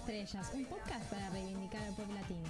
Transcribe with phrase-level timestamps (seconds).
[0.00, 2.40] Estrellas, un podcast para reivindicar al pueblo latino.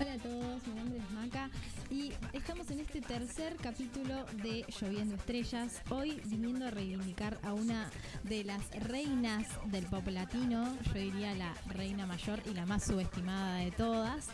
[0.00, 1.50] Hola a todos, mi nombre es Maca
[1.90, 7.88] y estamos en este tercer capítulo de Lloviendo Estrellas, hoy viniendo a reivindicar a una
[8.24, 13.58] de las reinas del pop latino, yo diría la reina mayor y la más subestimada
[13.58, 14.26] de todas.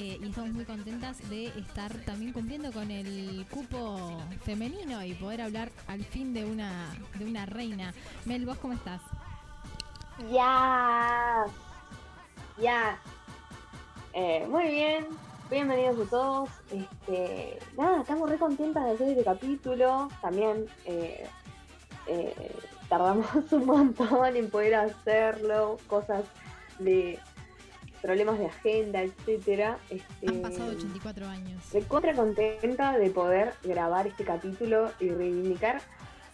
[0.00, 5.42] Eh, y estamos muy contentas de estar también cumpliendo con el cupo femenino y poder
[5.42, 7.92] hablar al fin de una, de una reina.
[8.24, 9.02] Mel, ¿vos cómo estás?
[10.32, 11.44] Ya.
[12.58, 12.98] Ya.
[14.14, 15.06] Eh, muy bien.
[15.50, 16.48] Bienvenidos a todos.
[16.70, 20.08] Este, nada, estamos re contentas de hacer este capítulo.
[20.22, 21.28] También eh,
[22.88, 25.76] tardamos un montón en poder hacerlo.
[25.88, 26.24] Cosas
[26.78, 27.18] de
[28.00, 29.78] problemas de agenda, etcétera.
[29.90, 31.62] Este, Han pasado 84 años.
[31.72, 35.80] Me contra contenta de poder grabar este capítulo y reivindicar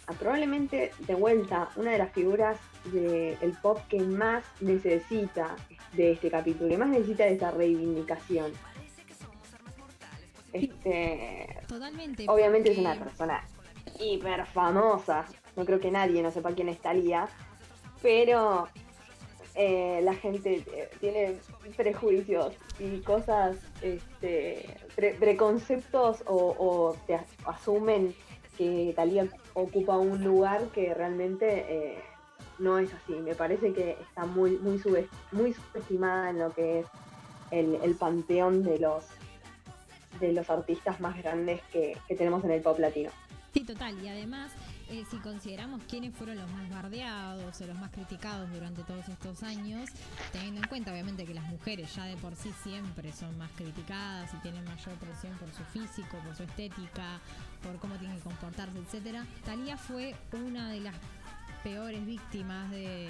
[0.07, 2.59] a probablemente de vuelta una de las figuras
[2.93, 5.57] del pop que más necesita
[5.95, 8.53] de este capítulo, que más necesita de esta reivindicación.
[10.53, 12.25] Este, Totalmente.
[12.29, 13.45] obviamente es una persona
[14.01, 15.27] hiper famosa.
[15.57, 17.29] No creo que nadie no sepa quién es Talía.
[18.03, 18.69] Pero
[19.57, 21.37] eh, la gente eh, tiene
[21.77, 28.15] prejuicios y cosas, este, pre- preconceptos o, te as- asumen
[28.59, 31.99] que Talía ocupa un lugar que realmente eh,
[32.59, 33.15] no es así.
[33.15, 34.81] Me parece que está muy, muy,
[35.33, 36.87] muy subestimada en lo que es
[37.51, 39.05] el, panteón de los
[40.21, 43.11] de los artistas más grandes que tenemos en el pop latino.
[43.53, 44.03] Sí, total.
[44.03, 44.53] Y además,
[44.89, 49.43] eh, si consideramos quiénes fueron los más bardeados o los más criticados durante todos estos
[49.43, 49.91] años,
[50.33, 54.33] teniendo en cuenta obviamente que las mujeres ya de por sí siempre son más criticadas
[54.35, 57.21] y tienen mayor presión por su físico, por su estética,
[57.63, 59.27] por cómo tienen que comportarse, etcétera.
[59.45, 60.95] Talía fue una de las
[61.65, 63.09] peores víctimas de,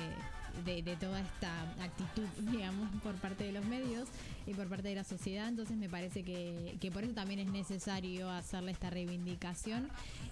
[0.64, 4.08] de, de toda esta actitud, digamos, por parte de los medios
[4.46, 5.48] y por parte de la sociedad.
[5.48, 9.88] Entonces me parece que, que por eso también es necesario hacerle esta reivindicación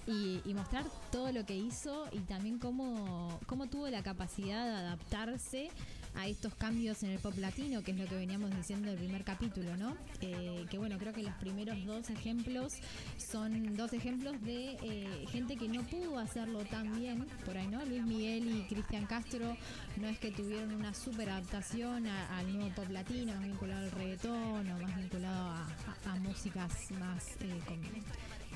[0.06, 4.72] y, y mostrar todo lo que hizo y también cómo, cómo tuvo la capacidad de
[4.72, 5.68] adaptarse
[6.14, 9.24] a estos cambios en el pop latino, que es lo que veníamos diciendo del primer
[9.24, 9.96] capítulo, ¿no?
[10.20, 12.74] Eh, que bueno, creo que los primeros dos ejemplos
[13.16, 17.84] son dos ejemplos de eh, gente que no pudo hacerlo tan bien, por ahí, ¿no?
[17.84, 19.56] Luis Miguel y Cristian Castro
[19.96, 24.70] no es que tuvieron una super adaptación al nuevo pop latino, más vinculado al reggaetón
[24.70, 27.78] o más vinculado a, músicas más eh, con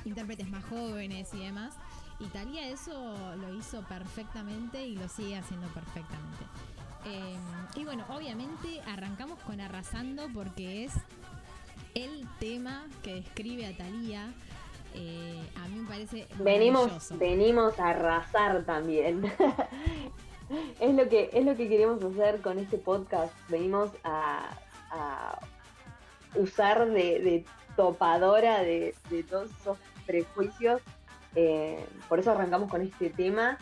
[0.05, 1.75] intérpretes más jóvenes y demás.
[2.21, 6.45] Y Talía eso lo hizo perfectamente y lo sigue haciendo perfectamente.
[7.05, 7.37] Eh,
[7.77, 10.93] y bueno, obviamente arrancamos con Arrasando porque es
[11.95, 14.33] el tema que describe a Talía.
[14.95, 19.25] Eh, a mí me parece Venimos, venimos a arrasar también.
[20.81, 23.33] es lo que, es lo que queremos hacer con este podcast.
[23.49, 24.51] Venimos a,
[24.91, 25.39] a
[26.35, 27.45] usar de, de
[27.77, 30.83] topadora de, de todos esos prejuicios.
[31.35, 33.59] Eh, por eso arrancamos con este tema.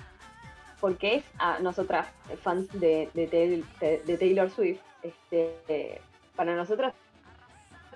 [0.80, 2.06] Porque es a nosotras,
[2.42, 6.00] fans de, de, Taylor- de Taylor Swift, este, eh,
[6.34, 6.94] para nosotras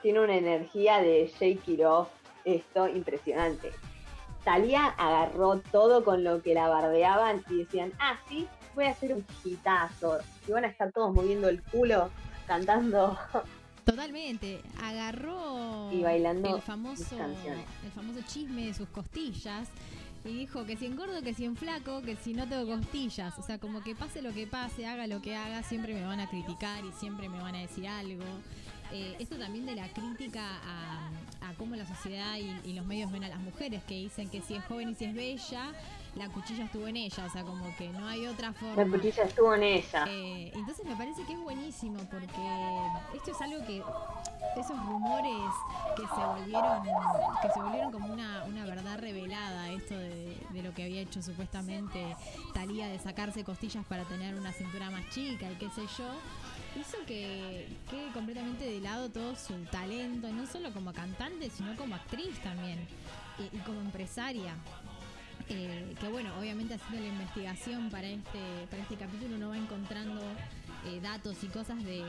[0.02, 2.08] tiene una energía de shake it off,
[2.44, 3.70] esto impresionante.
[4.44, 9.12] Talía agarró todo con lo que la bardeaban y decían, ah, sí, voy a hacer
[9.14, 10.18] un hitazo.
[10.48, 12.08] Y van a estar todos moviendo el culo,
[12.46, 13.18] cantando.
[13.84, 14.62] Totalmente.
[14.82, 17.16] Agarró Y bailando famoso,
[17.84, 19.68] el famoso chisme de sus costillas
[20.24, 23.38] y dijo que si engordo, que si en flaco, que si no tengo costillas.
[23.38, 26.20] O sea, como que pase lo que pase, haga lo que haga, siempre me van
[26.20, 28.24] a criticar y siempre me van a decir algo.
[28.92, 31.10] Eh, esto también de la crítica a,
[31.48, 34.42] a cómo la sociedad y, y los medios ven a las mujeres, que dicen que
[34.42, 35.72] si es joven y si es bella,
[36.16, 37.24] la cuchilla estuvo en ella.
[37.24, 38.84] O sea, como que no hay otra forma.
[38.84, 40.04] La cuchilla estuvo en ella.
[40.08, 43.82] Eh, entonces me parece que es buenísimo porque esto es algo que
[44.58, 45.52] esos rumores
[45.96, 46.82] que se volvieron
[47.40, 51.22] que se volvieron como una, una verdad revelada esto de, de lo que había hecho
[51.22, 52.16] supuestamente
[52.52, 56.08] Talía de sacarse costillas para tener una cintura más chica y qué sé yo
[56.80, 61.94] hizo que quede completamente de lado todo su talento no solo como cantante sino como
[61.94, 62.78] actriz también
[63.38, 64.54] y- y como empresaria
[65.48, 68.38] eh, que bueno, obviamente haciendo la investigación para este,
[68.70, 70.20] para este capítulo uno va encontrando
[70.86, 72.02] eh, datos y cosas de,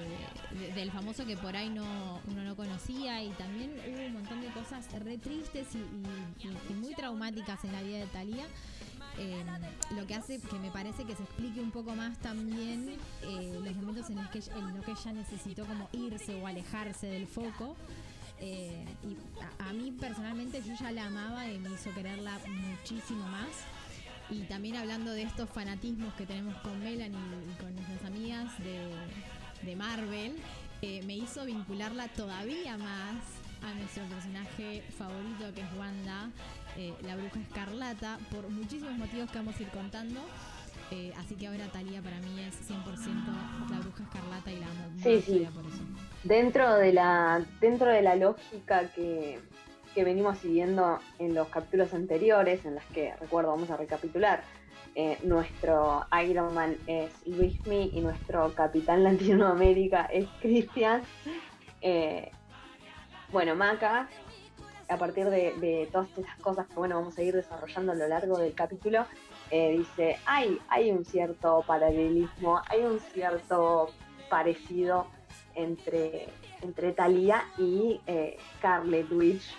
[0.60, 4.42] de- del famoso que por ahí no, uno no conocía y también hubo un montón
[4.42, 8.46] de cosas re tristes y, y- muy traumáticas en la vida de Talía
[9.18, 9.46] em,
[9.98, 13.76] lo que hace que me parece que se explique un poco más también eh, los
[13.76, 17.76] momentos en los que en lo que ella necesitó como irse o alejarse del foco.
[18.42, 19.18] Eh, y
[19.60, 23.50] a, mí personalmente yo ya la amaba y me hizo quererla muchísimo más.
[24.30, 27.20] Y también hablando de estos fanatismos que tenemos con Melanie
[27.52, 30.36] y con nuestras amigas de, Marvel,
[30.82, 33.18] eh, me hizo vincularla todavía más
[33.62, 36.30] a nuestro personaje favorito que es Wanda,
[36.78, 40.22] eh, la bruja escarlata, por muchísimos motivos que vamos a ir contando.
[40.90, 44.92] Eh, así que ahora Talía para mí es 100% la bruja escarlata y la amo
[45.02, 45.48] sí, sí.
[45.54, 45.84] por eso.
[46.24, 49.40] Dentro de la, dentro de la lógica que,
[49.96, 54.44] que venimos siguiendo en los capítulos anteriores, en las que, recuerdo, vamos a recapitular,
[54.94, 61.02] eh, nuestro Iron Man es Luismi y nuestro Capitán Latinoamérica es Cristian.
[63.32, 64.10] bueno, Maca
[64.92, 68.38] a partir de, todas estas cosas que bueno vamos a ir desarrollando a lo largo
[68.38, 69.06] del capítulo,
[69.50, 73.90] eh, dice, hay, hay un cierto paralelismo, hay un cierto
[74.30, 75.08] parecido
[75.56, 76.28] entre,
[76.62, 79.56] entre Thalía y eh, Scarlet Witch.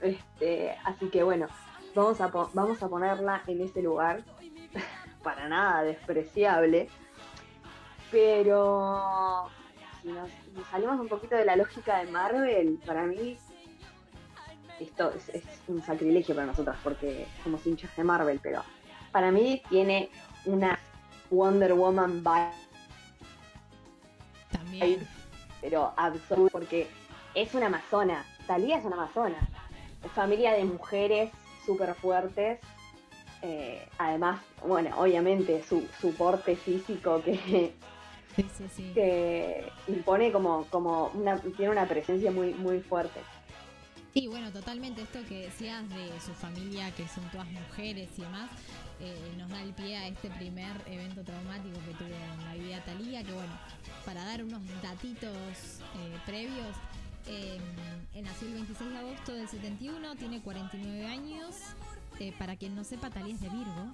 [0.00, 1.46] Este, así que bueno,
[1.94, 4.22] vamos a, vamos a ponerla en ese lugar,
[5.22, 6.88] para nada despreciable,
[8.10, 9.48] pero
[10.02, 10.28] si nos
[10.70, 13.38] salimos un poquito de la lógica de Marvel, para mí
[14.80, 18.62] esto es, un sacrilegio para nosotras porque somos hinchas de Marvel, pero
[19.12, 20.10] para mí tiene
[20.44, 20.78] una
[21.30, 22.71] Wonder Woman vibe.
[24.78, 25.08] También.
[25.60, 26.88] Pero absoluto, porque
[27.34, 28.24] es una amazona.
[28.46, 29.48] Talía es una amazona.
[30.14, 31.30] Familia de mujeres
[31.64, 32.58] súper fuertes.
[33.42, 37.74] Eh, además, bueno, obviamente su, su porte físico que,
[38.94, 43.20] que impone como, como una, tiene una presencia muy, muy fuerte.
[44.12, 48.50] Sí, bueno, totalmente esto que decías de su familia, que son todas mujeres y demás,
[49.00, 52.84] eh, nos da el pie a este primer evento traumático que tuvo en la vida
[52.84, 53.52] Talía, que bueno,
[54.04, 56.76] para dar unos datitos eh, previos,
[57.26, 57.58] eh,
[58.22, 61.56] nació el 26 de agosto del 71, tiene 49 años,
[62.38, 63.92] para quien no sepa, Talía es de Virgo.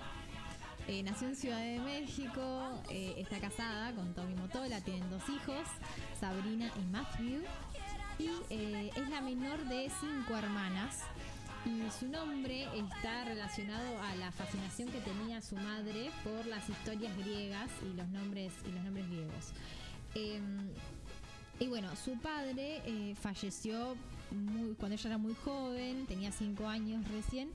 [1.04, 5.64] nació en Ciudad de México, está casada con Tommy Motola, tienen dos hijos,
[6.18, 7.44] Sabrina y Matthew
[8.18, 11.02] y eh, es la menor de cinco hermanas
[11.64, 17.16] y su nombre está relacionado a la fascinación que tenía su madre por las historias
[17.18, 19.52] griegas y los nombres y los nombres griegos.
[20.14, 20.68] Em,
[21.60, 23.96] y bueno, su padre eh, falleció
[24.78, 27.50] cuando ella era muy joven, tenía cinco años recién,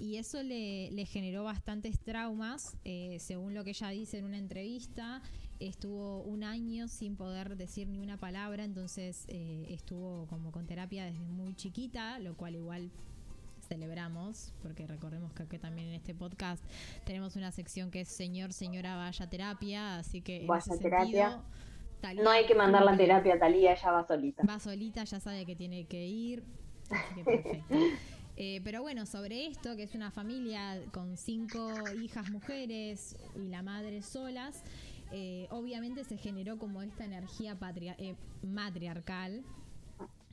[0.00, 5.22] y eso le, generó bastantes traumas, eh, según lo que ella dice en una entrevista
[5.60, 11.04] estuvo un año sin poder decir ni una palabra, entonces eh, estuvo como con terapia
[11.04, 12.90] desde muy chiquita, lo cual igual
[13.68, 16.62] celebramos, porque recordemos que aquí también en este podcast
[17.04, 20.44] tenemos una sección que es Señor, Señora, vaya terapia, así que...
[20.46, 21.42] Vaya terapia.
[22.22, 24.44] no hay que mandar la terapia a Talía, ella va solita.
[24.44, 26.44] Va solita, ya sabe que tiene que ir.
[27.24, 27.74] perfecto.
[28.36, 31.70] Eh, pero bueno, sobre esto, que es una familia con cinco
[32.02, 34.64] hijas mujeres y la madre solas,
[35.12, 37.56] eh, obviamente se generó como esta energía
[37.98, 39.44] eh, matriarcal.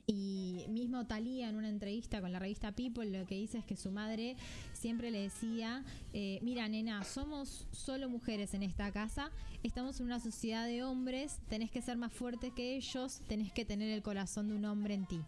[0.08, 3.78] Y mismo Talía en una entrevista con la revista People lo que dice es que
[3.78, 4.36] su madre
[4.74, 9.32] siempre le decía, eh, mira nena, somos solo mujeres en esta casa,
[9.64, 13.64] estamos en una sociedad de hombres, tenés que ser más fuerte que ellos, tenés que
[13.64, 15.22] tener el corazón de un hombre en ti.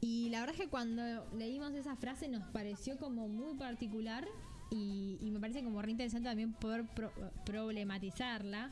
[0.00, 1.02] Y la verdad es que cuando
[1.36, 4.26] leímos esa frase nos pareció como muy particular
[4.72, 6.84] y, me parece como re interesante también poder
[7.44, 8.70] problematizarla.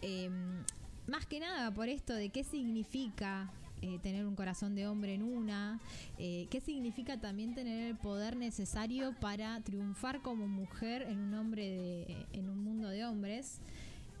[0.00, 0.62] Em,
[1.06, 3.50] más que nada por esto de qué significa
[3.82, 5.80] eh, tener un corazón de hombre en una,
[6.18, 11.68] eh, qué significa también tener el poder necesario para triunfar como mujer en un hombre
[11.68, 13.60] de, en un mundo de hombres.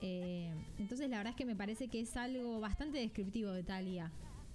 [0.02, 4.10] Eh, entonces la verdad es que me parece que es algo bastante descriptivo de Talia.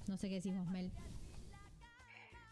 [0.07, 0.91] No sé qué decimos, Mel.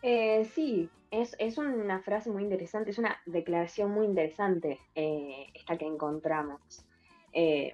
[0.02, 5.78] Eh, sí, es, es, una frase muy interesante, es una declaración muy interesante eh, esta
[5.78, 6.86] que encontramos.
[7.34, 7.74] Eh,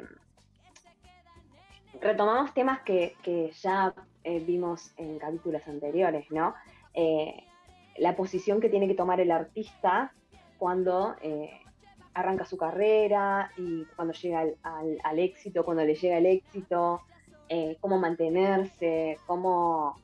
[1.99, 3.15] retomamos temas que,
[3.61, 3.93] ya
[4.45, 6.55] vimos en capítulos anteriores, ¿no?
[7.97, 10.13] la posición que tiene que tomar el artista
[10.57, 11.15] cuando
[12.13, 17.01] arranca su carrera y cuando llega al, al éxito, cuando le llega el éxito,
[17.81, 19.95] cómo mantenerse, cómo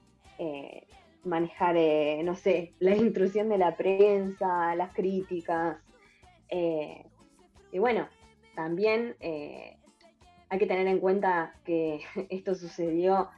[1.23, 5.77] manejar, eh, no sé, la intrusión de la prensa, las críticas.
[6.49, 7.05] Eh,
[7.71, 8.07] y bueno,
[8.55, 9.77] también eh,
[10.49, 13.29] hay que tener en cuenta que esto sucedió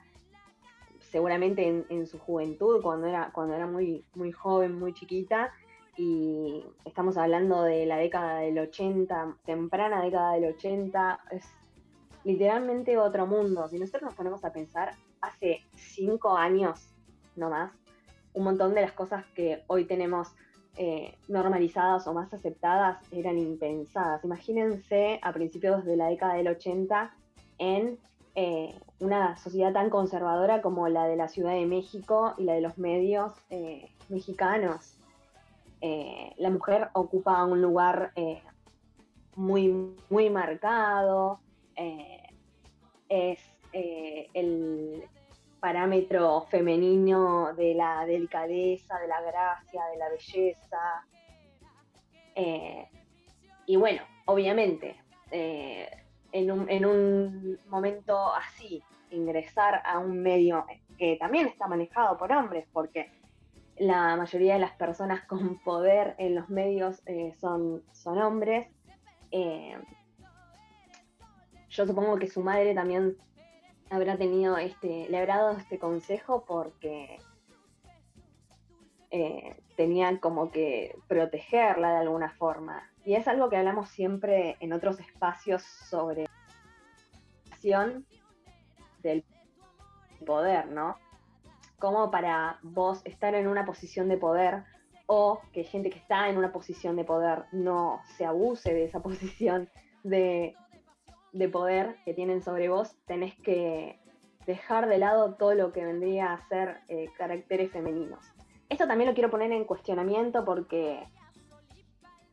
[0.99, 5.51] seguramente en, su juventud, cuando era, cuando era muy, muy joven, muy chiquita,
[5.97, 11.43] y estamos hablando de la década del 80, temprana década del 80, es
[12.23, 13.67] literalmente otro mundo.
[13.67, 16.90] Si nosotros nos ponemos a pensar, hace cinco años,
[17.35, 17.71] no más,
[18.33, 20.29] un montón de las cosas que hoy tenemos
[20.77, 24.23] eh, normalizadas o más aceptadas eran impensadas.
[24.23, 27.13] Imagínense a principios de la década del 80
[27.57, 27.99] en
[28.35, 32.61] eh, una sociedad tan conservadora como la de la Ciudad de México y la de
[32.61, 34.97] los medios eh, mexicanos.
[35.81, 38.13] la mujer ocupa un lugar
[39.35, 41.39] muy, muy marcado,
[43.09, 43.39] es
[43.73, 45.03] el
[45.61, 51.05] parámetro femenino de la delicadeza, de la gracia, de la belleza.
[52.35, 52.89] Eh,
[53.67, 54.95] y bueno, obviamente,
[55.29, 55.87] eh,
[56.31, 60.65] en, un, en, un, momento así, ingresar a un medio
[60.97, 63.11] que también está manejado por hombres, porque
[63.77, 68.67] la mayoría de las personas con poder en los medios eh, son, son hombres.
[71.69, 73.15] yo supongo que su madre también
[73.91, 77.19] habrá tenido este, le habrá dado este consejo porque
[79.11, 82.89] eh, tenían como que protegerla de alguna forma.
[83.03, 86.25] Y es algo que hablamos siempre en otros espacios sobre
[87.63, 88.01] la
[89.03, 89.25] del
[90.25, 90.97] poder, ¿no?
[91.77, 94.63] Como para vos estar en una posición de poder
[95.05, 98.99] o que gente que está en una posición de poder no se abuse de esa
[99.03, 99.69] posición
[100.03, 100.55] de
[101.33, 103.99] de poder que tienen sobre vos, tenés que
[104.45, 108.25] dejar de lado todo lo que vendría a ser eh, caracteres femeninos.
[108.69, 111.03] Esto también lo quiero poner en cuestionamiento porque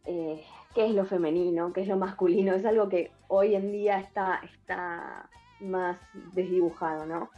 [0.05, 0.43] eh,
[0.75, 4.40] qué es lo femenino, qué es lo masculino, es algo que hoy en día está,
[4.45, 5.28] está
[5.61, 5.99] más
[6.33, 7.31] desdibujado, ¿no?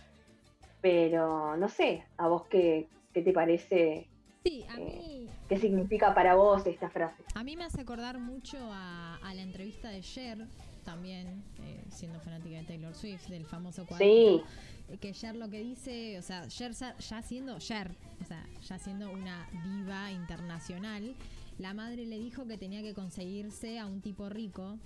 [0.81, 4.09] Pero no sé, a vos qué, qué te parece
[4.43, 5.29] Sí, a mí.
[5.49, 7.23] ¿Qué significa para vos esta frase?
[7.35, 10.47] A mí me hace acordar mucho a, a la entrevista de Cher,
[10.84, 14.04] también, eh, siendo fanática de Taylor Swift, del famoso cuadro.
[14.04, 14.42] Sí.
[14.88, 18.78] Eh, que Cher lo que dice, o sea, Cher ya siendo Cher, o sea, ya
[18.78, 21.14] siendo una diva internacional,
[21.58, 24.78] la madre le dijo que tenía que conseguirse a un tipo rico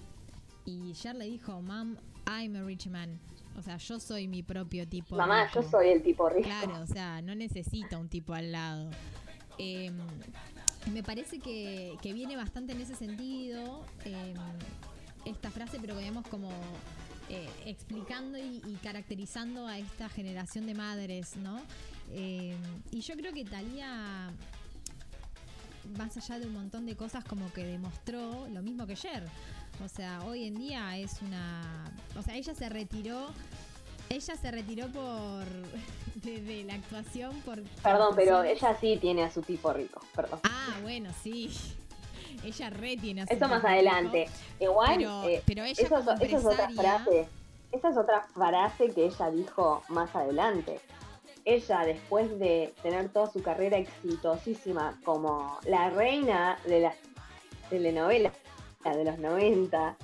[0.64, 1.96] y Cher le dijo, Mom,
[2.26, 3.18] I'm a rich man.
[3.56, 5.16] O sea, yo soy mi propio tipo.
[5.16, 6.48] Mamá, yo soy el tipo rico.
[6.48, 8.90] Claro, o sea, no necesita un tipo al lado.
[9.58, 9.96] Em,
[10.92, 13.84] me parece que, que, viene bastante en ese sentido.
[14.04, 14.34] Eh,
[15.25, 16.50] esta frase, pero veamos como
[17.31, 21.61] eh, explicando y, caracterizando a esta generación de madres, ¿no?
[22.12, 22.54] Eh,
[22.90, 24.31] y yo creo que Talía,
[25.97, 29.25] más allá de un montón de cosas, como que demostró lo mismo que ayer.
[29.83, 31.90] O sea, hoy en día es una.
[32.16, 33.28] O sea, ella se retiró.
[34.11, 35.45] Ella se retiró por.
[36.23, 37.62] de, la actuación por.
[37.62, 40.40] Perdón, pero ella sí tiene a su tipo rico, perdón.
[40.45, 41.50] Ah, bueno, sí.
[42.42, 44.28] Ella re tiene Eso más adelante.
[44.60, 45.84] Igual, pero, eh, ella eso,
[46.20, 47.28] es otra frase.
[47.72, 50.80] Esa es otra frase que ella dijo más adelante.
[51.44, 56.96] Ella, después de tener toda su carrera exitosísima como la reina de las
[57.68, 58.32] telenovelas
[58.92, 59.96] de los 90,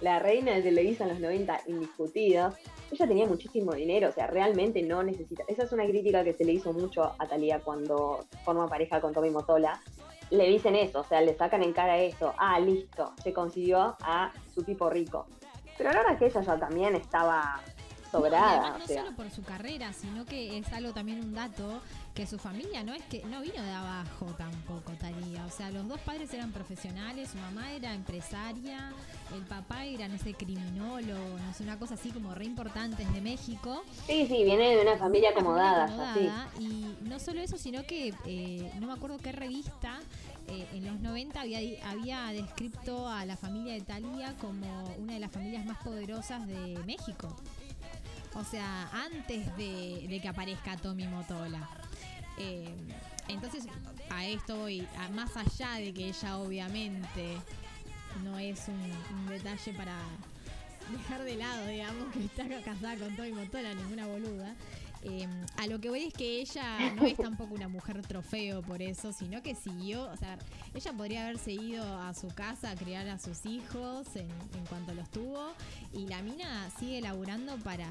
[0.00, 2.54] la reina de Televisa en los 90 indiscutidos,
[2.90, 5.44] ella tenía muchísimo dinero, o sea, realmente no necesita.
[5.46, 9.12] Esa es una crítica que se le hizo mucho a Talía cuando forma pareja con
[9.12, 9.80] Tommy Motola,
[10.30, 12.34] le dicen eso, o sea, le sacan en cara eso.
[12.38, 15.26] Ah, listo, se consiguió a su tipo rico.
[15.76, 17.60] Pero la verdad que ella ya también estaba
[18.10, 18.78] sobrada.
[18.78, 21.80] No, solo por su carrera, sino que es algo también un dato
[22.14, 25.44] que su familia no es que no vino de abajo tampoco, Talía.
[25.46, 28.92] O sea, los dos padres eran profesionales, su mamá era empresaria,
[29.34, 33.20] el papá era, no sé, criminólogo, no sé, una cosa así como re importante de
[33.20, 33.82] México.
[34.06, 36.50] Sí, sí, viene de una familia acomodada.
[36.58, 40.00] Y no solo eso, sino que eh, no me acuerdo qué revista
[40.48, 45.20] eh, en los 90 había, había descrito a la familia de Talía como una de
[45.20, 47.36] las familias más poderosas de México.
[48.34, 51.68] O sea, antes de, que aparezca Tommy Motola.
[52.40, 52.74] Eh,
[53.28, 53.64] entonces,
[54.08, 57.36] a esto voy, más allá de que ella obviamente
[58.24, 59.96] no es un, detalle para
[60.90, 64.56] dejar de lado, digamos, que está casada con Tommy Motola, ninguna boluda.
[65.02, 68.82] Eh, a lo que voy es que ella no es tampoco una mujer trofeo por
[68.82, 70.38] eso, sino que siguió, o sea,
[70.74, 74.92] ella podría haberse ido a su casa a criar a sus hijos en, en cuanto
[74.92, 75.52] los tuvo
[75.92, 77.86] y la mina sigue laburando para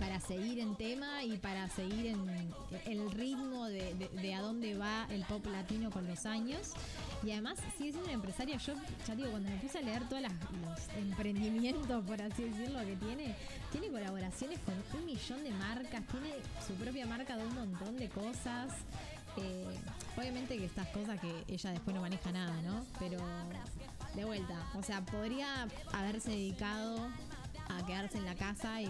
[0.00, 2.52] para seguir en tema y para seguir en
[2.86, 6.72] el ritmo de, a dónde va el pop latino con los años.
[7.22, 8.56] Y además sigue siendo una empresaria.
[8.56, 8.72] Yo
[9.06, 13.36] ya digo, cuando me puse a leer todos los emprendimientos, por así decirlo, que tiene,
[13.70, 16.32] tiene colaboraciones con un millón de marcas, tiene
[16.66, 18.72] su propia marca de un montón de cosas.
[19.36, 19.66] Eh,
[20.16, 22.84] obviamente que estas cosas que ella después no maneja nada, ¿no?
[22.98, 23.18] Pero
[24.14, 27.10] de vuelta, o sea, podría haberse dedicado
[27.78, 28.86] a quedarse en la casa y,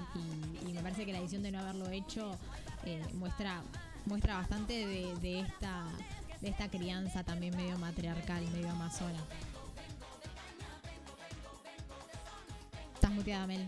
[0.66, 2.32] y- me parece que la decisión de no haberlo hecho
[2.84, 3.62] eh, muestra
[4.06, 5.84] muestra bastante de, de esta
[6.40, 9.18] de esta crianza también medio matriarcal, medio amazona.
[12.94, 13.66] Estás muteada, Mel.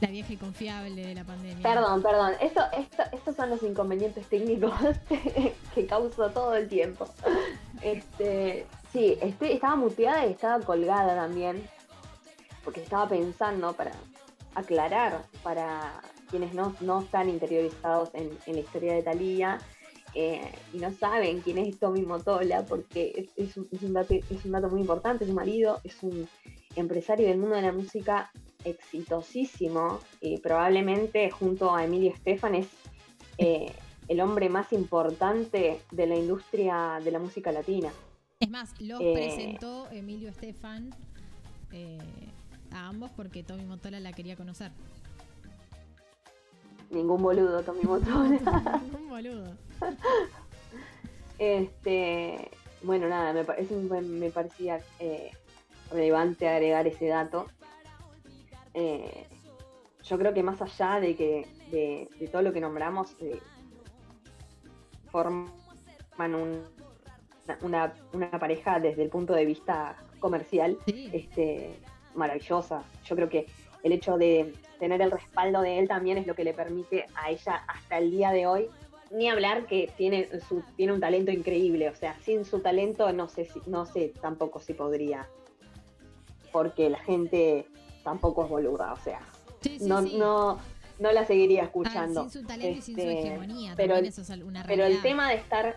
[0.00, 1.62] La vieja y confiable de la pandemia.
[1.62, 2.32] Perdón, perdón.
[2.40, 4.72] Esto, esto, estos son los inconvenientes técnicos
[5.74, 7.06] que causo todo el tiempo.
[7.82, 11.68] Este, sí, estoy, estaba muteada y estaba colgada también.
[12.64, 13.92] Porque estaba pensando para
[14.54, 16.00] aclarar para
[16.30, 19.58] quienes no, no están interiorizados en, en la historia de Thalía
[20.14, 24.14] eh, y no saben quién es Tommy Motola, porque es, es un, es un dato,
[24.14, 25.24] es un dato muy importante.
[25.26, 26.28] Su marido es un
[26.76, 28.30] empresario del mundo de la música
[28.64, 32.68] exitosísimo y probablemente junto a Emilio Estefan es
[33.38, 33.72] eh,
[34.08, 37.90] el hombre más importante de la industria de la música latina.
[38.40, 39.12] Es más, los Eh.
[39.14, 40.90] presentó Emilio Estefan
[41.72, 41.98] eh,
[42.72, 44.70] a ambos porque Tommy Motola la quería conocer.
[46.90, 48.40] Ningún boludo, Tommy Motola.
[48.98, 49.56] Un boludo.
[51.38, 52.50] este,
[52.82, 55.30] bueno, nada, me, pa- es un- me parecía eh,
[55.90, 57.46] relevante agregar ese dato.
[58.74, 59.26] Eh,
[60.04, 63.38] yo creo que más allá de que de, de todo lo que nombramos, eh,
[65.10, 65.48] forman
[66.18, 66.64] un-
[67.62, 71.10] una, una pareja desde el punto de vista comercial Sí.
[71.12, 71.80] este,
[72.14, 72.82] maravillosa.
[73.04, 73.46] Yo creo que
[73.82, 77.30] el hecho de tener el respaldo de él también es lo que le permite a
[77.30, 78.66] ella hasta el día de hoy.
[79.10, 83.28] Ni hablar que tiene, su, tiene un talento increíble, o sea, sin su talento no
[83.28, 85.26] sé, si, no sé tampoco si podría,
[86.52, 87.66] porque la gente
[88.04, 89.20] tampoco es boluda, o sea,
[89.62, 90.16] Sí, sí, no, sí.
[90.16, 90.58] no,
[91.00, 92.22] no la seguiría Ah, escuchando.
[92.22, 93.74] sin su talento y sin su Este, hegemonía.
[93.76, 95.76] pero el- eso es una Pero el tema de estar,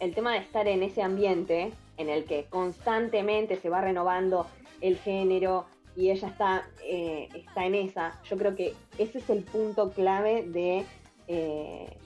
[0.00, 4.46] el tema de estar en ese ambiente en el que constantemente se va renovando
[4.80, 9.42] el género y ella está, eh, está en esa, yo creo que ese es el
[9.42, 10.84] punto clave de
[11.28, 11.96] eh,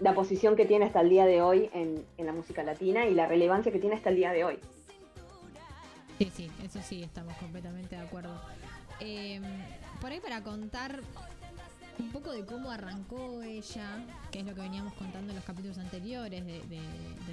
[0.00, 3.14] la posición que tiene hasta el día de hoy en, en la música latina y
[3.14, 4.58] la relevancia que tiene hasta el día de hoy.
[6.18, 8.34] Sí, sí, eso sí, estamos completamente de acuerdo.
[8.98, 9.40] Eh,
[10.00, 11.00] por ahí para contar
[11.98, 15.78] un poco de cómo arrancó ella, que es lo que veníamos contando en los capítulos
[15.78, 16.80] anteriores de,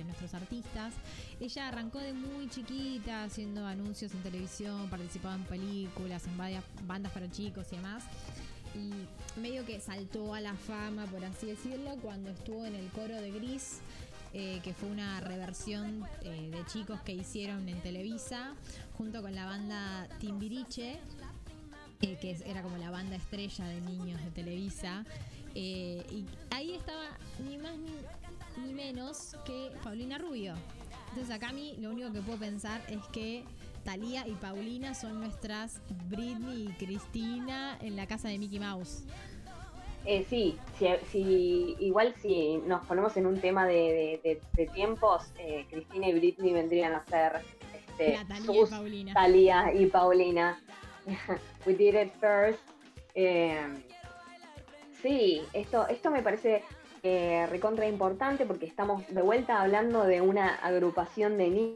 [0.05, 0.93] nuestros artistas.
[1.39, 7.11] Ella arrancó de muy chiquita haciendo anuncios en televisión, participaba en películas, en varias bandas
[7.11, 8.03] para chicos y demás.
[8.75, 13.15] Y medio que saltó a la fama, por así decirlo, cuando estuvo en el coro
[13.15, 13.79] de Gris,
[14.33, 18.53] eh, que fue una reversión eh, de chicos que hicieron en Televisa,
[18.97, 20.99] junto con la banda Timbiriche,
[22.05, 25.03] eh, que era como la banda estrella de niños de Televisa.
[25.55, 27.03] Eh, y ahí estaba
[27.47, 30.53] ni más ni, ni menos que Paulina Rubio.
[31.09, 33.43] Entonces acá a mí lo único que puedo pensar es que
[33.83, 39.03] Talía y Paulina son nuestras Britney y Cristina en la casa de Mickey Mouse.
[40.07, 44.67] Eh, sí, si, si- igual si nos ponemos en un tema de, de- de- de
[44.71, 47.41] tiempos, eh, Cristina y Britney vendrían a ser
[47.73, 49.13] este, Talía y sus Paulina.
[49.13, 50.59] Talía y Paulina.
[51.65, 52.59] We did it first.
[53.13, 53.83] Eh,
[55.01, 56.63] sí, esto, esto me parece
[57.03, 61.75] eh, recontra importante porque estamos de vuelta hablando de una agrupación de ni-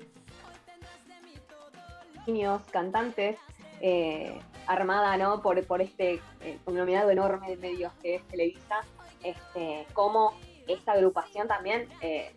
[2.28, 3.38] niños cantantes
[3.82, 5.42] eh, armada ¿no?
[5.42, 8.82] por, por este eh, conglomerado enorme de medios que es Televisa,
[9.24, 10.34] este, como
[10.68, 12.34] esta agrupación también eh,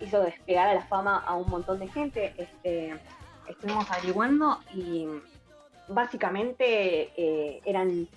[0.00, 2.32] hizo despegar a la fama a un montón de gente.
[2.36, 2.98] Este,
[3.48, 5.06] estuvimos averiguando y
[5.90, 8.08] básicamente eh, eran,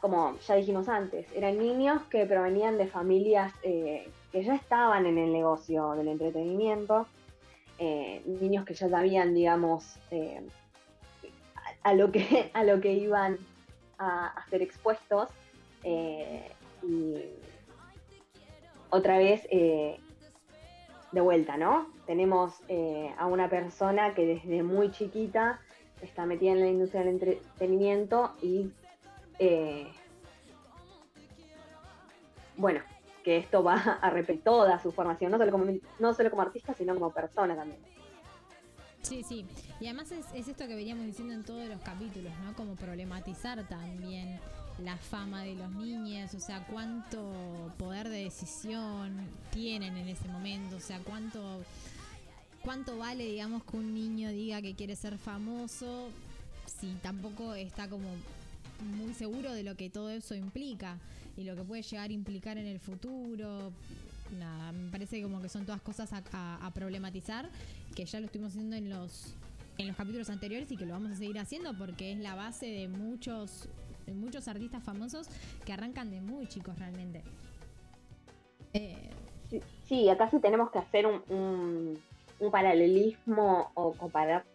[0.00, 5.18] como ya dijimos antes, eran niños que provenían de familias eh, que ya estaban en
[5.18, 7.06] el negocio del entretenimiento,
[7.78, 9.96] eh, niños que ya sabían, digamos,
[11.82, 13.38] a, a lo que, a lo que iban
[13.98, 15.28] a, a ser expuestos.
[15.84, 17.14] y
[18.90, 21.88] otra vez, de vuelta, ¿no?
[22.06, 22.54] Tenemos
[23.18, 25.60] a una persona que desde muy chiquita
[26.02, 28.70] está metida en la industria del entretenimiento y
[29.38, 29.88] eh,
[32.56, 32.80] bueno,
[33.24, 35.66] que esto va a repetir toda su formación, no solo como,
[35.98, 37.80] no solo como artista, sino como persona también.
[39.02, 39.46] Sí, sí.
[39.80, 42.54] Y además es, es esto que veníamos diciendo en todos los capítulos, ¿no?
[42.54, 44.40] Como problematizar también
[44.82, 47.32] la fama de los niños, o sea, cuánto
[47.78, 49.16] poder de decisión
[49.50, 51.62] tienen en ese momento, o sea, cuánto
[52.66, 56.08] cuánto vale, digamos, que un niño diga que quiere ser famoso
[56.66, 58.08] si tampoco está como
[58.98, 60.98] muy seguro de lo que todo eso implica.
[61.36, 63.70] y lo que puede llegar a implicar en el futuro.
[64.36, 67.48] Nada, me parece como que son todas cosas a, problematizar,
[67.94, 69.34] que ya lo estuvimos haciendo en los,
[69.78, 72.66] en los capítulos anteriores y que lo vamos a seguir haciendo porque es la base
[72.66, 73.68] de muchos,
[74.06, 75.28] de muchos artistas famosos
[75.64, 77.22] que arrancan de muy chicos realmente.
[78.72, 79.10] Eh,
[79.84, 81.98] sí, acá sí tenemos que hacer un, un,
[82.50, 84.46] paralelismo o compararlo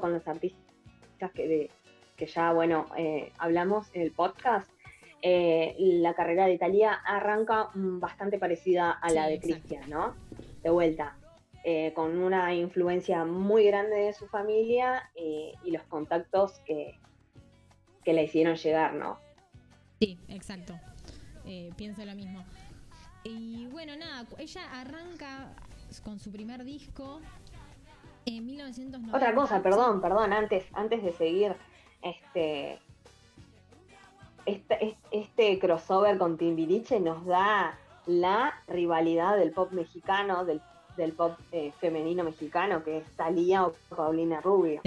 [0.00, 0.60] con los artistas
[1.34, 1.70] que,
[2.16, 4.68] que ya, bueno, eh, hablamos en el podcast.
[5.22, 10.14] Eh, la carrera de Italia arranca bastante parecida a la de Cristian, ¿no?
[10.62, 11.16] De vuelta,
[11.94, 16.98] con una influencia muy grande de su familia y los contactos que,
[18.02, 19.18] que le hicieron llegar, ¿no?
[20.00, 20.78] Sí, exacto.
[21.76, 22.42] pienso lo mismo.
[23.24, 25.54] Y bueno, nada, ella arranca
[25.98, 27.20] con su primer disco
[28.26, 29.16] en 1990.
[29.16, 31.56] Otra cosa, perdón, perdón, antes, antes de seguir,
[32.02, 32.78] este,
[34.46, 37.76] este, este crossover con Timbiriche nos da
[38.06, 40.60] la rivalidad del pop mexicano, del,
[41.12, 44.80] pop eh, femenino mexicano, que es Talía o Paulina Rubio.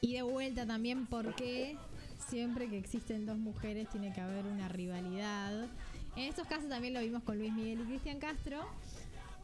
[0.00, 1.76] Y de vuelta también porque
[2.28, 5.66] siempre que existen dos mujeres tiene que haber una rivalidad.
[6.16, 8.60] En estos casos también lo vimos con Luis Miguel y Cristian Castro,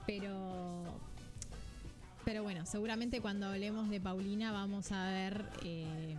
[0.06, 0.82] pero
[2.24, 6.16] pero bueno, seguramente cuando hablemos de Paulina vamos a ver eh,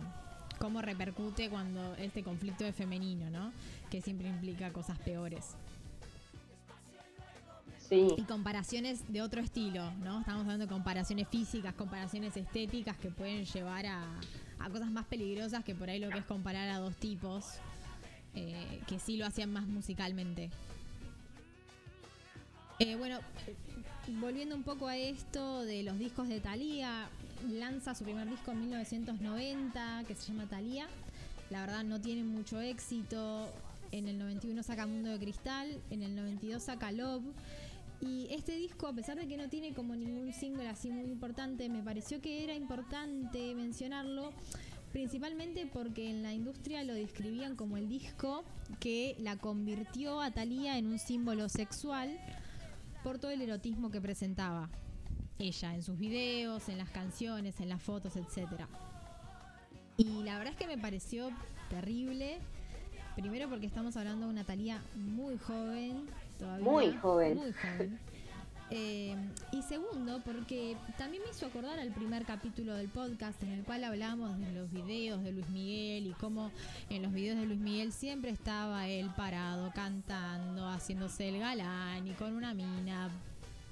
[0.58, 3.52] cómo repercute cuando este conflicto es femenino, ¿no?
[3.90, 5.56] Que siempre implica cosas peores.
[7.88, 8.08] Sí.
[8.16, 10.20] Y comparaciones de otro estilo, ¿no?
[10.20, 14.20] Estamos hablando de comparaciones físicas, comparaciones estéticas que pueden llevar a,
[14.58, 17.44] a cosas más peligrosas que por ahí lo que es comparar a dos tipos
[18.34, 20.50] eh, que sí lo hacían más musicalmente.
[22.78, 23.18] Eh, bueno,
[24.20, 27.08] volviendo un poco a esto de los discos de Thalía,
[27.50, 30.86] lanza su primer disco en 1990 que se llama Thalía.
[31.50, 33.48] La verdad no tiene mucho éxito.
[33.92, 37.24] En el 91 saca Mundo de Cristal, en el 92 saca Love.
[38.00, 41.68] Y este disco, a pesar de que no tiene como ningún single así muy importante,
[41.68, 44.32] me pareció que era importante mencionarlo
[44.92, 48.44] principalmente porque en la industria lo describían como el disco
[48.80, 52.18] que la convirtió a Thalía en un símbolo sexual
[53.06, 54.68] por todo el erotismo que presentaba
[55.38, 58.64] ella en sus videos, en las canciones, en las fotos, etc.
[59.96, 61.30] Y la verdad es que me pareció
[61.70, 62.40] terrible.
[63.14, 66.68] Primero porque estamos hablando de una Thalía muy joven, todavía.
[66.68, 67.36] Muy joven.
[67.36, 68.00] Muy joven.
[68.70, 69.14] Eh,
[69.52, 73.84] y segundo, porque también me hizo acordar al primer capítulo del podcast en el cual
[73.84, 76.50] hablamos de los videos de Luis Miguel y cómo
[76.90, 82.12] en los videos de Luis Miguel siempre estaba él parado, cantando, haciéndose el galán y
[82.12, 83.10] con una mina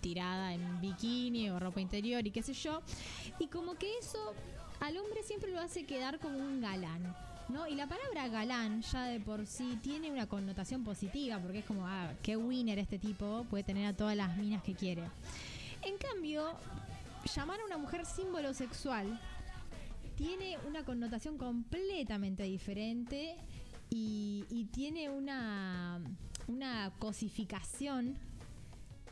[0.00, 2.83] tirada en bikini o ropa interior y qué sé yo.
[3.40, 4.35] Y como que eso
[4.80, 7.16] al hombre siempre lo hace quedar como un galán.
[7.48, 7.66] ¿No?
[7.66, 11.87] Y la palabra galán ya de por sí tiene una connotación positiva, porque es como,
[11.87, 15.02] ah, qué winner este tipo, puede tener a todas las minas que quiere.
[15.83, 16.54] En cambio,
[17.35, 19.20] llamar a una mujer símbolo sexual
[20.16, 23.37] tiene una connotación completamente diferente
[23.90, 26.00] y, tiene una,
[26.48, 28.16] una cosificación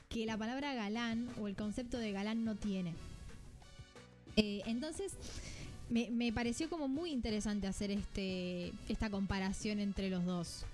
[0.08, 2.94] que la palabra galán o el concepto de galán no tiene.
[4.36, 5.12] Eh, entonces,
[5.92, 10.64] me, pareció como muy interesante hacer este esta comparación entre los dos.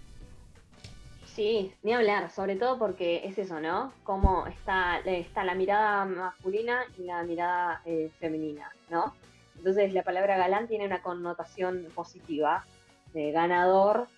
[1.35, 3.93] Sí, ni hablar, sobre todo porque es eso, ¿no?
[4.03, 9.15] Cómo está, está la mirada masculina y la mirada eh, femenina, ¿no?
[9.57, 12.65] Entonces la palabra galán tiene una connotación positiva,
[13.13, 14.09] de ganador,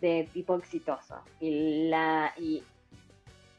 [0.00, 1.16] de tipo exitoso.
[1.40, 2.62] Y, la, y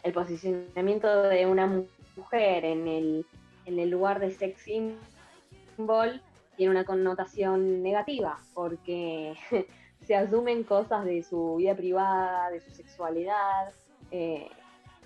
[0.03, 1.84] el posicionamiento de una
[2.15, 3.25] mujer en el,
[3.65, 6.21] en el lugar de sex symbol
[6.55, 9.35] tiene una connotación negativa, porque
[10.05, 13.73] se asumen cosas de su vida privada, de su sexualidad,
[14.11, 14.47] eh,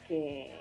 [0.08, 0.60] que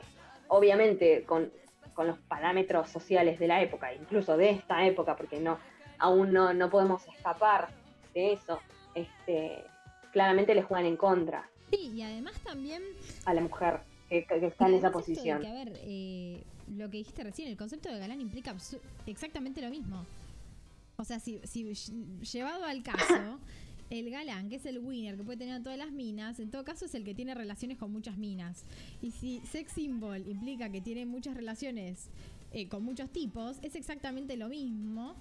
[0.49, 1.51] obviamente con,
[1.99, 5.59] los parámetros sociales de la época, incluso de esta época, porque no
[5.99, 7.71] aún no, no podemos escapar
[8.15, 8.61] de eso,
[8.95, 9.65] este,
[10.13, 11.51] claramente le juegan en contra.
[11.73, 12.85] Sí, y además también...
[13.25, 15.45] A la mujer que, está en esa posición.
[15.45, 16.43] a ver, eh,
[16.77, 18.55] lo que dijiste recién, el concepto de galán implica
[19.07, 20.05] exactamente lo mismo.
[21.01, 21.41] O sea, si,
[22.33, 23.39] llevado al caso,
[23.91, 26.65] el galán, que es el winner, que puede tener a todas las minas, en todo
[26.65, 28.65] caso es el que tiene relaciones con muchas minas.
[29.01, 32.09] Y si sex symbol implica que tiene muchas relaciones
[32.51, 35.15] eh, con muchos tipos, es exactamente lo mismo,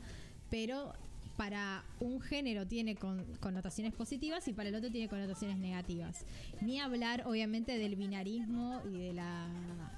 [0.49, 0.93] pero
[1.37, 6.25] para un género tiene connotaciones positivas y para el otro tiene connotaciones negativas.
[6.61, 9.47] Ni hablar, obviamente, del binarismo y de la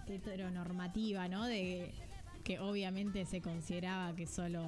[0.08, 1.46] heteronormativa, ¿no?
[1.46, 1.94] De
[2.44, 4.68] que obviamente se consideraba que solo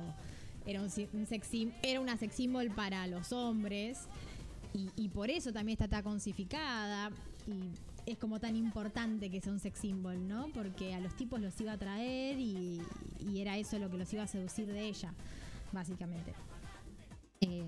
[0.66, 1.50] era, un, sex
[1.84, 4.08] era una sex symbol para los hombres.
[4.74, 7.12] y, por eso también está tan consificada
[7.48, 7.72] y
[8.06, 10.48] es como tan importante que sea un sex symbol, ¿no?
[10.54, 12.82] Porque a los tipos los iba a traer y,
[13.36, 15.14] era eso lo que los iba a seducir de ella,
[15.72, 16.34] básicamente.
[17.42, 17.64] Eh,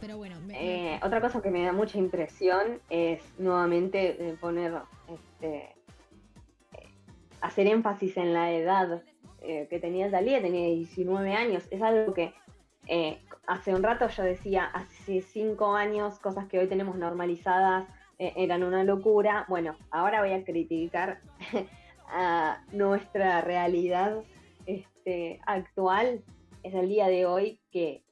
[0.00, 0.36] pero bueno.
[0.50, 4.74] Eh, otra cosa que me da mucha impresión es nuevamente poner,
[5.08, 5.74] este,
[7.40, 9.02] hacer énfasis en la edad
[9.48, 11.64] eh, que tenía Dalí, tenía 19 años.
[11.70, 12.32] Es algo que
[13.46, 18.62] hace un rato yo decía, hace cinco años, cosas que hoy tenemos normalizadas eh, eran
[18.62, 19.46] una locura.
[19.48, 21.20] Bueno, ahora voy a criticar
[22.08, 24.22] a nuestra realidad
[24.66, 26.22] este, actual.
[26.62, 28.02] Es el día de hoy que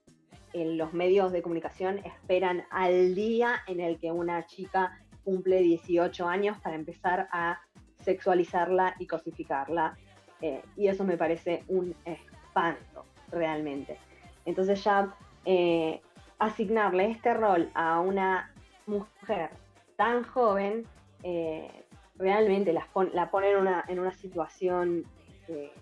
[0.52, 6.26] en los medios de comunicación esperan al día en el que una chica cumple 18
[6.28, 7.60] años para empezar a
[8.02, 9.98] sexualizarla y cosificarla.
[10.40, 13.98] Eh, y eso me parece un espanto, realmente.
[14.44, 16.00] Entonces ya eh,
[16.38, 18.52] asignarle este rol a una
[18.86, 19.50] mujer
[19.96, 20.86] tan joven,
[21.22, 21.84] eh,
[22.18, 25.04] realmente la pone en una, en una situación
[25.48, 25.72] eh,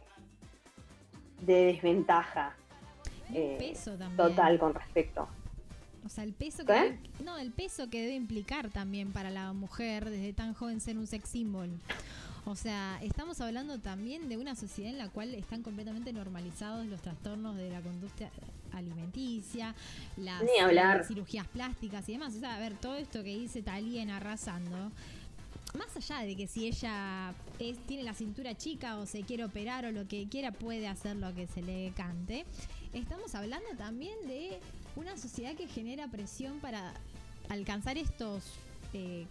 [1.41, 2.55] de desventaja
[4.17, 5.29] total con respecto.
[6.05, 10.11] O sea, el peso que no, el peso que debe implicar también para la mujer
[10.11, 11.71] desde tan joven ser un sex symbol.
[12.47, 17.01] O sea, estamos hablando también de una sociedad en la cual están completamente normalizados los
[17.01, 18.31] trastornos de la conducta
[18.73, 19.75] alimenticia,
[20.19, 20.43] las
[21.07, 22.35] cirugías plásticas y demás.
[22.35, 24.93] O sea, a ver, todo esto que dice Talía en Arrasando,
[25.79, 29.87] más allá de que si ella es, tiene la cintura chica o se quiere operar
[29.87, 32.45] o lo que quiera, puede hacer lo que se le cante,
[32.93, 34.61] estamos hablando también de
[34.97, 36.93] una sociedad que genera presión para
[37.49, 38.45] alcanzar estos...
[38.93, 39.27] Eh,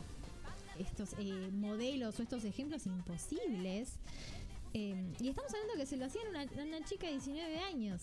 [0.80, 4.00] estos eh, modelos o estos ejemplos imposibles.
[4.74, 8.02] Eh, y estamos hablando que se lo hacían una, chica de 19 años.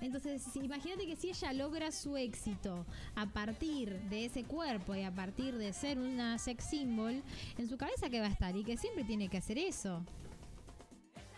[0.00, 5.12] Entonces, imagínate que si ella logra su éxito a partir de ese cuerpo y a
[5.12, 7.22] partir de ser una sex symbol,
[7.56, 10.04] en su cabeza que va a estar y que siempre tiene que hacer eso.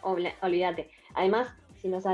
[0.02, 0.90] Olvídate.
[1.14, 1.48] Además,
[1.80, 2.04] si nos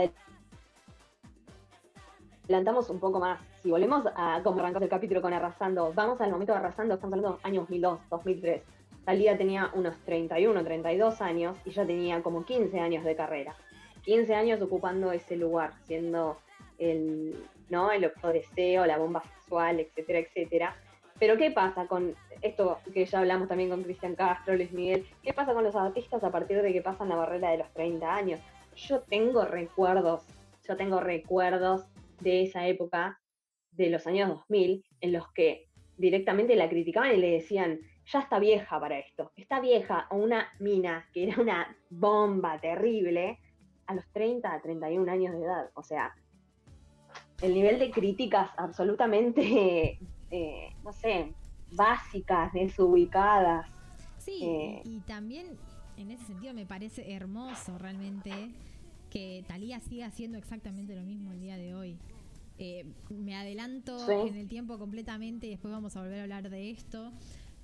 [2.48, 6.30] adelantamos un poco más, si volvemos a cómo arrancamos el capítulo con Arrasando, vamos al
[6.30, 8.62] momento de Arrasando, estamos hablando de años 2002, 2003.
[9.04, 13.54] Talía tenía unos 31, 32 años y yo tenía como 15 años de carrera.
[14.02, 16.38] 15 años ocupando ese lugar, siendo
[16.78, 17.36] el,
[17.68, 17.90] ¿no?
[17.92, 20.76] el deseo, la bomba sexual, etcétera, etcétera.
[21.18, 25.06] Pero ¿qué pasa con esto que ya hablamos también con Cristian Castro, Luis Miguel?
[25.22, 28.14] ¿Qué pasa con los artistas a partir de que pasan la barrera de los 30
[28.14, 28.40] años?
[28.74, 30.24] Yo tengo recuerdos,
[30.66, 31.84] yo tengo recuerdos
[32.20, 33.19] de esa época,
[33.72, 38.38] de los años 2000, en los que directamente la criticaban y le decían, ya está
[38.38, 43.38] vieja para esto, está vieja, o una mina que era una bomba terrible,
[43.86, 45.70] a los 30 a 31 años de edad.
[45.74, 46.14] O sea,
[47.42, 49.98] el nivel de críticas absolutamente,
[50.30, 51.34] eh, no sé,
[51.72, 53.68] básicas, desubicadas.
[54.18, 55.56] Sí, eh, y, también
[55.96, 58.30] en ese sentido me parece hermoso realmente
[59.10, 61.98] que Talía siga haciendo exactamente lo mismo el día de hoy.
[62.62, 66.70] Eh, me adelanto en el tiempo completamente y después vamos a volver a hablar de
[66.70, 67.10] esto.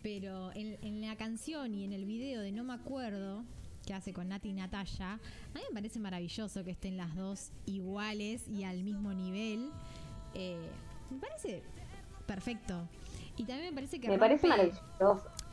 [0.03, 3.45] Pero en, en la canción y en el video de No me acuerdo,
[3.85, 7.51] que hace con Nati y Natalia, a mí me parece maravilloso que estén las dos
[7.67, 9.71] iguales y al mismo nivel.
[10.33, 10.71] Eh,
[11.11, 11.63] me parece
[12.27, 12.89] perfecto.
[13.37, 14.09] Y también me parece que...
[14.09, 14.83] Me parece maravilloso.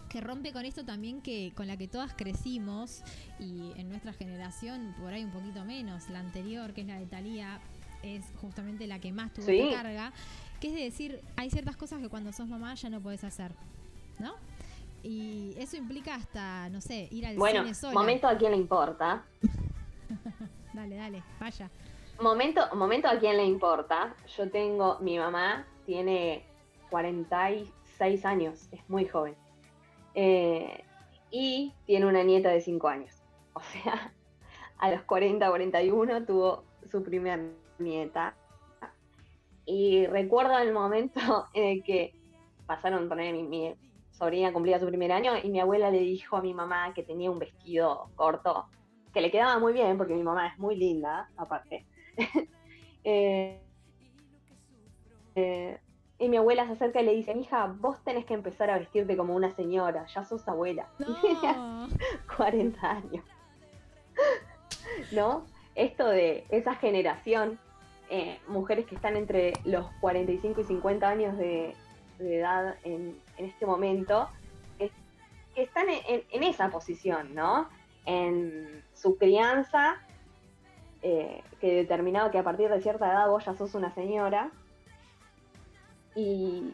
[0.08, 3.02] Que rompe con esto también que con la que todas crecimos
[3.40, 7.08] y en nuestra generación por ahí un poquito menos, la anterior que es la de
[7.08, 7.60] Thalía
[8.04, 10.12] es justamente la que más tuvo que carga,
[10.60, 13.52] que es de decir, hay ciertas cosas que cuando sos mamá ya no puedes hacer,
[14.20, 14.34] ¿no?
[15.02, 17.94] Y eso implica hasta, no sé, ir al cine sola.
[17.94, 19.24] momento a quién le importa.
[20.74, 21.70] dale, dale, vaya.
[22.22, 24.16] Momento, momento a quién le importa.
[24.38, 26.46] Yo tengo, mi mamá tiene
[26.90, 29.36] 46 años, es muy joven.
[30.16, 30.84] Eh,
[31.32, 33.12] y tiene una nieta de 5 años.
[33.54, 34.14] O sea,
[34.78, 37.42] a los 40, 41 tuvo su primera
[37.80, 38.36] nieta.
[39.66, 41.20] Y recuerdo el momento
[41.54, 42.14] en el que
[42.66, 43.76] pasaron, poner mi, mi
[44.12, 47.32] sobrina cumplía su primer año y mi abuela le dijo a mi mamá que tenía
[47.32, 48.68] un vestido corto,
[49.14, 51.86] que le quedaba muy bien, porque mi mamá es muy linda, aparte.
[53.06, 53.60] Eh,
[55.36, 55.78] eh,
[56.20, 59.18] y mi abuela se acerca y le dice, hija, vos tenés que empezar a vestirte
[59.18, 60.88] como una señora, ya sos abuela.
[61.00, 61.90] No.
[62.38, 63.26] 40 años.
[65.12, 65.46] ¿No?
[65.76, 67.60] Esto de esa generación,
[68.10, 71.76] eh, mujeres que están entre los 45 y 50 años de,
[72.20, 74.30] edad en, este momento,
[74.78, 74.92] que,
[75.56, 77.68] están en, esa posición, ¿no?
[78.06, 79.98] En su crianza,
[81.02, 84.52] eh, que determinado que a partir de cierta edad vos ya sos una señora,
[86.16, 86.74] y,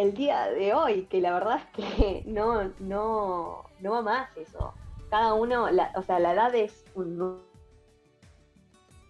[0.00, 4.72] el día de hoy, que la verdad es que no, no, no va más eso.
[5.10, 7.42] Cada uno, o sea, la edad es un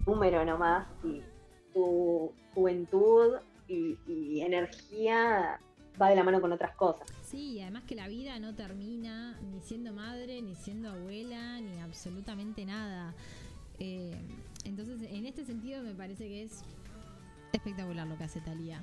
[0.07, 1.23] número nomás y
[1.75, 3.37] tu juventud
[3.69, 5.61] y, energía
[6.01, 7.07] va de la mano con otras cosas.
[7.23, 11.79] Sí, y además que la vida no termina ni siendo madre, ni siendo abuela, ni
[11.81, 13.15] absolutamente nada.
[13.79, 14.17] Eh,
[14.65, 16.65] entonces, en este sentido me parece que es
[17.53, 18.83] espectacular lo que hace Talía.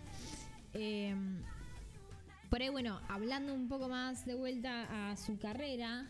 [0.73, 1.15] Eh,
[2.49, 6.05] por ahí, bueno, hablando un poco más de vuelta a su carrera,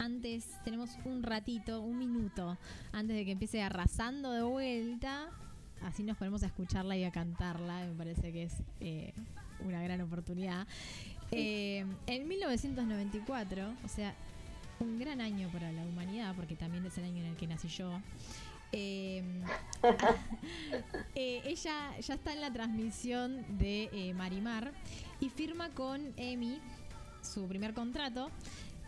[0.00, 2.56] antes tenemos un ratito, un minuto,
[2.90, 5.28] antes de que empiece arrasando de vuelta.
[5.82, 7.84] Así nos ponemos a escucharla y a cantarla.
[7.84, 9.12] Me parece que es eh,
[9.62, 10.66] una gran oportunidad.
[11.30, 14.14] Eh, en 1994, o sea,
[14.80, 17.68] un gran año para la humanidad, porque también es el año en el que nací
[17.68, 18.00] yo.
[18.72, 19.22] Eh,
[21.14, 24.72] ella ya está en la transmisión de Marimar
[25.20, 26.58] y firma con Emi
[27.22, 28.30] su primer contrato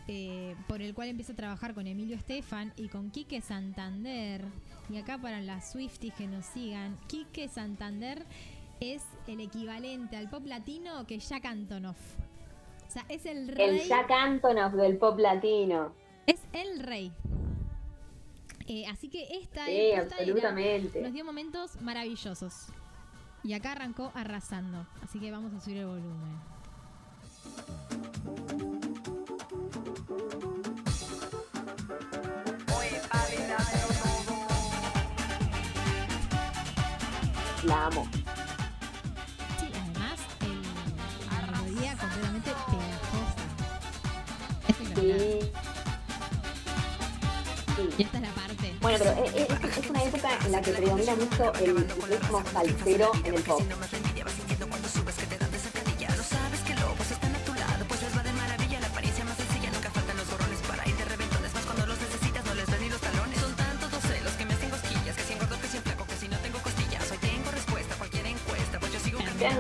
[0.09, 4.45] eh, por el cual empieza a trabajar con Emilio Estefan y con Quique Santander.
[4.91, 8.25] Y acá para las Swifties que nos sigan, Quique Santander
[8.81, 11.99] es el equivalente al pop latino que Jack Antonoff.
[12.89, 13.81] O sea, es el rey.
[13.81, 15.93] El Jack Antonoff del pop latino.
[16.27, 17.13] Es el rey.
[18.67, 21.01] Eh, así que esta sí, absolutamente.
[21.01, 22.67] nos dio momentos maravillosos.
[23.45, 24.87] Y acá arrancó arrasando.
[25.03, 26.41] Así que vamos a subir el volumen.
[37.73, 38.07] La amo.
[39.59, 40.63] Sí, además, el,
[41.31, 43.45] la melodía completamente pegajosa.
[44.95, 45.09] Sí.
[47.77, 47.85] sí.
[47.97, 48.77] Y esta es la parte.
[48.83, 53.13] Bueno, pero es, es, es una época en la que predomina mucho el ritmo salsero
[53.25, 53.63] en el pop.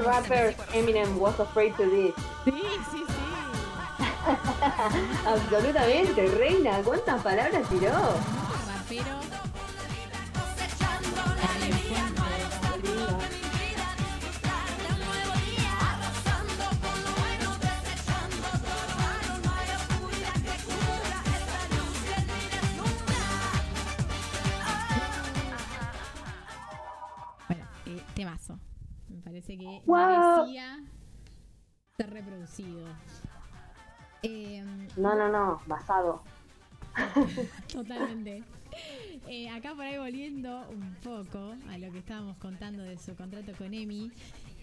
[0.04, 2.14] Rappers Eminem was afraid to this.
[2.44, 3.22] Sí, sí, sí.
[5.26, 6.80] Absolutamente, reina.
[6.84, 7.92] ¿Cuántas palabras tiró?
[8.66, 9.21] Rapero.
[34.22, 36.22] Em, no, no, no, basado.
[37.72, 38.42] Totalmente.
[39.28, 43.52] Eh, acá por ahí volviendo un poco a lo que estábamos contando de su contrato
[43.56, 44.10] con Emi,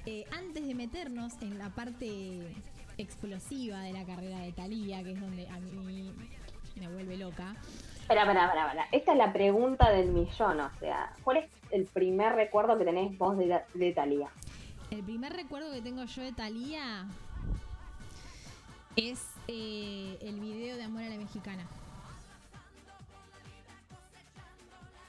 [0.05, 2.55] eh, antes de meternos en la parte
[2.97, 6.13] explosiva de la carrera de Talía, que es donde a mí
[6.75, 7.55] me vuelve loca.
[8.01, 8.87] Espera, espera, espera, espera.
[8.91, 13.17] Esta es la pregunta del millón, o sea, ¿cuál es el primer recuerdo que tenés
[13.17, 14.29] vos de, de Talía?
[14.91, 17.05] El primer recuerdo que tengo yo de Thalía
[18.99, 21.65] es eh, el video de Amor a la Mexicana.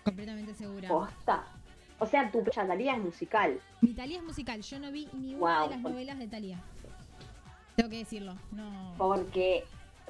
[0.05, 0.89] Completamente segura.
[0.89, 1.45] ¿Posta?
[1.99, 3.61] O sea, tu Talía es musical.
[3.81, 4.63] Mi Talía es musical.
[4.63, 6.59] Yo no vi ni una de las novelas de Talía.
[7.75, 8.35] Tengo que decirlo.
[8.53, 8.95] No.
[8.97, 9.65] Porque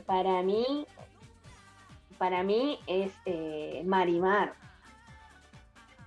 [0.05, 0.87] para mí,
[2.19, 4.55] para mí es eh, Marimar.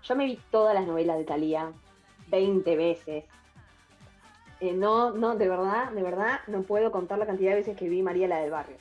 [0.03, 1.71] Yo me vi todas las novelas de Talía
[2.27, 3.25] 20 veces.
[4.63, 7.89] Eh, no, no, de verdad, de verdad, no puedo contar la cantidad de veces que
[7.89, 8.78] vi María la del Barrio.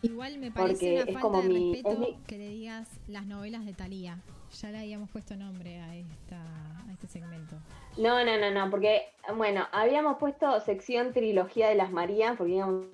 [0.00, 4.18] Igual me parece una falta de respeto que le digas las novelas de Talía.
[4.62, 6.40] Ya le habíamos puesto nombre a, esta,
[6.88, 7.56] a este segmento.
[7.98, 9.02] No, no, no, no, porque,
[9.36, 12.86] bueno, habíamos puesto sección trilogía de las Marías, porque íbamos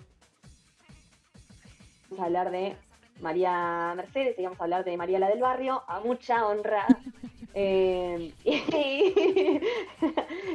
[2.19, 2.75] a hablar de
[3.21, 6.87] María Mercedes, íbamos a hablar de María la del Barrio, a mucha honra.
[7.55, 8.33] Eh,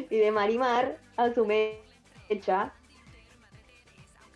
[0.09, 2.73] y, de Marimar, a su mecha.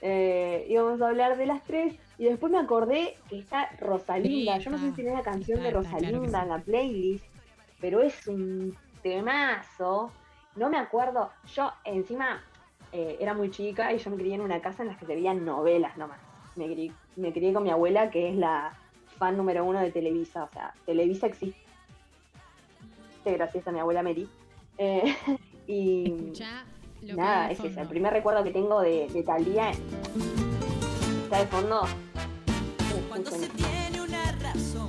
[0.01, 1.95] Eh, íbamos a hablar de las tres.
[2.17, 4.57] Y después me acordé que está Rosalinda.
[4.59, 7.25] Yo no sé si tiene la canción de Rosalinda en la playlist,
[7.79, 10.11] pero es un temazo.
[10.55, 11.31] No me acuerdo.
[11.55, 12.43] Yo encima
[12.91, 15.15] eh, era muy chica y yo me crié en una casa en la que se
[15.15, 16.19] veían novelas nomás.
[16.55, 18.73] Me crié, me crié con mi abuela, que es la
[19.17, 20.43] fan número uno de Televisa.
[20.43, 21.60] O sea, Televisa existe
[23.25, 24.27] gracias a mi abuela Mary.
[24.77, 25.15] Eh,
[25.67, 26.33] y
[27.15, 29.71] nada, ese es el primer recuerdo que tengo de, de Talía.
[31.23, 31.83] Está de fondo.
[33.07, 34.87] Cuando se tiene una razón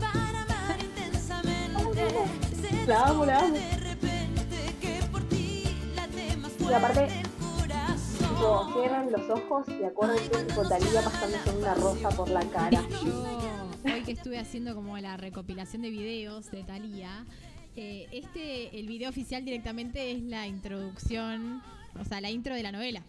[0.00, 3.56] para amar intensamente, la amo, la amo.
[6.58, 7.08] Y aparte,
[8.18, 12.82] tipo, cierran los ojos y acuérdense tipo Talía pasándose una rosa por la cara.
[13.84, 17.26] Hoy que estuve haciendo como la recopilación de videos de Talía,
[17.74, 21.62] eh, este, el video oficial directamente es la introducción,
[21.98, 23.02] o sea, la intro de la novela.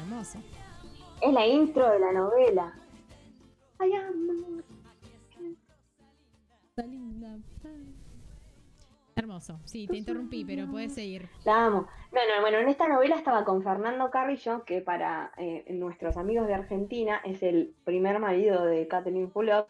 [0.00, 0.38] Hermoso.
[1.20, 2.74] Es la intro de la novela.
[3.78, 4.64] Ay, amor.
[6.86, 7.36] linda.
[9.16, 9.58] Hermoso.
[9.64, 11.28] Sí, te interrumpí, pero puedes seguir.
[11.44, 11.88] La amo.
[12.12, 16.46] No, no, bueno, en esta novela estaba con Fernando Carrillo, que para eh, nuestros amigos
[16.46, 19.68] de Argentina es el primer marido de Kathleen Fulop.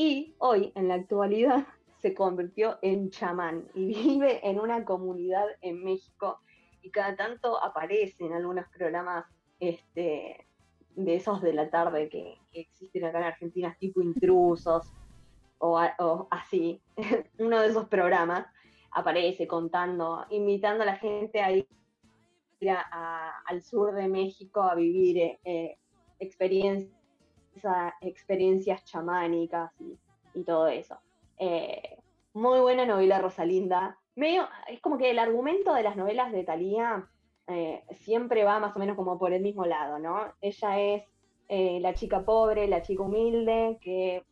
[0.00, 1.66] Y hoy, en la actualidad,
[1.98, 6.38] se convirtió en chamán y vive en una comunidad en México
[6.82, 9.24] y cada tanto aparece en algunos programas
[9.58, 10.46] este,
[10.94, 14.86] de esos de la tarde que, existen acá en Argentina, tipo intrusos
[15.58, 15.76] o,
[16.30, 16.80] así,
[17.40, 18.46] uno de esos programas
[18.92, 21.66] aparece contando, invitando a la gente a ir
[22.70, 25.76] al sur de México a vivir eh,
[26.20, 26.97] experiencias,
[28.00, 29.72] experiencias chamánicas
[30.34, 30.96] y, todo eso.
[31.38, 31.98] Eh,
[32.32, 33.98] muy buena novela Rosalinda.
[34.14, 37.08] Medio, es como que el argumento de las novelas de Thalía
[37.48, 40.32] eh, siempre va más o menos como por el mismo lado, ¿no?
[40.40, 41.02] Ella es
[41.48, 44.22] eh, la chica pobre, la chica humilde, que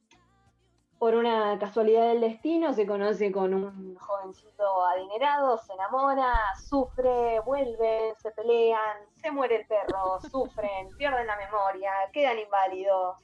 [0.99, 8.15] por una casualidad del destino se conoce con un jovencito adinerado, se enamora, sufre, vuelve,
[8.19, 13.19] se pelean, se muere el perro, sufren, pierden la memoria, quedan inválidos,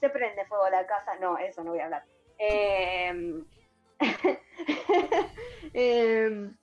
[0.00, 2.04] se prende fuego la casa, no, eso no voy a hablar.
[2.38, 3.42] Eh,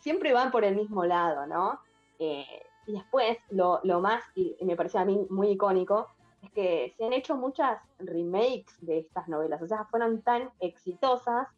[0.00, 1.78] siempre van por el mismo lado, ¿no?
[2.18, 6.08] Eh, y después, lo, más, y me parece a mí muy icónico,
[6.44, 11.48] es que se han hecho muchas remakes de estas novelas, o sea, fueron tan exitosas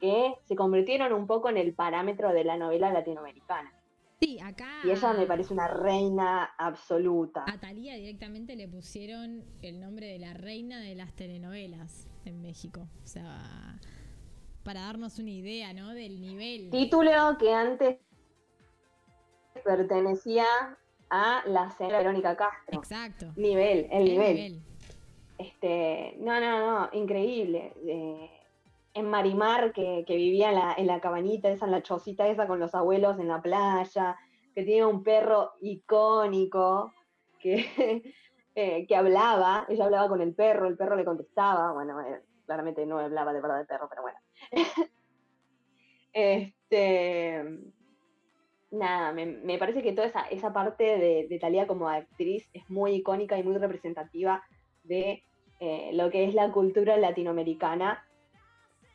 [0.00, 3.72] que se convirtieron un poco en el parámetro de la novela latinoamericana.
[4.20, 4.68] Sí, acá.
[4.84, 7.44] Y ella me parece una reina absoluta.
[7.46, 12.88] A Talía directamente le pusieron el nombre de la reina de las telenovelas en México.
[13.02, 13.78] O sea,
[14.62, 15.92] para darnos una idea, ¿no?
[15.92, 16.70] Del nivel.
[16.70, 17.98] Título que antes
[19.64, 20.46] pertenecía
[21.14, 22.78] a la señora Verónica Castro.
[22.78, 23.26] Exacto.
[23.36, 24.62] Nivel, el, nivel.
[25.36, 27.74] Este, no, no, no, increíble.
[28.94, 32.58] en Marimar, que, vivía en la, en la cabañita esa, en la chocita esa con
[32.58, 34.16] los abuelos en la playa,
[34.54, 36.94] que tenía un perro icónico,
[37.38, 37.66] que,
[38.54, 42.86] eh, que hablaba, ella hablaba con el perro, el perro le contestaba, bueno, eh, claramente
[42.86, 44.18] no hablaba de verdad de perro, pero bueno.
[46.14, 47.44] este,
[48.72, 53.38] nada, me, parece que toda esa, parte de, de Talía como actriz es muy icónica
[53.38, 54.42] y muy representativa
[54.82, 55.22] de
[55.60, 58.04] eh, lo que es la cultura latinoamericana,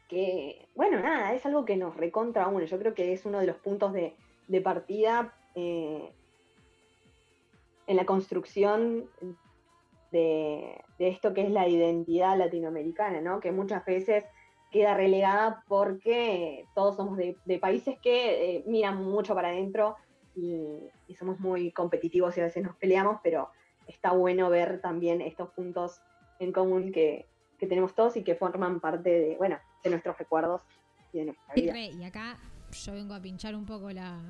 [0.09, 2.65] que, bueno, nada, es algo que nos recontra uno.
[2.65, 4.15] Yo creo que es uno de los puntos de,
[4.61, 6.11] partida eh,
[7.85, 9.09] en la construcción
[10.11, 13.39] de, de, esto que es la identidad latinoamericana, ¿no?
[13.39, 14.25] Que muchas veces
[14.71, 19.95] queda relegada porque todos somos de, países que eh, miran mucho para adentro
[20.35, 23.49] y, somos muy competitivos y a veces nos peleamos, pero
[23.87, 25.99] está bueno ver también estos puntos
[26.39, 27.25] en común que,
[27.57, 30.61] tenemos todos y que forman parte de, bueno, de nuestros recuerdos
[31.11, 31.79] y de nuestra vida.
[31.79, 32.37] Y acá
[32.71, 34.21] yo vengo a pinchar un poco la,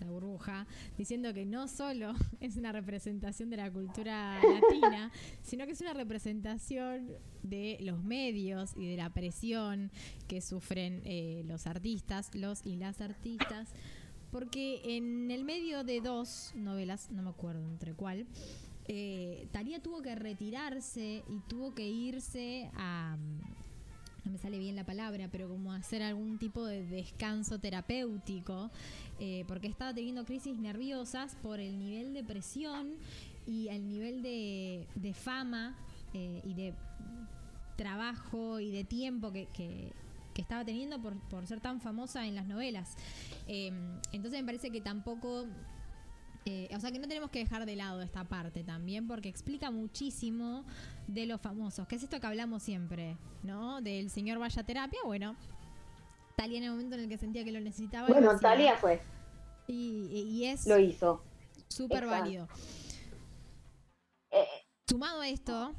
[0.00, 5.10] la burbuja, diciendo que no solo es una representación de la cultura latina,
[5.42, 7.08] sino que es una representación
[7.42, 9.90] de los medios y de la presión
[10.28, 13.68] que sufren eh, los artistas, los y las artistas,
[14.30, 18.26] porque en el medio de dos novelas, no me acuerdo entre cuál,
[18.86, 23.16] eh, Talía tuvo que retirarse y tuvo que irse a
[24.24, 28.70] no me sale bien la palabra, pero como hacer algún tipo de descanso terapéutico,
[29.20, 32.94] eh, porque estaba teniendo crisis nerviosas por el nivel de presión
[33.46, 35.76] y el nivel de, fama
[36.14, 36.74] eh, y de
[37.76, 39.92] trabajo y de tiempo que,
[40.36, 42.96] estaba teniendo por, ser tan famosa en las novelas.
[43.46, 43.70] Eh,
[44.10, 45.46] entonces me parece que tampoco
[46.46, 49.70] eh, o sea que no tenemos que dejar de lado esta parte también porque explica
[49.70, 50.64] muchísimo
[51.06, 53.82] de los famosos, que es esto que hablamos siempre, ¿no?
[53.82, 55.36] Del señor vaya terapia, bueno,
[56.40, 58.08] Talia en el momento en el que sentía que lo necesitaba.
[58.08, 58.98] Bueno, Talia fue.
[59.66, 60.66] Y, es...
[60.66, 61.22] Lo hizo.
[61.68, 62.48] Súper válido.
[64.30, 64.46] Eh,
[64.88, 65.74] Sumado a esto...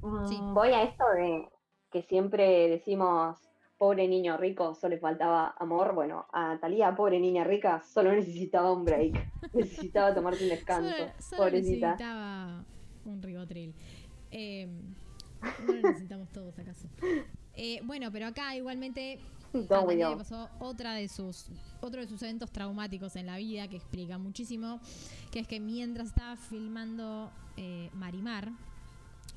[0.00, 1.46] Mm, voy a esto de
[1.90, 3.38] que siempre decimos
[3.76, 5.94] pobre niño rico, solo le faltaba amor.
[5.94, 9.14] Bueno, a Talía, pobre niña rica, solo necesitaba un break.
[9.52, 11.12] necesitaba tomarte un descanso.
[11.18, 12.64] Solo, necesitaba
[13.04, 13.74] un ribotril.
[14.30, 14.66] Eh,
[15.66, 16.88] no lo necesitamos todos, acaso.
[17.56, 19.20] Eh, bueno, pero acá igualmente
[19.52, 21.46] le pasó otra de sus,
[21.80, 24.80] otro de sus eventos traumáticos en la vida que explica muchísimo,
[25.30, 28.50] que es que mientras estaba filmando eh, Marimar,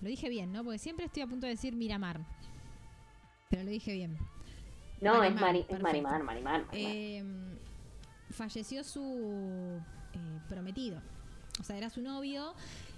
[0.02, 0.64] lo dije bien, ¿no?
[0.64, 2.22] Porque siempre estoy a punto de decir Miramar,
[3.50, 4.18] pero lo dije bien.
[5.02, 5.88] No, es, Marimar, Mari, es perfecto.
[5.88, 6.66] Marimar, Marimar.
[6.68, 6.68] Marimar.
[6.72, 7.24] Eh,
[8.32, 9.80] falleció su
[10.14, 11.02] eh, prometido.
[11.60, 12.54] O sea, era su novio,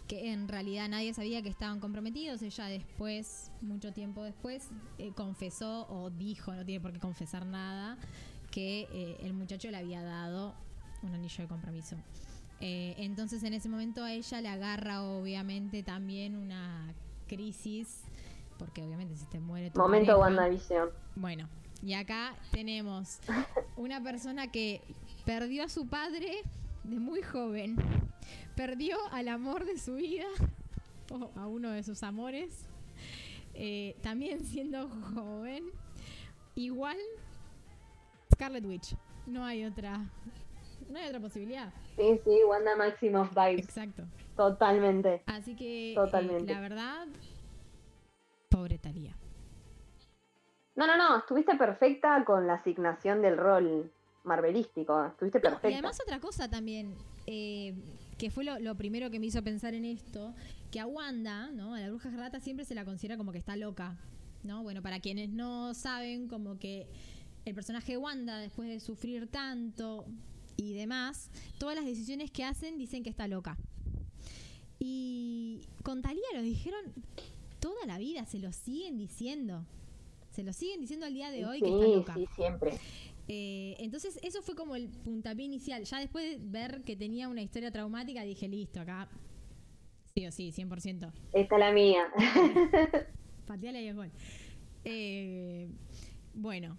[0.07, 2.41] que en realidad nadie sabía que estaban comprometidos.
[2.41, 7.97] Ella después, mucho tiempo después, eh, confesó o dijo, no tiene por qué confesar nada,
[8.51, 10.55] que eh, el muchacho le había dado
[11.03, 11.95] un anillo de compromiso.
[12.61, 16.93] Eh, entonces en ese momento a ella le agarra obviamente también una
[17.27, 18.01] crisis,
[18.57, 20.89] porque obviamente si te muere tu Momento pareja- WandaVision.
[21.15, 21.47] bueno,
[21.83, 23.19] y acá tenemos
[23.75, 24.81] una persona que
[25.25, 26.31] perdió a su padre
[26.83, 27.75] de muy joven,
[28.55, 30.25] perdió al amor de su vida,
[31.11, 32.65] o a uno de sus amores,
[33.53, 35.63] eh, también siendo joven,
[36.55, 36.97] igual
[38.33, 38.95] Scarlet Witch.
[39.25, 39.99] No hay otra,
[40.89, 41.73] no hay otra posibilidad.
[41.97, 43.65] Sí, sí, Wanda Maximoff vibes.
[43.65, 44.03] Exacto.
[44.35, 45.23] Totalmente.
[45.25, 46.53] Así que eh, Totalmente.
[46.53, 47.07] la verdad,
[48.49, 49.15] pobre Talía.
[50.75, 53.91] No, no, no, estuviste perfecta con la asignación del rol
[54.23, 55.05] marvelístico.
[55.05, 55.69] Estuviste No, perfecta.
[55.69, 56.93] y además otra cosa también,
[57.25, 57.73] eh,
[58.17, 60.33] que fue lo, lo primero que me hizo pensar en esto,
[60.71, 61.73] que a Wanda, ¿no?
[61.75, 63.97] A la bruja escarlata siempre se la considera como que está loca,
[64.43, 64.63] ¿no?
[64.63, 66.87] Bueno, para quienes no saben, como que
[67.45, 70.05] el personaje de Wanda, después de sufrir tanto
[70.57, 73.57] y demás, todas las decisiones que hacen dicen que está loca.
[74.79, 76.93] Y con Talía lo dijeron
[77.59, 79.65] toda la vida, se lo siguen diciendo.
[80.31, 82.13] Se lo siguen diciendo al día de hoy que está loca.
[82.15, 82.79] sí, siempre.
[83.27, 85.83] Eh, entonces, eso fue como el puntapié inicial.
[85.83, 89.09] Ya después de ver que tenía una historia traumática, dije, listo, acá
[90.15, 91.11] sí o sí, 100%.
[91.33, 92.07] Esta es la mía.
[93.45, 94.11] Pateale y es gol.
[94.83, 95.69] Eh,
[96.33, 96.77] bueno,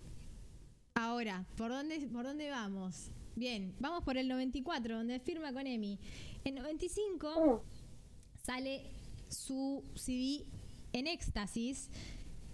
[0.94, 3.10] ahora, ¿por dónde, ¿por dónde vamos?
[3.36, 5.98] Bien, vamos por el 94, donde firma con Emi.
[6.44, 7.60] En 95 Uh,
[8.42, 8.82] sale
[9.28, 10.44] su CD
[10.92, 11.90] en éxtasis,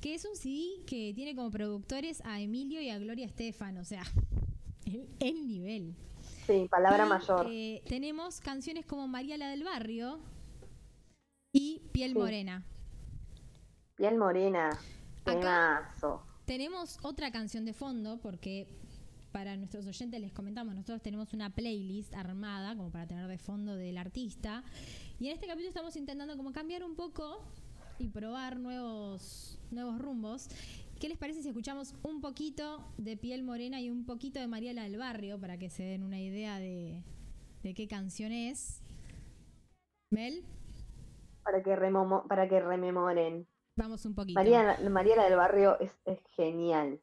[0.04, 3.86] que es un CD que tiene como productores a Emilio y a Gloria Estefan, o
[3.86, 4.02] sea,
[4.84, 5.94] el, el nivel.
[6.46, 7.46] sí, palabra Y, mayor.
[7.50, 10.20] eh, tenemos canciones como María la del Barrio
[11.54, 12.18] y Piel Sí.
[12.18, 12.66] Morena.
[13.94, 14.68] Piel morena.
[15.24, 16.22] Acá- Temazo.
[16.44, 18.66] Tenemos otra canción de fondo porque
[19.32, 23.74] para nuestros oyentes les comentamos, nosotros tenemos una playlist armada como para tener de fondo
[23.74, 24.62] del artista
[25.18, 27.42] y en este capítulo estamos intentando como cambiar un poco
[27.98, 30.48] y probar nuevos nuevos rumbos.
[31.00, 34.72] ¿Qué les parece si escuchamos un poquito de Piel Morena y un poquito de María
[34.72, 37.02] la del Barrio para que se den una idea de,
[37.62, 38.80] de qué canción es?
[40.10, 40.44] Mel,
[41.42, 43.46] Para que, remomo- para que rememoren.
[43.76, 44.38] vamos un poquito.
[44.38, 47.00] María, María la del barrio es, es genial.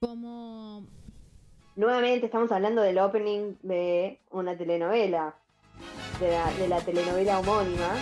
[0.00, 0.86] Como
[1.76, 5.34] Nuevamente estamos hablando del opening de una telenovela.
[6.20, 7.94] De la, de la telenovela homónima.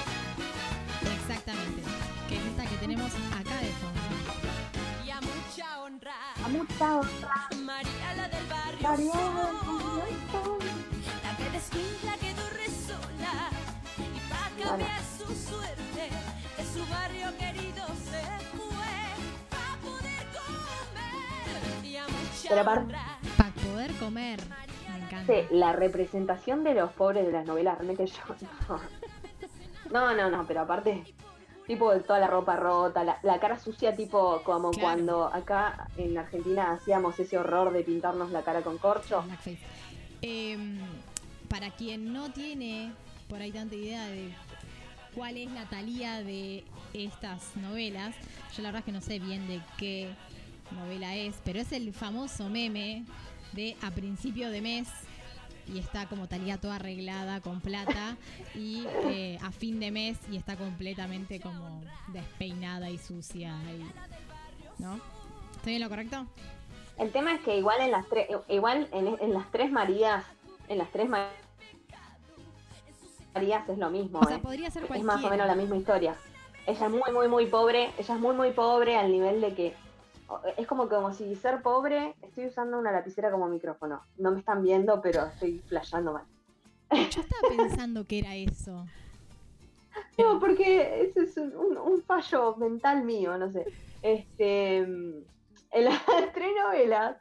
[6.68, 8.88] María la del barrio.
[8.88, 10.66] María soy,
[11.22, 13.50] La que desquinta quedó resola.
[13.98, 16.10] Y para cambiar su suerte,
[16.56, 18.22] de su barrio querido se
[18.56, 18.94] fue.
[19.50, 21.84] Para poder comer.
[21.84, 24.40] Y a mucha Pero aparte- honra, Para poder comer.
[24.90, 25.32] Me encanta.
[25.32, 28.22] Sí, la representación de los pobres de las novelas, realmente yo
[28.68, 28.80] no.
[29.92, 31.14] No, no, no, pero aparte,
[31.66, 34.86] tipo de toda la ropa rota, la, la cara sucia, tipo como Claro.
[34.86, 39.24] cuando acá en Argentina hacíamos ese horror de pintarnos la cara con corcho.
[40.22, 40.78] Em,
[41.48, 42.92] para quien no tiene
[43.28, 44.32] por ahí tanta idea de
[45.14, 46.64] cuál es la Talía de
[46.94, 48.14] estas novelas,
[48.56, 50.08] yo la verdad es que no sé bien de qué
[50.72, 53.04] novela es, pero es el famoso meme
[53.52, 54.88] de a principio de mes
[55.72, 58.16] y está como Talía toda arreglada con plata
[58.54, 65.00] y eh, a fin de mes y está completamente como despeinada y sucia y, ¿no?
[65.56, 66.26] ¿Estoy en lo correcto?
[66.98, 70.24] El tema es que igual en las tres, igual en, en las tres Marías,
[70.68, 71.28] en las tres Ma-
[73.34, 74.40] Marías es lo mismo, O sea, ¿eh?
[74.42, 76.14] podría ser es más o menos la misma historia.
[76.66, 79.74] Ella es muy, muy, muy pobre, ella es muy, muy pobre al nivel de que
[80.56, 84.02] es como como si ser pobre, estoy usando una lapicera como micrófono.
[84.16, 86.24] No me están viendo, pero estoy flasheando mal.
[86.90, 88.84] Yo estaba pensando que era eso.
[90.18, 93.64] No, porque ese es un, fallo mental mío, no sé.
[94.02, 95.24] Este, mm,
[95.72, 96.02] en las
[96.34, 97.16] tres novelas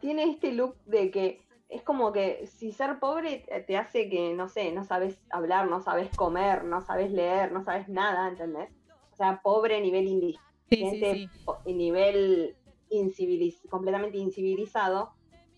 [0.00, 4.48] tiene este look de que es como que si ser pobre te- hace que, no
[4.48, 8.70] sé, no sabes hablar, no sabes comer, no sabes leer, no sabes nada, ¿entendés?
[9.12, 10.38] O sea, pobre a nivel Sí,
[10.70, 11.30] sí, gente sí.
[11.74, 12.56] nivel
[12.90, 15.12] inciviliz- completamente incivilizado,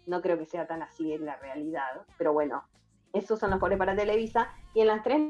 [0.07, 2.07] no creo que sea tan así en la realidad.
[2.17, 2.65] Pero bueno,
[3.13, 4.51] esos son los pobres para Televisa.
[4.75, 5.21] Y en las tres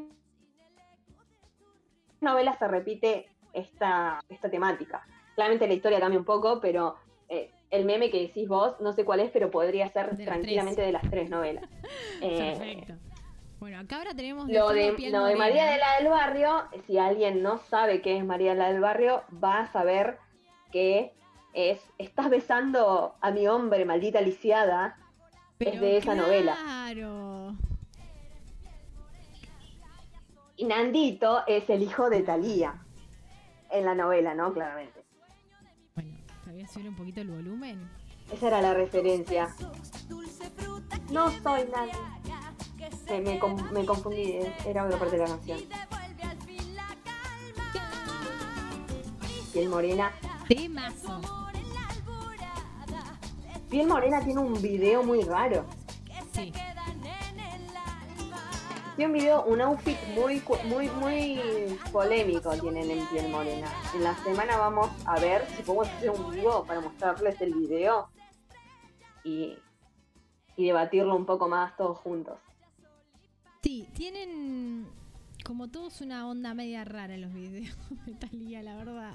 [2.21, 5.05] novelas se repite esta, esta temática.
[5.35, 6.97] Claramente la historia cambia un poco, pero
[7.29, 10.83] eh, el meme que decís vos, no sé cuál es, pero podría ser De tranquilamente
[10.83, 11.65] de las tres novelas.
[12.21, 13.08] Eh, Perfecto.
[13.61, 15.37] Bueno, acá ahora tenemos Lo de, lo de.
[15.37, 18.81] María de la del Barrio, si alguien no sabe qué es María de la del
[18.81, 20.19] Barrio, va a saber
[20.71, 21.13] que
[21.55, 24.97] es Estás besando a mi hombre, maldita lisiada.
[25.59, 26.57] es Pero de esa novela.
[26.63, 27.57] Claro.
[30.57, 32.85] Y Nandito es el hijo de Talía.
[33.71, 34.53] En la novela, ¿no?
[34.53, 35.05] Claramente.
[35.95, 37.89] Bueno, te voy a subir un poquito el volumen.
[38.33, 39.55] Esa era la referencia.
[41.11, 41.93] No soy nadie.
[43.09, 45.61] Me, me con- me confundí, eh, era otra parte de la canción.
[49.53, 50.13] Piel Morena.
[50.47, 51.21] Temazo.
[53.71, 55.65] Piel Morena tiene un video muy raro.
[56.33, 56.53] Sí.
[58.97, 63.69] Tiene un video, un outfit muy, muy, muy polémico tienen en Piel Morena.
[63.95, 68.09] En la semana vamos a ver si podemos hacer un vivo para mostrarles el video
[69.23, 69.57] y,
[70.57, 72.39] y debatirlo un poco más todos juntos.
[73.63, 74.87] Sí, tienen
[75.45, 79.15] como todos una onda media rara los videos de Talía, la verdad.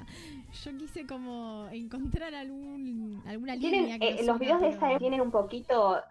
[0.63, 5.31] Yo quise como encontrar algún alguna línea que eh, los videos de esa tienen un
[5.31, 6.01] poquito...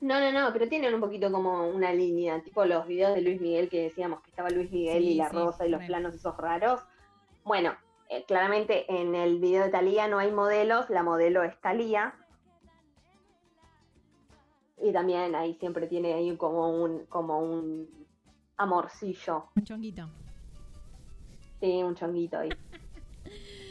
[0.00, 3.40] No, no, no, pero tienen un poquito como una línea, tipo los videos de Luis
[3.40, 6.14] Miguel que decíamos que estaba Luis Miguel Sí, y la sí, rosa y los planos
[6.14, 6.82] esos raros.
[7.42, 7.74] Bueno,
[8.10, 12.14] eh, claramente en el video de Talía no hay modelos, la modelo es Talía.
[14.82, 17.88] Y también ahí siempre tiene ahí como un, como un
[18.56, 20.08] amorcillo, Un chonguito.
[21.60, 22.50] sí, un chonguito ahí.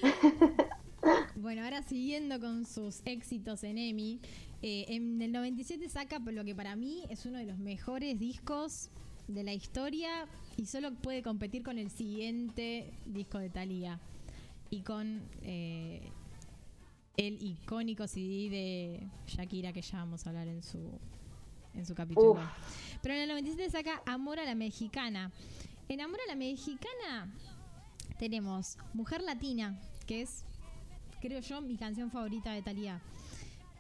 [1.36, 4.22] Bueno, ahora siguiendo con sus éxitos en EMI,
[4.62, 8.90] eh, en el 97 saca lo que para mí es uno de los mejores discos
[9.28, 10.26] de la historia
[10.56, 14.00] y solo puede competir con el siguiente disco de Thalía
[14.70, 16.10] y con eh,
[17.16, 21.00] el icónico CD de Shakira que ya vamos a hablar en su
[21.74, 22.32] en su capítulo.
[22.32, 22.40] Uf.
[23.02, 25.32] Pero en el 97 saca Amor a la Mexicana.
[25.90, 27.34] En Amor a la Mexicana
[28.20, 30.46] tenemos Mujer Latina, que es,
[31.20, 33.02] creo yo, mi canción favorita de Thalía.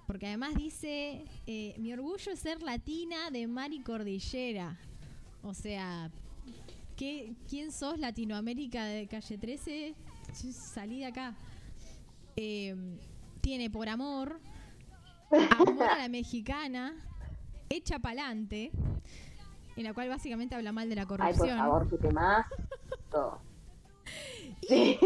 [0.07, 4.77] Porque además dice, eh, mi orgullo es ser latina de mar y cordillera.
[5.43, 6.11] O sea,
[6.97, 9.95] ¿qué, ¿quién sos Latinoamérica de calle 13?
[10.33, 11.35] Salí de acá.
[12.35, 12.75] Eh,
[13.43, 14.39] tiene por amor,
[15.51, 16.95] amor a la mexicana,
[17.69, 18.71] hecha pa'lante,
[19.75, 21.57] en la cual básicamente habla mal de la Ay, por corrupción.
[21.57, 22.45] favor, qué más.
[24.69, 24.97] Y,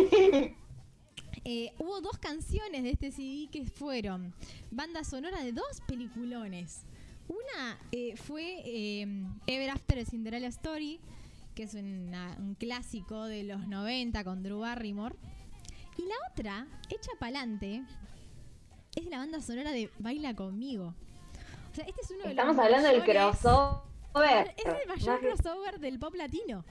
[1.46, 4.34] eh, hubo dos canciones de este CD que fueron
[4.70, 6.84] banda sonora de dos peliculones.
[7.28, 9.08] Una eh, fue eh,
[9.48, 11.00] Ever After a Cinderella Story,
[11.56, 15.16] que es una- un clásico de los 90 con Drew Barrymore.
[15.98, 17.84] Y la otra, hecha pa'lante,
[18.98, 20.94] es de la banda sonora de Baila conmigo.
[21.72, 24.54] O sea, este es uno de Estamos los hablando del crossover.
[24.58, 26.66] Es el mayor más- crossover del pop latino.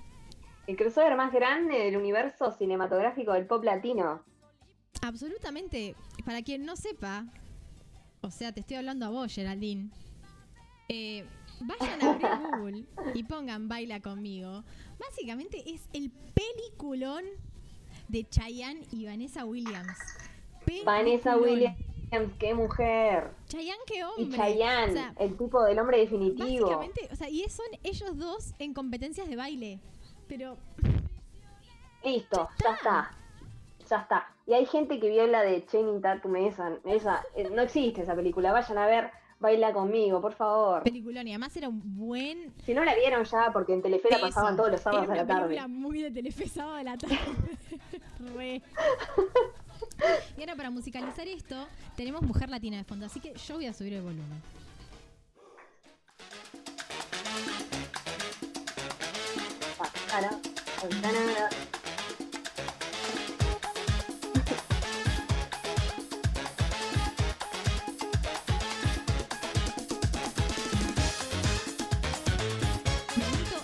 [0.66, 4.22] el crossover más grande del universo cinematográfico del pop latino.
[5.02, 5.94] Absolutamente.
[6.24, 7.26] Para quien no sepa,
[8.20, 9.90] o sea, te estoy hablando a vos, Geraldine.
[10.88, 11.24] eh,
[11.60, 14.64] vayan a abrir Google y pongan Baila conmigo.
[14.98, 17.24] Básicamente es el peliculón
[18.08, 19.96] de Chayanne y Vanessa Williams.
[20.84, 21.36] Vanessa.
[21.36, 21.76] Williams,
[22.38, 23.30] qué mujer.
[23.48, 24.36] Chayanne, qué Y hombre.
[24.36, 26.66] Chayanne, O sea, el tipo del hombre definitivo.
[26.66, 29.80] básicamente, o sea, y son ellos dos en competencias de baile.
[30.28, 30.56] Pero
[32.04, 33.10] Listo, ya está.
[33.88, 34.28] Ya está.
[34.46, 38.14] Y hay gente que vio la de Channing Tatum, esa, esa, eh, no existe esa
[38.14, 38.52] película.
[38.52, 40.82] Vayan a ver, baila conmigo, por favor.
[40.84, 41.26] peliculón.
[41.26, 44.26] Y además era un buen Si no la vieron ya, porque en Telefera Eso.
[44.26, 45.42] pasaban todos los sábados Era a la tarde.
[45.48, 47.18] película muy de Telefe sábado de la tarde.
[48.36, 48.62] Re.
[50.36, 51.66] Y ahora para musicalizar esto,
[51.96, 54.42] tenemos Mujer Latina de fondo, así que yo voy a subir el volumen.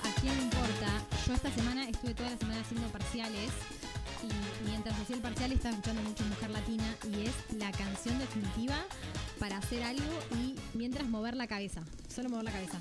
[0.03, 0.89] ¿a quién importa?
[1.26, 3.51] Yo esta semana estuve toda la semana haciendo parciales
[4.23, 8.77] y mientras hacía el parcial estaba escuchando mucho Mujer Latina y es la canción definitiva
[9.39, 10.05] para hacer algo
[10.37, 12.79] y mientras mover la cabeza, solo mover la cabeza.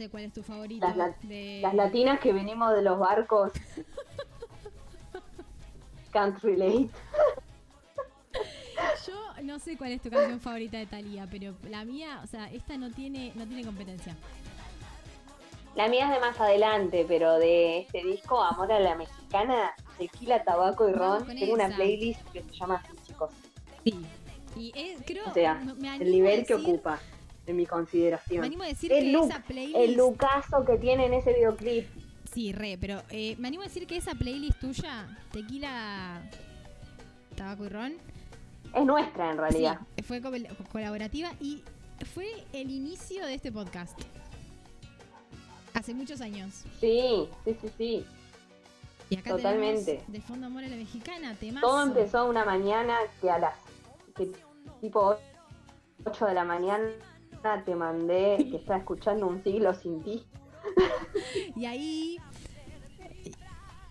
[0.00, 0.86] Sé cuál es tu favorito.
[0.86, 1.58] Las la- de...
[1.62, 3.52] Las latinas que venimos de los barcos.
[6.12, 6.88] Can't relate.
[9.06, 12.50] Yo no sé cuál es tu canción favorita de Thalía, pero la mía, o sea,
[12.50, 14.16] esta no tiene, no tiene competencia.
[15.76, 20.42] La mía es de más adelante, pero de este disco, Amor a la Mexicana, Tequila,
[20.42, 23.30] Tabaco y Ron, tengo una playlist que se llama así, chicos.
[23.84, 23.94] Sí.
[24.56, 26.98] Y es- creo, O sea, me- El nivel que ocupa
[27.46, 28.44] en mi Me consideración.
[28.44, 29.76] animo a decir El que look, esa playlist.
[29.78, 31.86] El lucaso que tiene en ese videoclip.
[32.32, 36.22] Sí, re, pero eh, me animo a decir que esa playlist tuya, Tequila,
[37.36, 37.94] Tabaco y Ron,
[38.74, 39.80] Es nuestra en realidad.
[39.96, 40.30] sí, fue co-
[40.70, 41.64] colaborativa y
[42.14, 43.98] fue el inicio de este podcast.
[45.74, 46.64] Hace muchos años.
[46.80, 48.06] Sí, sí, sí, sí.
[49.08, 50.02] Y acá Totalmente.
[50.06, 51.66] de fondo amor a la mexicana, temazo.
[51.66, 53.54] Todo empezó una mañana que a las
[54.14, 54.30] que
[54.80, 55.16] tipo
[56.04, 56.88] 8 de la mañana
[57.64, 60.24] te mandé que estaba escuchando un siglo sin ti.
[61.56, 62.18] Y ahí.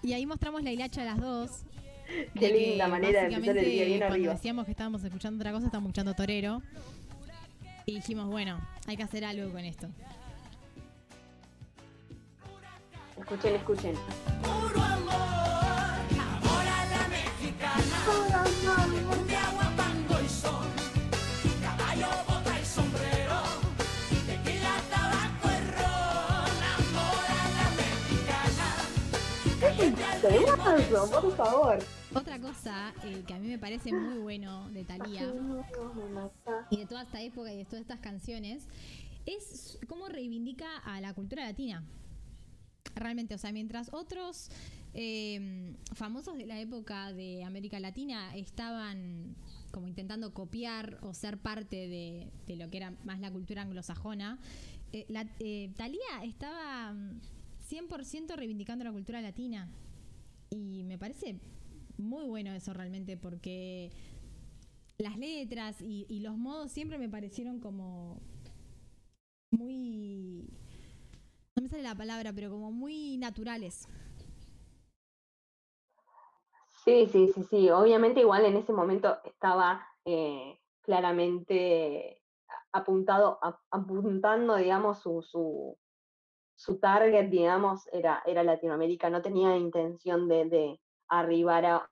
[0.01, 1.63] Y ahí mostramos la hilacha a las dos.
[2.07, 4.33] Qué de que linda manera de empezar el día básicamente bien cuando arriba.
[4.33, 6.61] decíamos que estábamos escuchando otra cosa, estábamos escuchando Torero.
[7.85, 9.87] Y dijimos, bueno, hay que hacer algo con esto.
[13.19, 13.95] Escuchen, escuchen.
[14.41, 15.68] Puro amor
[30.21, 31.79] por favor.
[32.13, 35.33] Otra cosa eh, que a mí me parece muy bueno de Thalía
[36.69, 38.67] y de toda esta época y de todas estas canciones
[39.25, 41.83] es cómo reivindica a la cultura latina.
[42.95, 44.49] Realmente, o sea, mientras otros
[44.93, 49.35] eh, famosos de la época de América Latina estaban
[49.71, 54.39] como intentando copiar o ser parte de, de lo que era más la cultura anglosajona,
[54.91, 57.21] eh, la, eh, Thalía estaba mm,
[57.69, 59.69] 100% reivindicando la cultura latina.
[60.49, 61.39] Y me parece
[61.97, 63.91] muy bueno eso realmente porque
[64.97, 68.21] las letras y, los modos siempre me parecieron como
[69.51, 70.49] muy...
[71.55, 73.87] No me sale la palabra, pero como muy naturales.
[76.83, 77.69] Sí, sí, sí, sí.
[77.69, 82.21] Obviamente igual en ese momento estaba eh, claramente
[82.71, 83.39] apuntado,
[83.71, 85.77] apuntando, digamos, su,
[86.59, 89.09] su target, digamos, era, era Latinoamérica.
[89.09, 91.89] No tenía intención de, de arribar a,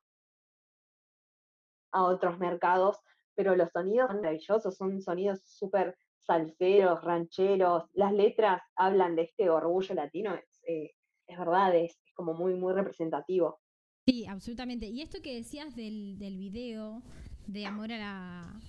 [1.93, 2.97] a otros mercados,
[3.34, 7.86] pero los sonidos son maravillosos, son sonidos súper salseros, rancheros.
[7.93, 10.91] Las letras hablan de este orgullo latino, es, eh,
[11.28, 13.61] es verdad, es, es como muy, muy representativo.
[14.05, 14.88] Sí, absolutamente.
[14.88, 17.01] Y esto que decías del, del video
[17.45, 18.59] de Amor a la,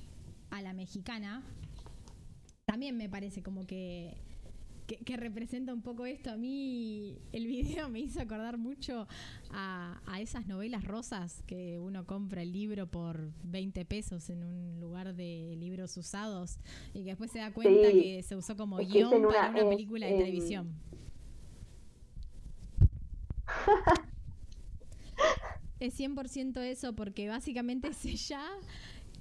[0.51, 1.42] a la Mexicana,
[2.66, 4.16] también me parece como que,
[4.89, 6.30] que, que representa un poco esto.
[6.32, 9.07] A mí el video me hizo acordar mucho
[9.51, 14.80] a, a esas novelas rosas que uno compra el libro por 20 pesos en un
[14.80, 16.59] lugar de libros usados
[16.95, 18.01] y que después se da cuenta Sí.
[18.03, 20.72] que se usó como Es guion para una- es película de en- televisión.
[25.80, 28.43] Es 100% eso, porque básicamente es ella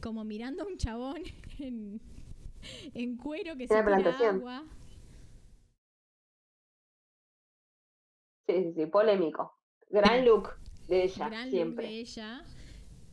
[0.01, 1.21] como mirando a un chabón
[1.59, 2.01] en,
[2.95, 4.63] en cuero que se tira agua.
[8.47, 9.57] Sí, sí, sí, polémico.
[9.89, 10.49] Gran look
[10.87, 11.87] de ella, Gran look siempre.
[11.87, 12.41] de ella,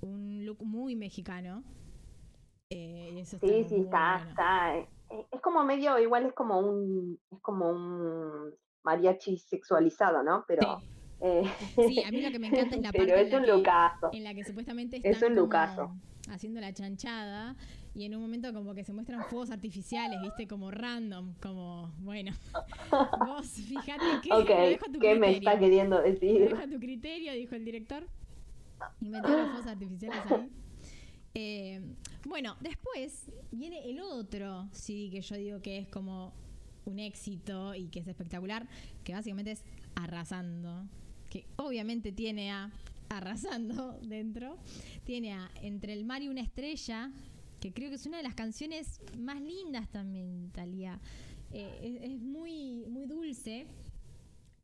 [0.02, 1.62] un look muy mexicano.
[2.70, 4.30] Eh, eso Sí, está sí, está, bueno.
[4.30, 4.78] está.
[4.78, 4.88] eh,
[5.30, 8.54] Es como medio, igual es como un, es como un
[8.84, 10.44] mariachi sexualizado, ¿no?
[10.48, 10.86] Pero, Sí.
[11.20, 11.42] eh,
[11.76, 13.44] Sí, a mí lo que me encanta es la pero parte en es la un
[13.44, 14.10] que- lucaso.
[14.12, 17.54] en la que supuestamente Es están un como haciendo la chanchada
[17.94, 22.32] y en un momento como que se muestran fuegos artificiales, viste, como random, como, bueno,
[23.18, 26.40] vos fíjate que lo Ok, dejo a tu ¿qué me está queriendo decir?
[26.48, 28.08] dejo a tu criterio, dijo el director.
[29.00, 30.50] Y metió los fuegos artificiales ahí.
[31.34, 31.80] Eh,
[32.26, 36.32] bueno, después viene el otro CD que yo digo que es como
[36.84, 38.68] un éxito y que es espectacular,
[39.04, 39.64] que básicamente es
[39.96, 40.86] Arrasando,
[41.30, 42.70] que obviamente tiene a
[43.08, 44.58] Arrasando dentro,
[45.04, 47.10] tiene a Entre el mar y una estrella,
[47.64, 51.00] que creo que es una de las canciones más lindas también, Talía.
[51.50, 53.66] Eh, es, es muy, muy dulce.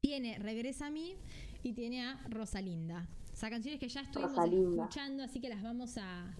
[0.02, 1.14] Tiene Regresa a mí
[1.62, 3.08] y tiene a Rosalinda.
[3.32, 4.82] O sea, canciones que ya estuvimos Rosalinda.
[4.82, 6.36] escuchando, así que las vamos a,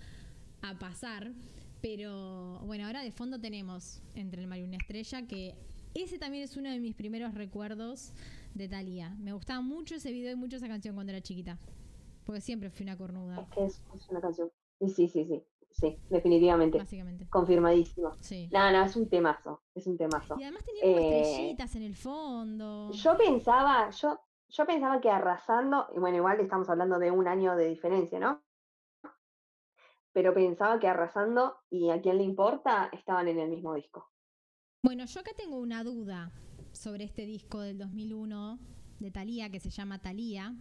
[0.61, 1.33] a pasar.
[1.81, 5.55] Pero bueno, ahora de fondo tenemos Entre el mar y una estrella, que
[5.95, 8.13] ese también es uno de mis primeros recuerdos
[8.55, 9.17] de Thalía.
[9.19, 11.59] Me gustaba mucho ese video y mucho esa canción cuando era chiquita.
[12.27, 13.41] Porque siempre fui una cornuda.
[13.41, 14.51] Es que es, es una canción.
[14.79, 15.43] Sí, sí, sí, sí.
[15.71, 16.79] Sí, definitivamente.
[16.79, 17.29] básicamente.
[17.29, 18.17] Confirmadísimo.
[18.21, 18.49] Sí.
[18.53, 20.37] No, no, es un temazo, es un temazo.
[20.39, 22.91] Y además tenía como Eh, estrellitas en el fondo.
[22.93, 27.57] Yo pensaba, yo, yo pensaba que arrasando, y bueno, igual estamos hablando de un año
[27.57, 28.43] de diferencia, ¿no?
[30.13, 34.11] Pero pensaba que arrasando y a quién le importa estaban en el mismo disco.
[34.83, 36.33] Bueno, yo acá tengo una duda
[36.73, 38.59] sobre este disco del 2001
[38.99, 40.55] de Thalía que se llama Thalía,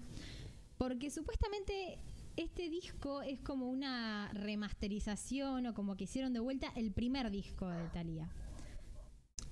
[0.78, 2.00] porque supuestamente
[2.40, 7.68] este disco es como una remasterización o como que hicieron de vuelta el primer disco
[7.68, 8.30] de Thalía.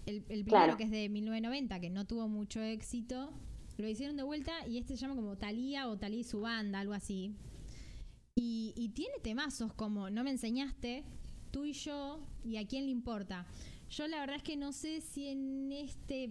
[0.05, 0.77] El, el primero Claro.
[0.77, 3.33] que es de 1990, que no tuvo mucho éxito,
[3.77, 6.79] lo hicieron de vuelta y este se llama como Thalía o Thalía y su banda,
[6.79, 7.33] algo así.
[8.35, 11.03] Y, y tiene temazos como No me enseñaste,
[11.51, 13.45] tú y yo, y a quién le importa.
[13.89, 16.29] Yo la verdad es que no sé si en este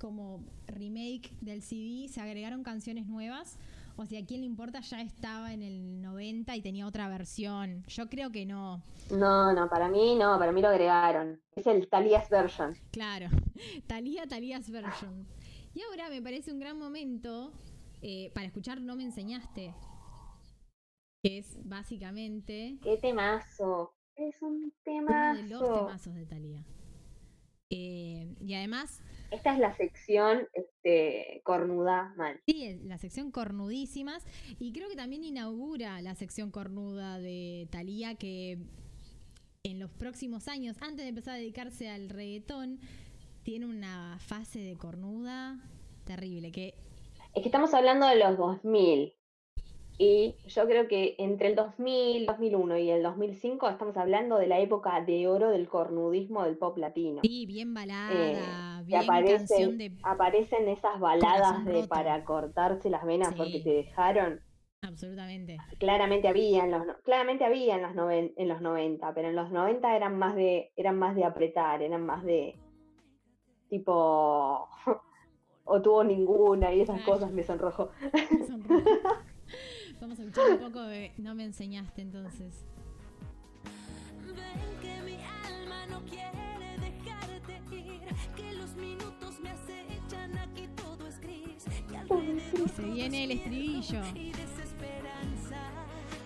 [0.00, 3.58] como remake del CD se agregaron canciones nuevas
[3.96, 7.84] o si a quién le importa ya estaba en el 90 y tenía otra versión.
[7.86, 8.82] Yo creo que no.
[9.10, 11.40] No, no, para mí no, para mí lo agregaron.
[11.54, 12.76] Es el Talias version.
[12.90, 13.28] Claro,
[13.86, 15.26] Talía, Talías Version.
[15.74, 17.52] Y ahora me parece un gran momento
[18.02, 19.74] eh, para escuchar No me enseñaste.
[21.22, 23.94] Que es básicamente ¡Qué temazo!
[24.16, 25.42] Es un uno temazo.
[25.42, 26.64] de los temazos de Talía.
[27.68, 29.02] y además,
[29.34, 32.40] Esta es la sección este, cornuda mal.
[32.46, 34.24] sí, la sección cornudísimas.
[34.60, 38.58] Y creo que también inaugura la sección cornuda de Talía que
[39.64, 42.78] en los próximos años, antes de empezar a dedicarse al reggaetón,
[43.42, 45.58] tiene una fase de cornuda
[46.04, 46.52] terrible.
[46.52, 46.74] Que
[47.34, 49.14] Es que estamos hablando de los 2000.
[49.96, 54.58] Y yo creo que entre el 2000, 2001 y el 2005 estamos hablando de la
[54.58, 57.20] época de oro del cornudismo del pop latino.
[57.22, 58.10] Sí, bien balada,
[58.80, 59.92] que bien aparecen, canción de...
[60.02, 63.34] aparecen esas baladas de para cortarse las venas Sí.
[63.36, 64.40] porque te dejaron.
[64.82, 65.58] Absolutamente.
[65.78, 69.50] Claramente había en los claramente había en los noven- en los 90, pero en los
[69.50, 72.56] 90 eran más de eran más de apretar, eran más de
[73.70, 74.68] tipo
[75.64, 77.90] o tuvo ninguna y esas cosas me sonrojo.
[78.12, 78.82] Me sonrojo.
[80.04, 82.66] Vamos a escuchar un poco de No me enseñaste entonces.
[84.26, 84.34] Ven
[84.82, 88.02] que mi alma no quiere dejarte ir,
[88.36, 94.02] que los minutos me acechan, aquí todo es gris, y alrededor Se viene el estribillo.
[94.14, 95.70] y desesperanza.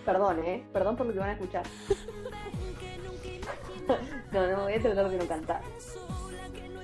[0.03, 1.63] Perdón, eh, perdón por lo que van a escuchar.
[1.87, 5.61] Ven que nunca imaginé No, no voy a tratar de no cantar.
[5.61, 6.81] tan sola, que no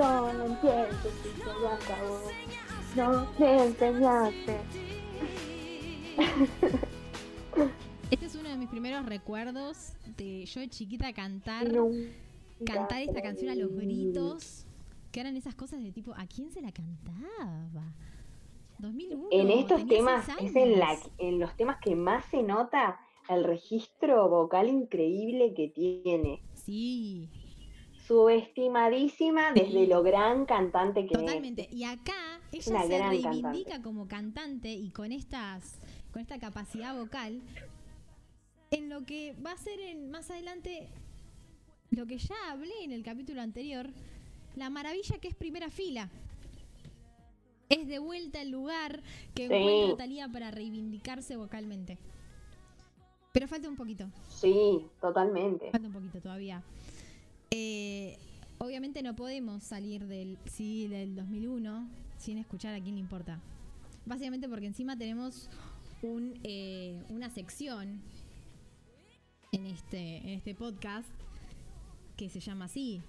[0.00, 2.20] dónde empiezo si se ya acabó?
[2.96, 4.56] No me enseñaste.
[8.10, 11.72] Este es uno de mis primeros recuerdos de yo de chiquita cantar,
[12.66, 14.66] cantar esta canción a los gritos,
[15.10, 17.94] que eran esas cosas de tipo, ¿a quién se la cantaba?
[18.78, 19.28] 2001.
[19.30, 22.98] En estos temas, es en, la, en los temas que más se nota
[23.28, 26.42] el registro vocal increíble que tiene.
[26.54, 27.28] Sí,
[28.06, 31.68] Subestimadísima desde lo gran cantante que Totalmente.
[31.70, 33.82] Y acá ella una se reivindica cantante.
[33.82, 35.78] como cantante y con estas,
[36.10, 37.40] con esta capacidad vocal,
[38.72, 40.88] en lo que va a ser en, más adelante
[41.90, 43.90] lo que ya hablé en el capítulo anterior,
[44.56, 46.08] la maravilla que es primera fila.
[47.68, 49.00] Es de vuelta el lugar
[49.34, 49.54] que Sí.
[49.54, 51.98] encuentra Talía para reivindicarse vocalmente.
[53.32, 54.08] Pero falta un poquito.
[54.28, 55.70] Sí, totalmente.
[55.70, 56.64] Falta un poquito todavía.
[57.52, 58.18] Eh,
[58.58, 61.88] obviamente no podemos salir del CD del 2001
[62.18, 63.40] sin escuchar a quién le importa.
[64.04, 65.48] Básicamente porque encima tenemos
[66.02, 68.00] un, eh, una sección
[69.52, 71.08] en este, en este podcast
[72.16, 73.00] que se llama así.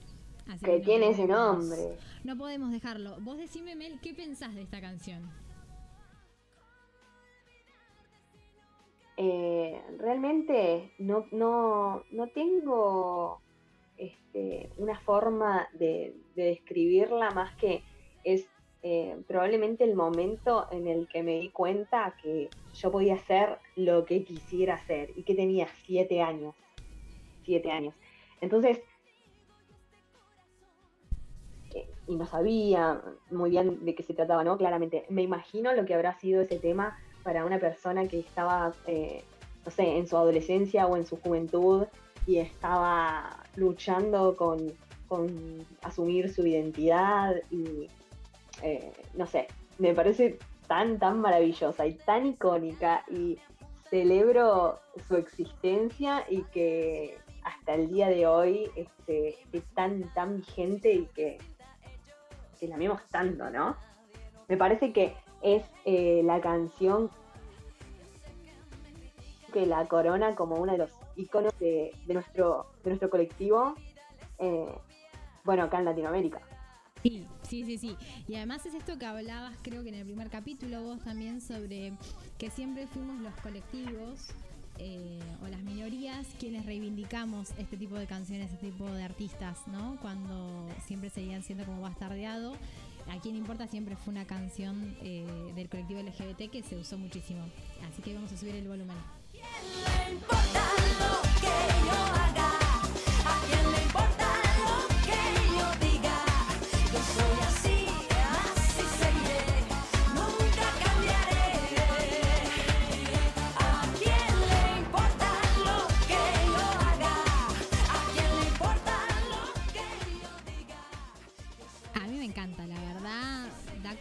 [0.51, 1.97] Así Que no tiene ese nombre.
[2.23, 3.17] No podemos dejarlo.
[3.21, 5.29] Vos decime, Mel, ¿qué pensás de esta canción?
[9.15, 13.39] Eh, realmente no, no, no tengo
[13.97, 17.83] este, una forma de, de describirla más que
[18.23, 18.49] es
[18.83, 24.05] eh, probablemente el momento en el que me di cuenta que yo podía hacer lo
[24.05, 26.55] que quisiera hacer y que tenía siete años.
[27.45, 27.93] Siete años.
[28.41, 28.81] Entonces,
[32.07, 34.57] y no sabía muy bien de qué se trataba, ¿no?
[34.57, 39.23] Claramente, me imagino lo que habrá sido ese tema para una persona que estaba, eh,
[39.65, 41.85] no sé, en su adolescencia o en su juventud
[42.25, 44.73] y estaba luchando con,
[45.07, 47.87] con asumir su identidad y
[48.61, 49.47] eh, no sé,
[49.77, 53.37] me parece tan, tan maravillosa y tan icónica y
[53.89, 60.93] celebro su existencia y que hasta el día de hoy este, es tan, tan vigente
[60.93, 61.37] y que,
[62.61, 63.75] que la amemos tanto, ¿no?
[64.47, 67.09] Me parece que es eh, la canción
[69.51, 73.73] que la corona como uno de los iconos de, nuestro, de nuestro colectivo,
[74.37, 74.73] eh,
[75.43, 76.39] bueno, acá en Latinoamérica.
[77.01, 77.97] Sí, sí, sí, sí.
[78.27, 81.93] Y además es esto que hablabas, creo que en el primer capítulo, vos también, sobre
[82.37, 84.29] que siempre fuimos los colectivos
[84.77, 89.97] eh, o las minorías quienes reivindicamos este tipo de canciones, este tipo de artistas, ¿no?
[90.01, 92.53] Cuando siempre seguían siendo como bastardeado.
[93.09, 97.41] A quien importa siempre fue una canción eh, del colectivo LGBT que se usó muchísimo.
[97.89, 98.97] Así que vamos a subir el volumen.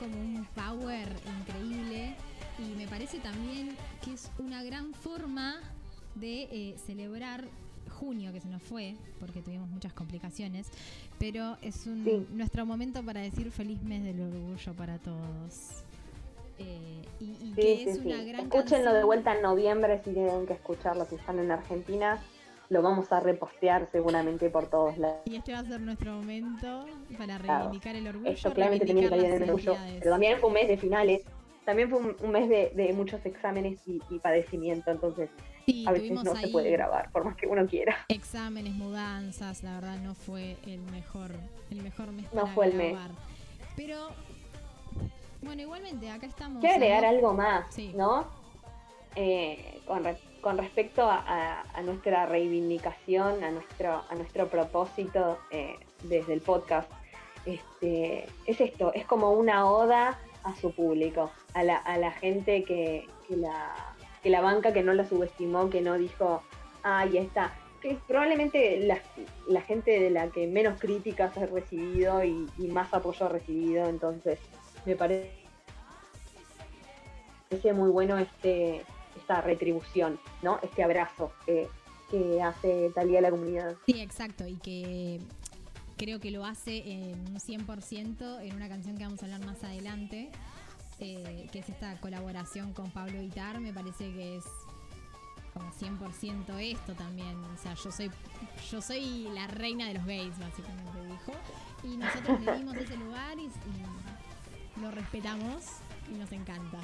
[0.01, 1.07] Como un power
[1.41, 2.15] increíble
[2.59, 5.61] y me parece también que es una gran forma
[6.17, 7.45] de eh, celebrar
[8.01, 10.69] junio que se nos fue, porque tuvimos muchas complicaciones,
[11.19, 12.27] pero es un, Sí.
[12.33, 15.83] nuestro momento para decir feliz mes del orgullo para todos.
[16.59, 19.07] Eh, y y Sí, que sí, es una gran Escúchenlo de canción.
[19.07, 22.21] vuelta en noviembre si tienen que escucharlo, si están en Argentina.
[22.71, 25.19] Lo vamos a repostear seguramente por todos lados.
[25.25, 26.87] Y este va a ser nuestro momento
[27.19, 27.65] para Claro.
[27.65, 28.31] reivindicar el orgullo.
[28.31, 29.77] Esto claramente reivindicar salir en el orgullo.
[29.99, 31.23] Pero también fue un mes de finales.
[31.65, 34.93] También fue un, un mes de, de muchos exámenes y, y padecimiento.
[34.93, 35.29] Entonces,
[35.67, 37.97] Sí, a veces no se puede grabar, por más que uno quiera.
[38.09, 41.31] exámenes, mudanzas, la verdad no fue el mejor,
[41.71, 42.93] el mejor mes No para fue el mes.
[42.93, 43.11] grabar.
[43.77, 44.09] Pero
[45.43, 46.61] bueno, igualmente acá estamos.
[46.61, 47.93] Quiero agregar algo más, Sí.
[47.97, 48.27] ¿no?
[49.17, 56.35] Eh, con, re- con respecto a, nuestra reivindicación, a nuestro, a nuestro propósito eh, desde
[56.35, 56.91] el podcast,
[57.47, 62.65] este, es esto, es como una oda a su público, a la, a la gente
[62.65, 63.75] que, la,
[64.23, 66.43] que la banca, que no la subestimó, que no dijo,
[66.83, 67.55] ay, está.
[67.81, 68.99] Que probablemente la,
[69.49, 74.39] la gente de la que menos críticas ha recibido y, más apoyo ha recibido, entonces
[74.85, 75.33] me parece
[77.75, 78.83] muy bueno este
[79.41, 80.59] retribución, ¿no?
[80.63, 81.69] Este abrazo que,
[82.11, 83.77] que hace Talía a la comunidad.
[83.87, 85.21] Sí, exacto, y que
[85.97, 89.63] creo que lo hace en un 100% en una canción que vamos a hablar más
[89.63, 90.31] adelante,
[90.99, 94.45] eh, que es esta colaboración con Pablo Vitar, me parece que es
[95.53, 98.11] como 100% esto también, o sea, yo soy
[98.71, 101.33] yo soy la reina de los gays, básicamente dijo,
[101.85, 103.51] y nosotros le dimos ese lugar y
[104.81, 105.65] lo respetamos
[106.11, 106.79] y nos encanta.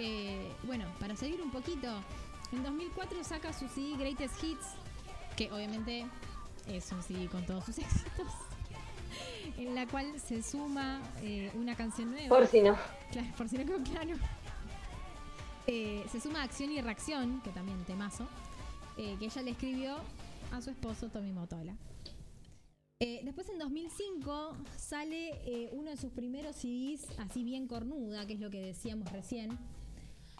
[0.00, 1.88] Eh, bueno, para seguir un poquito,
[2.52, 4.66] en 2004 saca su CD Greatest Hits,
[5.36, 6.06] que obviamente
[6.68, 8.28] es un CD con todos sus éxitos,
[9.56, 12.28] en la cual se suma eh, una canción nueva.
[12.28, 12.76] Por si no.
[13.10, 14.14] Claro, por si no quedó claro.
[15.66, 18.28] Eh, se suma Acción y Reacción, que también temazo,
[18.96, 19.96] eh, que ella le escribió
[20.52, 21.76] a su esposo Tommy Motola.
[23.00, 28.40] Eh, después en 2005 sale uno de sus primeros CDs, así bien cornuda, que es
[28.40, 29.58] lo que decíamos recién,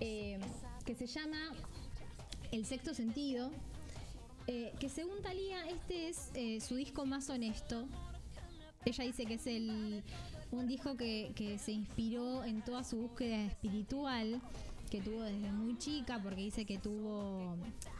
[0.00, 0.38] eh,
[0.84, 1.52] que se llama
[2.52, 3.50] El Sexto Sentido,
[4.46, 7.86] eh, que según Talía este es eh, su disco más honesto.
[8.84, 10.02] Ella dice que es el,
[10.50, 14.40] un disco que, que se inspiró en toda su búsqueda espiritual
[14.88, 17.56] que tuvo desde muy chica, porque dice que tuvo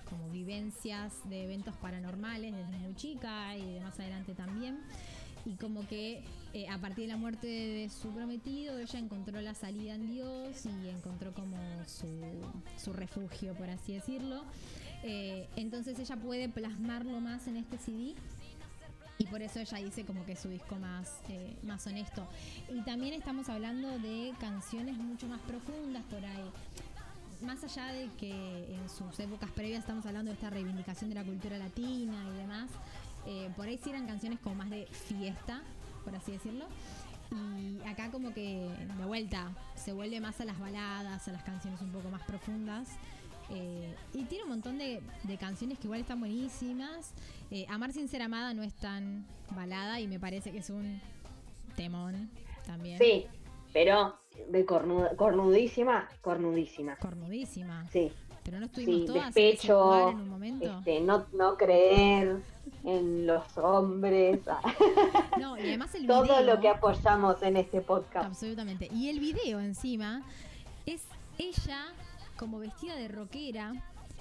[0.09, 4.79] como vivencias de eventos paranormales desde muy chica y de más adelante también.
[5.45, 6.25] Y como que
[6.59, 10.67] eh, a partir de la muerte de su prometido, ella encontró la salida en Dios
[10.67, 11.57] y encontró como
[11.87, 12.09] su,
[12.77, 14.43] su refugio, por así decirlo.
[15.05, 18.15] Eh, entonces ella puede plasmarlo más en este CD
[19.19, 22.27] y por eso ella dice como que es su disco más, eh, más honesto.
[22.75, 26.51] Y también estamos hablando de canciones mucho más profundas por ahí.
[27.41, 31.23] Más allá de que en sus épocas previas estamos hablando de esta reivindicación de la
[31.23, 32.69] cultura latina y demás,
[33.55, 35.63] por ahí sí eran canciones como más de fiesta,
[36.09, 36.65] por así decirlo.
[37.59, 41.81] Y acá como que de vuelta se vuelve más a las baladas, a las canciones
[41.83, 42.89] un poco más profundas.
[43.51, 47.13] Eh, y tiene un montón de, de canciones que igual están buenísimas.
[47.51, 51.01] Eh, Amar sin ser amada no es tan balada y me parece que es un
[51.77, 52.31] temón
[52.67, 52.99] también.
[52.99, 53.27] Sí,
[53.73, 54.19] pero
[54.51, 56.97] de cornuda- cornudísima, cornudísima.
[56.97, 57.87] Cornudísima.
[57.91, 58.11] Sí.
[58.49, 60.79] Pero no estuvimos Sí, todas despecho, en un momento.
[60.79, 62.41] este, no, no creer
[62.85, 64.41] en los hombres,
[65.39, 66.25] No, y además el video.
[66.25, 68.25] todo lo que apoyamos en este podcast.
[68.27, 68.89] Absolutamente.
[68.93, 70.23] Y el video encima
[70.87, 71.03] es
[71.39, 71.87] ella
[72.39, 73.73] como vestida de rockera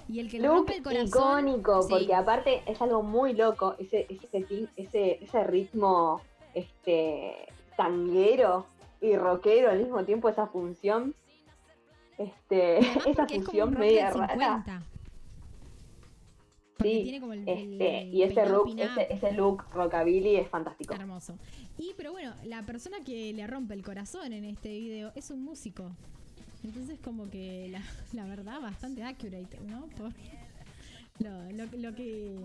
[0.08, 1.06] y el que le Look rompe el corazón.
[1.48, 1.88] icónico, Sí.
[1.90, 6.20] porque aparte es algo muy loco, ese, ese, ese, ese ritmo
[6.54, 8.66] este tanguero
[9.00, 11.14] y rockero al mismo tiempo, esa función.
[12.18, 14.32] Este, esa porque es media rara.
[14.34, 14.82] 50.
[16.76, 20.48] Porque Sí, tiene como el, Este, el y ese look, ese, ese look rockabilly es
[20.48, 20.94] fantástico.
[20.94, 21.36] Hermoso.
[21.76, 25.42] Y pero bueno, la persona que le rompe el corazón en este video es un
[25.44, 25.90] músico.
[26.64, 29.86] Entonces como que la, la verdad bastante accurate, ¿no?
[29.96, 30.12] Por
[31.18, 32.36] lo, lo- lo que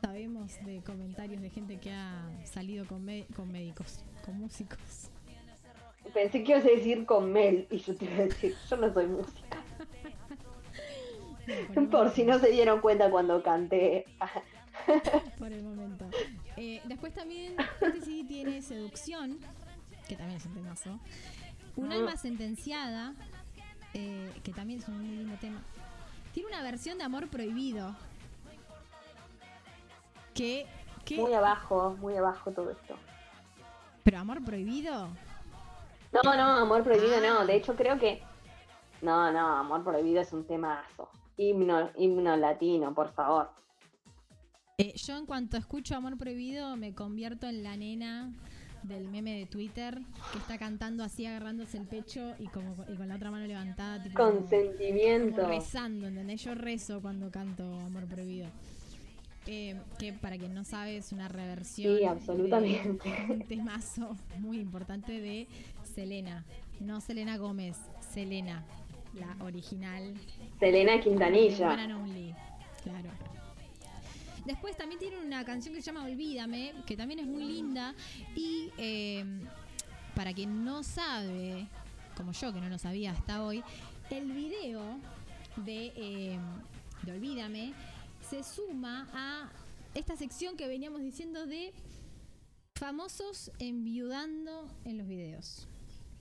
[0.00, 5.09] sabemos de comentarios de gente que ha salido con, me- con médicos, con músicos.
[6.14, 8.92] Pensé que ibas a decir con Mel y yo te iba a decir, yo no
[8.92, 9.62] soy música.
[11.90, 14.06] Por si no se dieron cuenta cuando canté.
[15.38, 16.06] por el momento.
[16.56, 19.38] Eh, después también este CD tiene Seducción,
[20.08, 20.98] que también es un temazo.
[21.76, 21.96] Un Ah.
[21.96, 23.14] alma sentenciada,
[23.94, 25.60] eh, que también es un muy lindo tema.
[26.32, 27.94] Tiene una versión de Amor Prohibido.
[30.34, 30.66] Que,
[31.04, 32.96] que Muy abajo, muy abajo todo esto.
[34.04, 35.08] pero Amor Prohibido,
[36.12, 37.40] No, no, Amor Prohibido Ah.
[37.40, 37.46] no.
[37.46, 38.20] De hecho, creo que.
[39.02, 41.08] No, no, Amor Prohibido es un temazo.
[41.36, 43.50] Himno, himno latino, por favor.
[44.78, 48.32] eh, yo en cuanto escucho Amor Prohibido me convierto en la nena
[48.82, 50.00] del meme de Twitter
[50.32, 54.02] que está cantando así agarrándose el pecho y como y con la otra mano levantada
[54.02, 55.36] tipo Consentimiento.
[55.36, 56.42] como rezando, ¿entendés?
[56.42, 58.48] Yo rezo cuando canto Amor Prohibido.
[59.46, 63.10] Eh, que para quien no sabe es una reversión Sí, de absolutamente.
[63.30, 65.46] un temazo muy importante de
[66.00, 66.46] Selena.
[66.80, 68.64] No Selena Gómez, Selena,
[69.12, 70.14] la original.
[70.58, 71.72] Selena Quintanilla.
[71.94, 72.34] Only,
[72.82, 73.10] claro.
[74.46, 77.94] Después también tiene una canción que se llama Olvídame, que también es muy linda.
[78.34, 79.26] Y eh,
[80.14, 81.68] para quien no sabe,
[82.16, 83.62] como yo que no lo sabía hasta hoy,
[84.08, 84.96] el video
[85.56, 86.38] de, eh,
[87.02, 87.74] de Olvídame
[88.22, 89.50] se suma a
[89.92, 91.74] esta sección que veníamos diciendo de
[92.74, 95.68] famosos enviudando en los videos.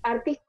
[0.03, 0.43] Artista.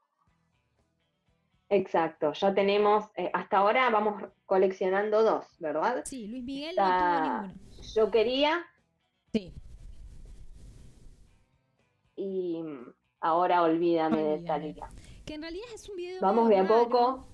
[1.69, 6.01] Exacto, ya tenemos, eh, hasta ahora vamos coleccionando dos, ¿verdad?
[6.05, 7.53] Sí, Luis Miguel no tuvo ninguno.
[7.95, 8.65] Yo quería
[9.33, 9.53] Sí,
[12.17, 12.61] y
[13.21, 14.73] ahora olvídame de Olvídame.
[14.73, 14.89] Talía.
[15.25, 16.19] que en realidad es un video.
[16.21, 16.83] Vamos de a raro.
[16.89, 17.27] poco.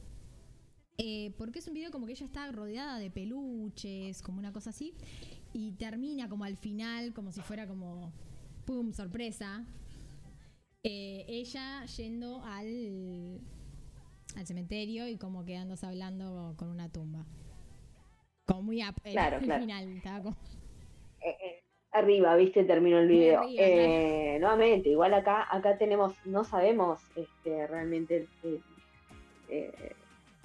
[1.00, 4.70] Eh, porque es un video como que ella está rodeada de peluches, como una cosa
[4.72, 4.94] así,
[5.54, 8.12] y termina como al final, como si fuera como,
[8.66, 9.66] ¡pum!, sorpresa.
[10.90, 13.42] Eh, ella yendo al,
[14.38, 17.26] al cementerio y como quedándose hablando con una tumba.
[18.46, 19.62] Como muy up, Claro, claro.
[19.62, 20.38] final, estaba como-
[21.22, 23.42] eh, eh, arriba, viste, terminó el video.
[23.42, 28.28] arriba, Nuevamente, igual acá, acá tenemos, no sabemos este, realmente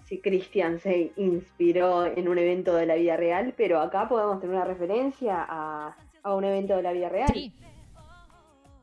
[0.07, 4.57] si Christian se inspiró en un evento de la vida real, pero acá podemos tener
[4.57, 7.31] una referencia a, a un evento de la vida real.
[7.33, 7.53] Sí.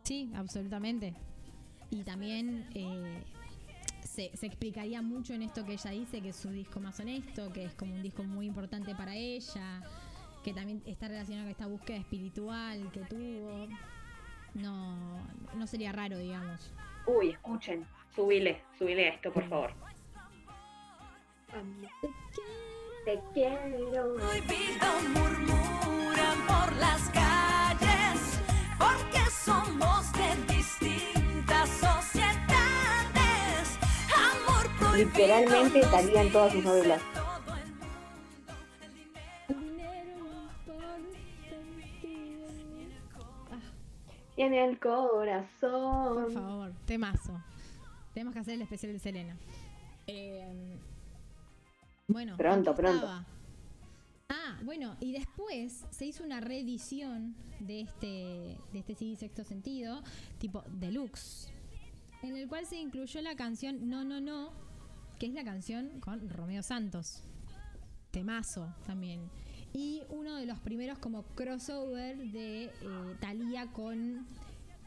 [0.03, 1.13] Sí, absolutamente.
[1.91, 3.23] Y también eh,
[4.03, 7.51] se, se explicaría mucho en esto que ella dice, que es su disco más honesto,
[7.51, 9.81] que es como un disco muy importante para ella,
[10.43, 13.67] que también está relacionado con esta búsqueda espiritual que tuvo.
[14.53, 15.21] No,
[15.55, 16.71] no sería raro, digamos.
[17.05, 17.85] Uy, escuchen,
[18.15, 19.73] subile, subile esto, por favor.
[23.05, 24.17] Te quiero.
[25.13, 28.39] Murmuran por las calles
[28.77, 30.58] porque somos de
[34.99, 35.79] Literalmente
[36.19, 37.01] en todas sus novelas.
[44.35, 46.33] Y en el Por corazón.
[46.33, 47.41] favor, temazo.
[48.13, 49.37] Tenemos que hacer el especial de Selena.
[50.07, 50.77] Eh,
[52.09, 52.35] bueno.
[52.35, 53.07] Pronto, ¿en qué pronto.
[54.27, 60.03] Ah, bueno, y después se hizo una reedición de este, de este CD Sexto Sentido,
[60.39, 61.47] tipo deluxe,
[62.21, 64.51] en el cual se incluyó la canción No, No, No,
[65.19, 67.23] que es la canción con Romeo Santos.
[68.11, 69.29] Temazo también.
[69.73, 72.71] Y uno de los primeros como crossover de eh,
[73.19, 74.25] Thalía con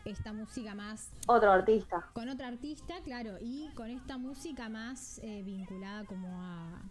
[0.04, 2.08] esta música más Otro artista.
[2.12, 6.82] con otra artista, claro, y con esta música más eh, vinculada como a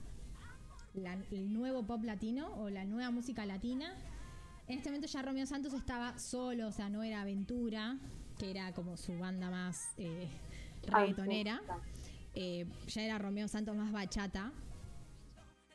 [0.93, 3.93] la- el nuevo pop latino o la nueva música latina.
[4.68, 7.97] En este momento ya Romeo Santos estaba solo, o sea, no era Aventura,
[8.38, 10.30] que era como su banda más eh,
[10.88, 11.61] reggaetonera.
[12.34, 14.52] Eh, ya era Romeo Santos más bachata.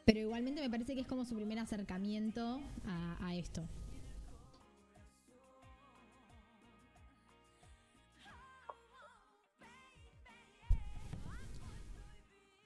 [0.04, 3.66] Pero igualmente me parece que es como su primer acercamiento a, esto.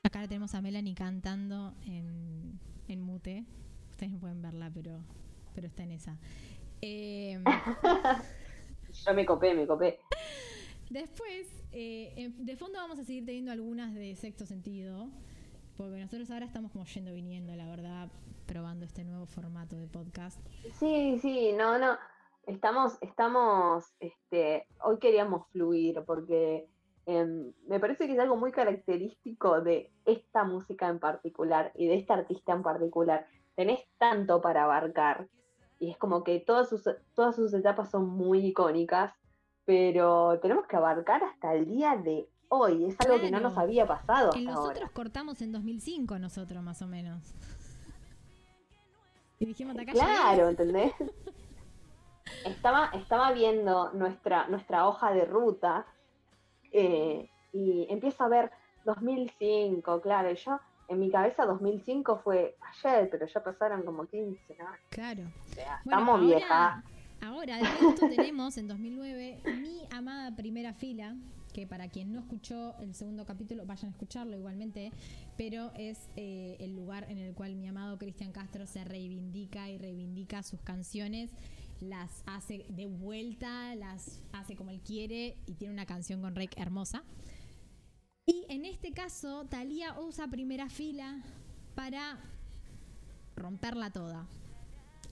[0.03, 3.47] Acá tenemos a Melanie cantando en, en mute.
[3.93, 5.01] Ustedes no pueden verla, pero,
[5.55, 6.19] pero está en esa.
[6.83, 7.43] Eh,
[9.07, 9.99] Yo me copé, me copé.
[10.91, 15.09] Después, eh, de fondo vamos a seguir teniendo algunas de sexto sentido,
[15.77, 18.11] porque nosotros ahora estamos como yendo viniendo, la verdad,
[18.45, 20.45] probando este nuevo formato de podcast.
[20.81, 21.97] Sí, sí, no, no.
[22.45, 26.69] Estamos, estamos, este, hoy queríamos fluir porque
[27.07, 31.99] em, me parece que es algo muy característico de esta música en particular y de
[31.99, 33.29] este artista en particular.
[33.55, 35.29] Tenés tanto para abarcar
[35.79, 36.83] y es como que todas sus,
[37.15, 39.15] todas sus etapas son muy icónicas,
[39.71, 42.87] pero tenemos que abarcar hasta el día de hoy.
[42.87, 44.91] Es algo que no nos había pasado hasta nosotros ahora.
[44.93, 47.33] cortamos en 2005, nosotros más o menos.
[49.39, 50.93] Y dijimos, acá Claro, ¿entendés?
[52.45, 55.87] Estaba, estaba viendo nuestra, nuestra hoja de ruta
[56.73, 58.51] eh, y empiezo a ver
[58.87, 64.53] 2005, claro, y yo en mi cabeza 2005 fue ayer, pero ya pasaron como 15
[64.55, 64.81] años.
[64.89, 65.23] Claro.
[65.45, 66.85] O sea, Bueno, estamos ahora- viejas.
[67.23, 71.17] Ahora, de esto tenemos en 2009 mi amada primera fila,
[71.53, 74.91] que para quien no escuchó el segundo capítulo, vayan a escucharlo igualmente,
[75.37, 79.77] pero es eh, el lugar en el cual mi amado Cristian Castro se reivindica y
[79.77, 81.31] reivindica sus canciones,
[81.81, 86.61] las hace de vuelta, las hace como él quiere y tiene una canción con Rake
[86.61, 87.05] hermosa.
[88.25, 91.23] Y en este caso, Thalía usa primera fila
[91.75, 92.19] para
[93.37, 94.27] romperla toda.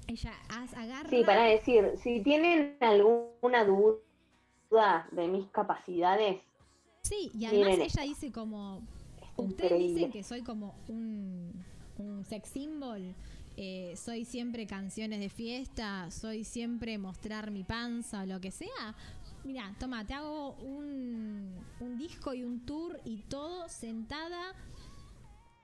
[0.08, 1.08] Ella agarra.
[1.08, 6.40] Sí, para decir, si tienen alguna duda de mis capacidades,
[7.02, 8.82] Sí, y además Miren ella dice como.
[9.22, 11.52] es Ustedes dicen que soy como un,
[11.98, 13.14] un sex symbol.
[13.56, 18.94] eh, soy siempre canciones de fiesta, soy siempre mostrar mi panza o lo que sea.
[19.44, 24.54] Mira, toma, te hago un, un disco y un tour y todo sentada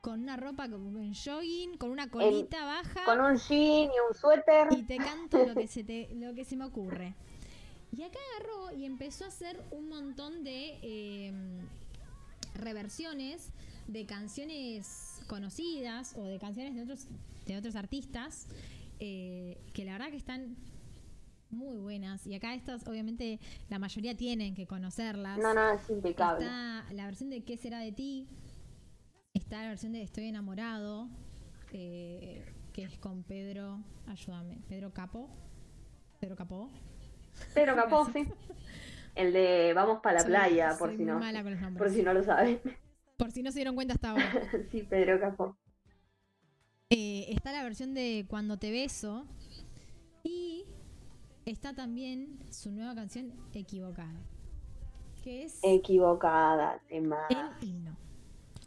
[0.04, 4.14] con una ropa como en jogging, con una colita baja Con un jean y un
[4.14, 4.68] suéter.
[4.72, 7.14] y te canto lo que se te lo que se me ocurre
[7.90, 11.32] y acá agarró y empezó a hacer un montón de eh,
[12.54, 13.48] reversiones
[13.86, 17.06] de canciones conocidas o de canciones de otros
[17.46, 18.46] de otros artistas
[19.00, 20.54] eh, que la verdad que están
[21.48, 23.40] muy buenas y acá estas obviamente
[23.70, 26.44] la mayoría tienen que conocerlas No, no, es impecable.
[26.44, 28.26] Está la versión de ¿Qué será de ti?
[29.34, 31.08] Está la versión de Estoy enamorado,
[31.72, 35.28] eh, que es con Pedro, ayúdame, Pedro Capo.
[36.20, 36.70] Pedro Capó.
[37.52, 38.26] Pero capaz, sí.
[39.14, 41.18] El de Vamos para la Soy- playa, por si no.
[41.18, 41.78] mala con los nombres.
[41.82, 42.60] Por si no lo saben.
[43.16, 44.32] Por si no se dieron cuenta hasta ahora.
[44.72, 45.56] sí, Pedro Capó.
[46.90, 49.24] Eh, está la versión de Cuando te beso.
[50.24, 50.64] Y
[51.44, 54.20] está también su nueva canción Equivocada.
[55.22, 57.18] Que es Equivocada, tema.
[57.30, 57.96] el himno.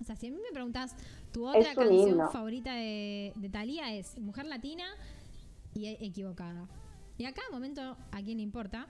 [0.01, 0.95] O sea, si a mí me preguntas,
[1.31, 2.29] tu otra canción himno.
[2.31, 4.85] favorita de, de Thalía es Mujer Latina
[5.73, 6.67] y E- Equivocada.
[7.17, 8.87] Y acá, momento, ¿a quién le importa?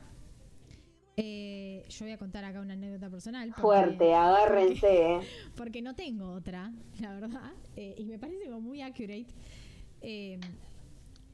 [1.20, 3.48] Eh, yo voy a contar acá una anécdota personal.
[3.50, 5.16] porque- Fuerte, agárrense.
[5.16, 5.20] eh.
[5.56, 7.52] porque no tengo otra, la verdad.
[7.76, 9.26] eh, y me parece como muy accurate.
[10.02, 10.40] Eh,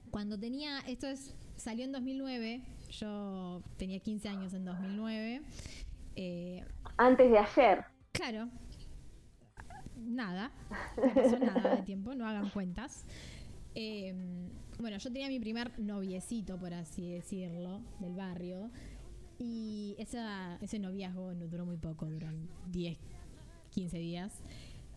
[0.09, 5.41] cuando tenía, esto es, salió en 2009, yo tenía 15 años en 2009.
[6.15, 6.63] eh,
[6.97, 7.83] Antes de ayer.
[8.11, 8.47] claro,
[9.97, 10.51] nada,
[10.97, 13.05] no pasó nada de tiempo, no hagan cuentas.
[13.75, 14.13] Eh,
[14.79, 18.69] bueno, yo tenía mi primer noviecito, por así decirlo, del barrio.
[19.39, 22.27] Y esa, ese noviazgo no duró muy poco, duró
[22.67, 22.97] 10,
[23.71, 24.41] 15 días.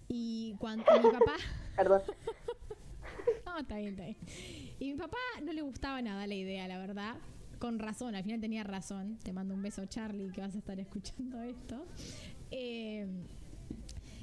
[0.08, 1.36] Y cuando mi papá.
[1.76, 2.02] Perdón.
[3.44, 4.16] No, está bien, está bien.
[4.78, 7.16] Y mi papá no le gustaba nada la idea, la verdad.
[7.58, 9.18] Con razón, al final tenía razón.
[9.22, 11.86] Te mando un beso, Charlie, que vas a estar escuchando esto.
[12.50, 13.06] Eh,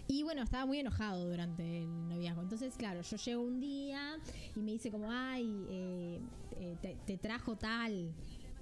[0.07, 2.41] y bueno, estaba muy enojado durante el noviazgo.
[2.41, 4.17] Entonces, claro, yo llego un día
[4.55, 6.19] y me dice como, ay, eh,
[6.59, 8.11] eh, te, te trajo tal,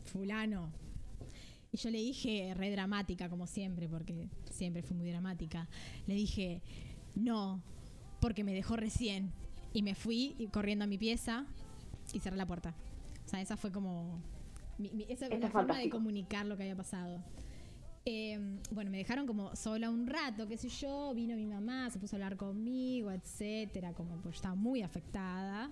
[0.05, 0.71] fulano.
[1.71, 5.67] Y yo le dije, re dramática, como siempre, porque siempre fui muy dramática.
[6.05, 6.61] Le dije,
[7.15, 7.61] no,
[8.19, 9.31] porque me dejó recién.
[9.73, 11.45] Y me fui y- corriendo a mi pieza
[12.13, 12.75] y cerré la puerta.
[13.25, 14.19] O sea, esa fue como.
[14.77, 17.23] mi- mi- esa fue Está la forma de comunicar lo que había pasado.
[18.05, 18.39] Eh,
[18.71, 21.13] bueno, me dejaron como sola un rato, qué sé yo.
[21.13, 23.93] Vino mi mamá, se puso a hablar conmigo, etcétera.
[23.93, 25.69] Como pues estaba muy afectada.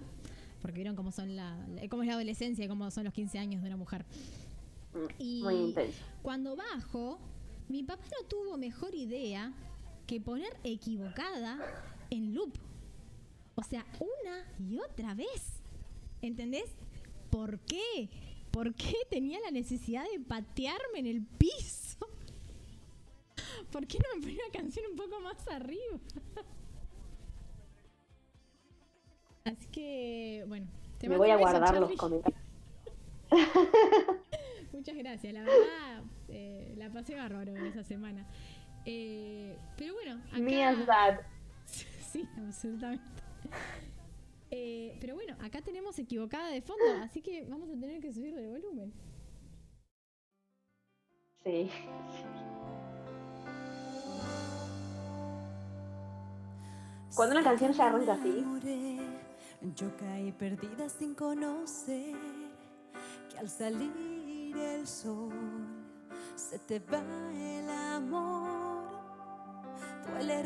[0.61, 1.57] Porque vieron cómo son la,
[1.89, 4.05] cómo es la adolescencia y cómo son los 15 años de una mujer.
[5.17, 5.99] Y Muy intenso.
[6.21, 7.17] cuando bajo,
[7.69, 9.53] mi papá no tuvo mejor idea
[10.05, 11.59] que poner equivocada
[12.09, 12.53] en loop.
[13.55, 15.61] O sea, una y otra vez.
[16.21, 16.75] ¿Entendés?
[17.29, 18.09] ¿Por qué?
[18.51, 21.88] ¿Por qué tenía la necesidad de patearme en el piso?
[23.71, 25.99] ¿Por qué no me ponía una canción un poco más arriba?
[29.45, 30.67] Así que, bueno.
[30.97, 32.41] te Me voy a beso, guardar los comentarios.
[34.73, 38.25] Muchas gracias, la verdad eh, la pasé bárbaro esa semana.
[38.85, 41.21] Eh, pero bueno, acá...
[42.11, 43.05] Sí, absolutamente.
[44.49, 48.35] Eh, pero bueno, acá tenemos equivocada de fondo, así que vamos a tener que subir
[48.35, 48.91] el volumen.
[51.43, 51.69] Sí.
[57.15, 58.29] Cuando una canción ya arranca así.
[58.29, 58.97] enamoré,
[59.75, 62.15] Yo caí perdida sin conocer
[63.29, 65.31] que al salir el sol
[66.35, 67.01] se te va
[67.33, 68.49] el amor.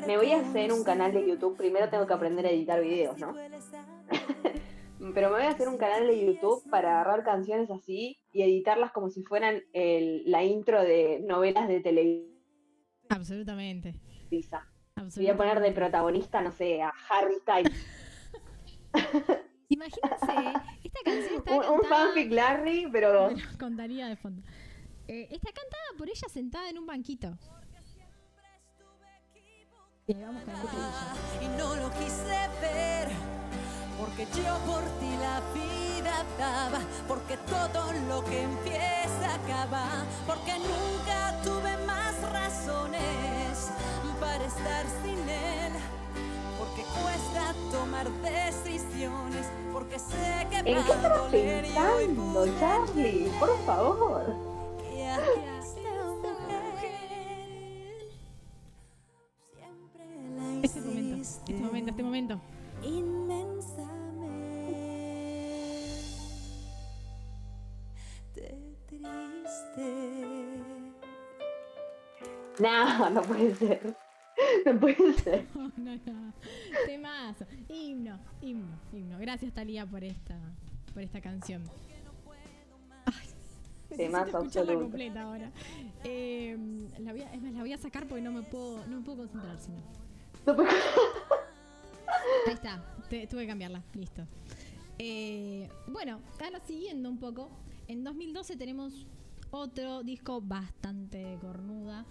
[0.08, 1.56] Me voy a hacer un canal de YouTube.
[1.56, 3.34] Primero tengo que aprender a editar videos, ¿no?
[5.14, 8.92] Pero me voy a hacer un canal de YouTube para agarrar canciones así y editarlas
[8.92, 12.33] como si fueran el- la intro de novelas de Televisa.
[13.16, 13.94] Absolutamente.
[14.30, 14.66] Voy a
[14.96, 15.34] absolutamente.
[15.36, 17.86] poner de protagonista, no sé, a Harry Styles.
[19.70, 24.42] Imagínense, esta canción está Un, un cantada- fanfic Larry, pero Bueno, contaría de fondo.
[25.08, 27.38] Eh, está cantada por ella sentada en un banquito.
[30.06, 31.16] Y vamos con la estrella.
[31.42, 33.08] y no lo quise ver
[33.98, 35.93] porque yo por ti la vida
[37.08, 39.86] porque todo lo que empieza acaba
[40.28, 43.70] porque nunca tuve más razones
[44.20, 45.74] para estar sin él
[46.60, 53.32] porque cuesta tomar decisiones porque sé que ¿en qué va a estás pensando, Charlie?
[53.40, 54.24] Por favor.
[54.78, 56.40] que mujer siempre
[60.38, 62.40] la Este momento, este momento, este momento.
[62.84, 63.73] inmensamente
[69.04, 70.48] triste.
[72.60, 73.96] No, no puede ser.
[74.66, 75.46] No puede ser.
[75.56, 76.34] No, no, no.
[76.86, 77.46] Temazo.
[77.70, 79.18] Himno, himno, himno.
[79.20, 80.38] Gracias, Talía, por esta,
[80.94, 81.64] por esta canción.
[83.06, 84.80] Ay, Temazo absoluto.
[84.80, 85.52] completa ahora.
[86.04, 86.58] Eh,
[87.00, 89.06] la voy a, es más, la voy a sacar porque no me puedo, no me
[89.06, 89.82] puedo concentrar, si no.
[90.46, 90.70] No puede-
[92.48, 94.24] Ahí está, te- tuve que cambiarla, listo.
[95.00, 97.50] Eh, bueno, ahora siguiendo un poco,
[97.94, 99.06] en 2012 tenemos
[99.52, 102.06] otro disco bastante cornuda.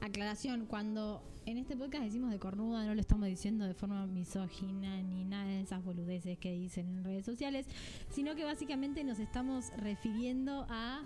[0.00, 4.96] Aclaración, cuando en este podcast decimos de cornuda no lo estamos diciendo de forma misógina
[5.02, 7.66] ni nada de esas boludeces que dicen en redes sociales,
[8.10, 11.02] sino que básicamente nos estamos refiriendo a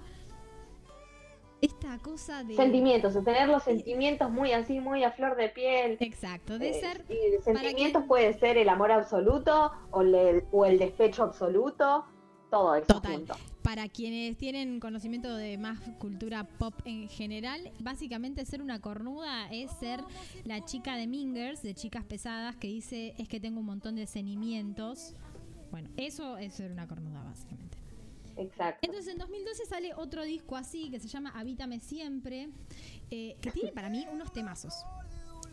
[1.60, 2.54] esta cosa de...
[2.54, 5.96] Sentimientos, de tener los sentimientos muy así, muy a flor de piel.
[6.00, 10.64] Exacto, de Eh, ser y de sentimientos puede ser el amor absoluto o, le- o
[10.66, 12.04] el despecho absoluto,
[12.48, 13.12] todo eso Total.
[13.16, 13.34] junto.
[13.62, 19.70] Para quienes tienen conocimiento de más cultura pop en general, básicamente ser una cornuda es
[19.72, 20.00] ser
[20.44, 24.06] la chica de Mingers, de Chicas Pesadas, que dice es que tengo un montón de
[24.06, 25.14] sentimientos.
[25.70, 27.78] Bueno, eso es ser una cornuda, básicamente.
[28.36, 28.78] Exacto.
[28.82, 32.48] Entonces en 2012 sale otro disco así que se llama Habítame Siempre,
[33.10, 34.72] eh, que tiene para mí unos temazos.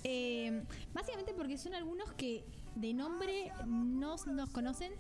[0.03, 0.63] Eh,
[0.93, 4.93] básicamente porque son algunos que de nombre no nos conocen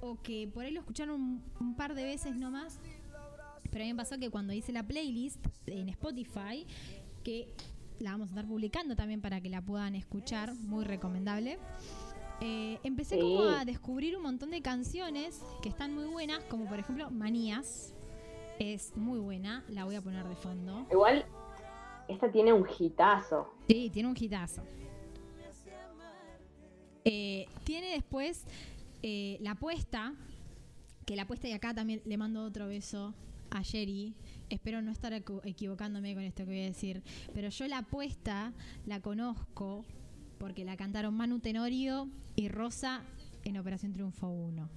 [0.00, 2.78] o que por ahí lo escucharon un, un par de veces nomás.
[3.70, 6.66] Pero a mí me pasó que cuando hice la playlist en Spotify,
[7.24, 7.52] que
[7.98, 11.58] la vamos a estar publicando también para que la puedan escuchar, muy recomendable.
[12.42, 13.20] eh, empecé Sí.
[13.22, 17.94] como a descubrir un montón de canciones que están muy buenas, como por ejemplo Manías.
[18.58, 20.86] Es muy buena, la voy a poner de fondo.
[20.90, 21.24] Igual,
[22.08, 23.54] esta tiene un hitazo.
[23.68, 24.62] Sí, tiene un hitazo.
[27.04, 28.44] Eh, tiene después
[29.08, 30.14] eh, la apuesta,
[31.04, 33.14] que la apuesta y acá también le mando otro beso
[33.50, 34.14] a Jerry.
[34.50, 38.52] Espero no estar equ- equivocándome con esto que voy a decir, pero yo la apuesta
[38.84, 39.84] la conozco
[40.38, 43.04] porque la cantaron Manu Tenorio y Rosa
[43.44, 44.68] en Operación Triunfo 1.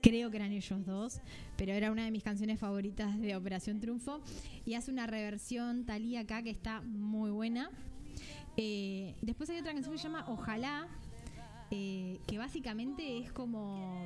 [0.00, 1.20] Creo que eran ellos dos,
[1.56, 4.20] pero era una de mis canciones favoritas de Operación Triunfo.
[4.64, 7.70] Y hace una reversión Talía acá que está muy buena.
[8.56, 10.86] Eh, después hay otra canción que se llama Ojalá,
[11.70, 14.04] eh, que básicamente es como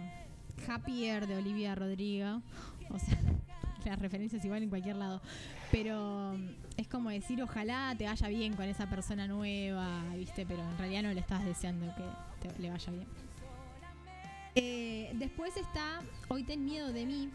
[0.69, 2.43] Happier de Olivia Rodrigo.
[2.91, 3.19] O sea,
[3.85, 5.21] las referencias igual en cualquier lado.
[5.71, 6.37] Pero
[6.77, 10.45] es como decir ojalá te vaya bien con esa persona nueva, ¿viste?
[10.47, 13.07] Pero en realidad no le estás deseando que te- le vaya bien.
[14.57, 17.31] Eh, después está Hoy ten miedo de mí,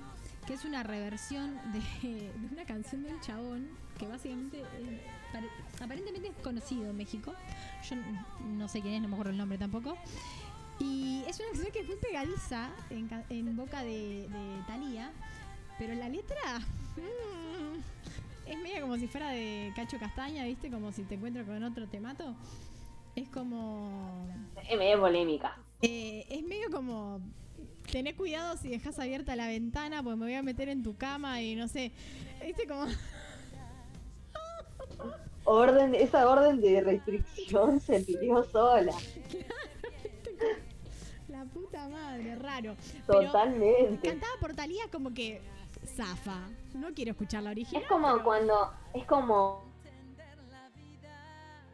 [0.46, 4.62] que es una reversión de, una canción de un chabón que básicamente
[5.82, 7.34] aparentemente es conocido en México.
[7.90, 7.96] Yo
[8.48, 9.98] no sé quién es, no me acuerdo el nombre tampoco.
[10.80, 15.12] Y es una canción que es muy pegadiza en, en boca de, de Thalía,
[15.80, 16.60] pero la letra
[16.98, 20.70] mm, es medio como si fuera de Cacho Castaña, ¿viste?
[20.70, 22.36] Como si te encuentro con otro te mato.
[23.16, 24.28] Es como
[24.70, 25.58] Es medio polémica.
[25.82, 27.22] eh, es medio como
[27.90, 31.42] tener cuidado si dejas abierta la ventana porque me voy a meter en tu cama
[31.42, 31.94] y no sé.
[32.46, 32.86] ¿Viste como
[35.44, 38.94] Orden, esa orden de restricción se pidió sola.
[41.30, 42.76] la puta madre, raro.
[43.06, 44.08] Pero Totalmente.
[44.10, 45.42] cantada por Talía como que
[45.96, 46.48] zafa.
[46.74, 47.84] No quiero escuchar la original.
[47.84, 49.64] Es como pero- cuando, es como,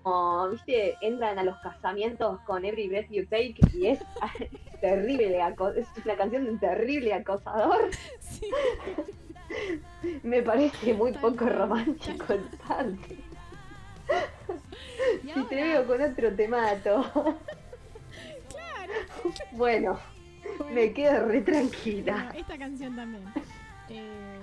[0.04, 4.00] como, viste, entran a los casamientos con Every Breath You Take y es
[4.82, 5.40] terrible,
[5.78, 7.90] es una canción de un terrible acosador.
[8.20, 8.50] Sí.
[10.24, 13.18] Me parece muy poco romántico el tanque.
[15.24, 17.04] Si te veo con otro te mato.
[18.50, 18.94] Claro.
[19.54, 20.00] Bueno,
[20.58, 22.32] Bueno, me quedo re bueno, tranquila.
[22.36, 23.24] esta canción también.
[23.90, 24.40] Eh,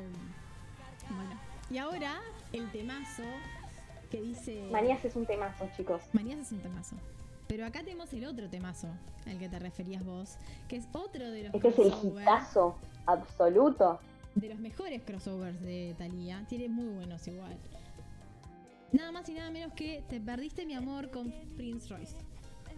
[1.11, 1.41] bueno.
[1.71, 2.21] Y ahora
[2.53, 3.23] el temazo
[4.11, 4.69] que dice.
[4.71, 6.03] Manías es un temazo, chicos.
[6.13, 6.97] Manías es un temazo.
[7.47, 8.89] Pero acá tenemos el otro temazo
[9.27, 10.37] al que te referías vos,
[10.69, 12.77] que es otro de los Este es el hitazo
[13.07, 13.99] absoluto.
[14.41, 16.45] De los mejores crossovers de Thalía.
[16.49, 17.57] Tiene muy buenos igual.
[18.93, 22.17] Nada más y nada menos que Te perdiste mi amor con Prince Royce.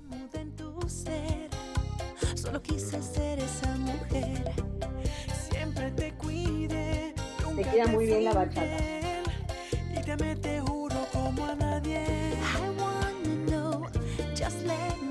[0.08, 1.50] Me mudé en tu ser.
[2.34, 4.52] Solo quise ser esa mujer.
[5.50, 7.14] Siempre te cuidé.
[7.42, 8.76] Nunca queda muy bien la bachata.
[9.92, 12.04] Y te te juro, como a nadie.
[12.40, 13.86] I wanna know,
[14.34, 15.09] just let me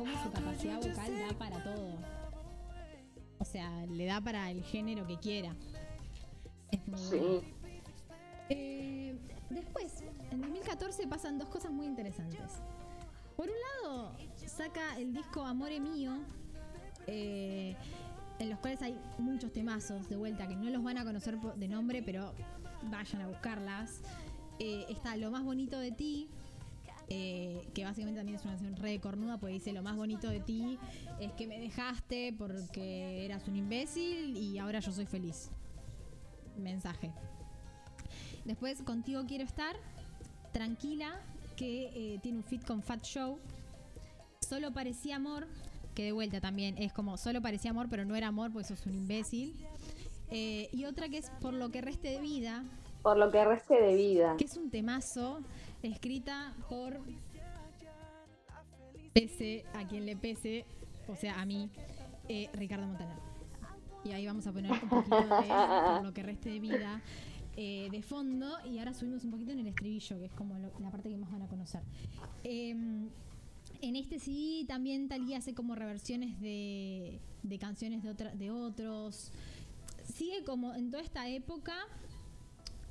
[0.00, 1.98] cómo su capacidad vocal da para todo.
[3.38, 5.54] O sea, le da para el género que quiera.
[6.70, 7.40] Es muy bueno.
[7.40, 7.54] Sí.
[8.48, 9.18] Eh,
[9.50, 12.62] después, en 2014 pasan dos cosas muy interesantes.
[13.36, 14.16] Por un lado,
[14.46, 16.12] saca el disco Amore Mío,
[17.06, 17.76] eh,
[18.38, 21.68] en los cuales hay muchos temazos de vuelta que no los van a conocer de
[21.68, 22.32] nombre, pero
[22.84, 24.00] vayan a buscarlas.
[24.58, 26.30] Eh, está Lo más bonito de ti,
[27.10, 30.40] eh, que básicamente también es una canción re cornuda, porque dice Lo más bonito de
[30.40, 30.78] ti
[31.20, 35.50] es que me dejaste porque eras un imbécil y ahora yo soy feliz.
[36.56, 37.12] Mensaje.
[38.44, 39.76] Después, Contigo Quiero Estar,
[40.52, 41.20] Tranquila,
[41.56, 43.38] que eh, tiene un fit con Fat Show.
[44.40, 45.46] Solo parecía amor,
[45.94, 48.86] que de vuelta también es como solo parecía amor, pero no era amor, porque sos
[48.86, 49.54] un imbécil.
[50.30, 52.64] Eh, y otra que es Por lo que reste de vida,
[53.02, 54.36] Por lo que reste de vida.
[54.38, 55.40] que es un temazo,
[55.82, 57.00] escrita por
[59.12, 60.64] pese a quien le pese,
[61.08, 61.70] o sea, a mí,
[62.28, 63.16] eh, Ricardo Montaner.
[64.04, 67.02] Y ahí vamos a poner un poquito de por lo que reste de vida
[67.56, 70.90] eh, de fondo y ahora subimos un poquito en el estribillo, que es como la
[70.90, 71.82] parte que más van a conocer.
[72.44, 72.70] Eh,
[73.82, 79.32] en este sí también Talía hace como reversiones de, de canciones de, otra, de otros.
[80.04, 81.74] Sigue como en toda esta época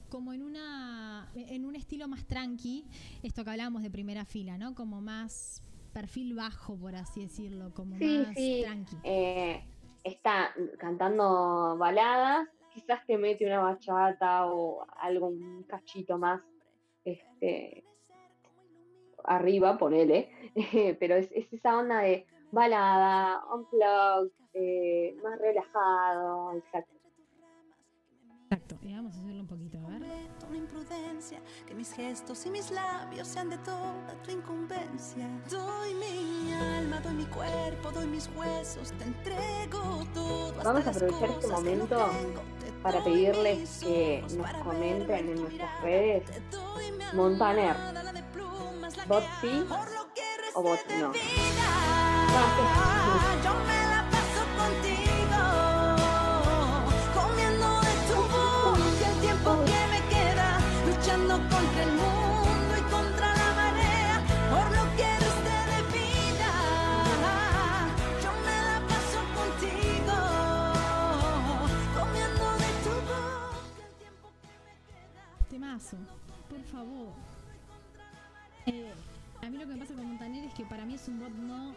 [0.09, 2.85] como en una en un estilo más tranqui,
[3.23, 4.73] esto que hablábamos de primera fila, ¿no?
[4.75, 5.61] Como más
[5.93, 8.61] perfil bajo, por así decirlo, como Sí, más sí.
[8.63, 8.97] tranqui.
[9.03, 9.63] Eh,
[10.03, 16.41] está cantando baladas, quizás te mete una bachata o algún cachito más
[17.05, 17.83] este
[19.23, 20.29] arriba, ponele,
[20.99, 26.93] pero es, es esa onda de balada, unplugged, eh, más relajado, exacto.
[28.51, 28.79] Exacto.
[28.81, 29.79] Y vamos a hacerlo un poquito,
[30.59, 35.27] imprudencia, que mis gestos y mis labios sean de toda tu incumbencia.
[35.49, 40.49] Doy mi alma, doy mi cuerpo, doy mis huesos, te entrego todo.
[40.49, 42.09] hasta Vamos a aprovechar este no momento.
[42.59, 46.23] Te para pedirles que nos comenten en nuestras redes
[47.13, 47.75] Montaner,
[49.07, 49.65] Bot sí
[50.53, 51.11] o Bot no.
[52.31, 53.68] Gracias.
[75.69, 75.97] Temazo,
[76.49, 77.13] por favor.
[78.65, 78.91] Eh,
[79.43, 81.29] a mí lo que me pasa con Montaner es que para mí es un bot
[81.29, 81.73] no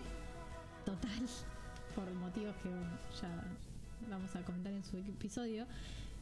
[0.86, 1.10] total,
[1.94, 3.44] por motivos que bueno, ya
[4.08, 5.66] vamos a comentar en su episodio.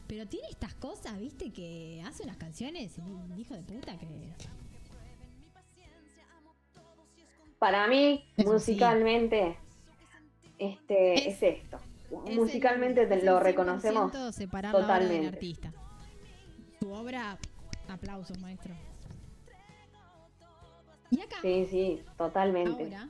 [0.07, 4.33] Pero tiene estas cosas, viste, que hace unas canciones, el hijo de puta que.
[7.57, 9.55] Para mí, Eso musicalmente,
[10.57, 11.79] este, Es- es, esto.
[12.27, 15.35] Es musicalmente el- lo reconocemos 100% separar la obra del totalmente.
[15.37, 15.73] artista.
[16.81, 17.37] Su obra,
[17.91, 18.73] aplausos, maestro.
[21.09, 22.83] Y acá, Sí, sí, totalmente.
[22.83, 23.07] ahora,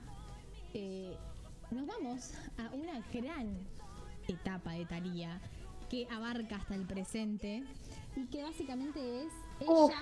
[0.74, 1.16] eh,
[1.70, 3.58] nos vamos a una gran
[4.28, 5.40] etapa de Thalía
[5.90, 7.64] que abarca hasta el presente
[8.16, 9.94] y que básicamente es ella Uf.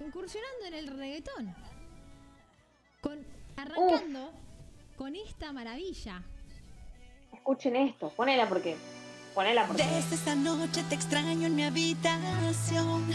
[0.00, 1.54] incursionando en el reggaetón.
[3.00, 3.24] Con,
[3.56, 4.32] arrancando
[4.96, 6.22] con esta maravilla.
[7.32, 8.76] Escuchen esto, ponela porque.
[9.34, 9.82] Ponela porque.
[9.82, 13.06] Desde esta noche te extraño en mi habitación.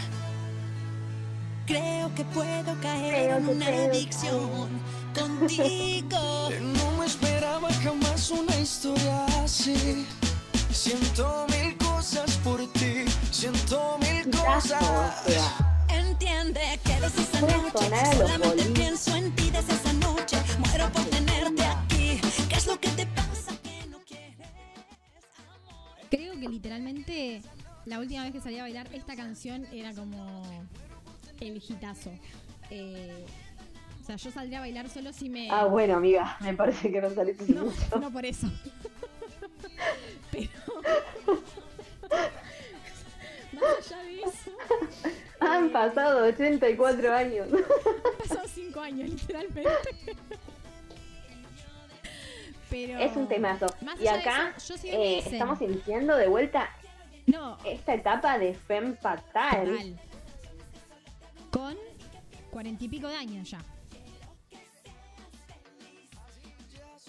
[1.68, 4.69] Creo que puedo caer Creo en una adicción
[5.14, 6.49] contigo.
[6.61, 10.06] No me esperaba jamás una historia así.
[10.72, 15.26] Siento mil cosas por ti, siento mil cosas.
[15.89, 20.38] Entiende que desde esa noche solamente pienso en ti desde esa noche.
[20.60, 22.22] Muero por tenerte aquí.
[22.48, 24.48] ¿Qué es lo que te pasa que no quieres?
[26.10, 27.41] Creo que literalmente
[27.85, 30.41] la última vez que salí a bailar esta canción era como
[31.41, 32.11] el hitazo.
[32.69, 33.26] Eh,
[34.01, 35.49] o sea, yo saldría a bailar solo si me.
[35.51, 37.99] Ah, bueno, amiga, me parece que no saliste hace no, mucho.
[37.99, 38.47] no por eso.
[40.31, 40.49] Pero.
[43.53, 44.51] Más allá de eso,
[45.39, 47.47] Han pasado 84 años.
[47.53, 49.72] han pasado cinco años, literalmente.
[52.69, 52.99] Pero.
[52.99, 53.65] Es un temazo.
[53.81, 56.69] Más Y acá eso, eh, estamos iniciando de vuelta
[57.26, 58.93] No, esta etapa de Femme.
[58.93, 59.97] Total.
[61.52, 61.76] Con
[62.52, 63.64] cuarenta y pico de años ya.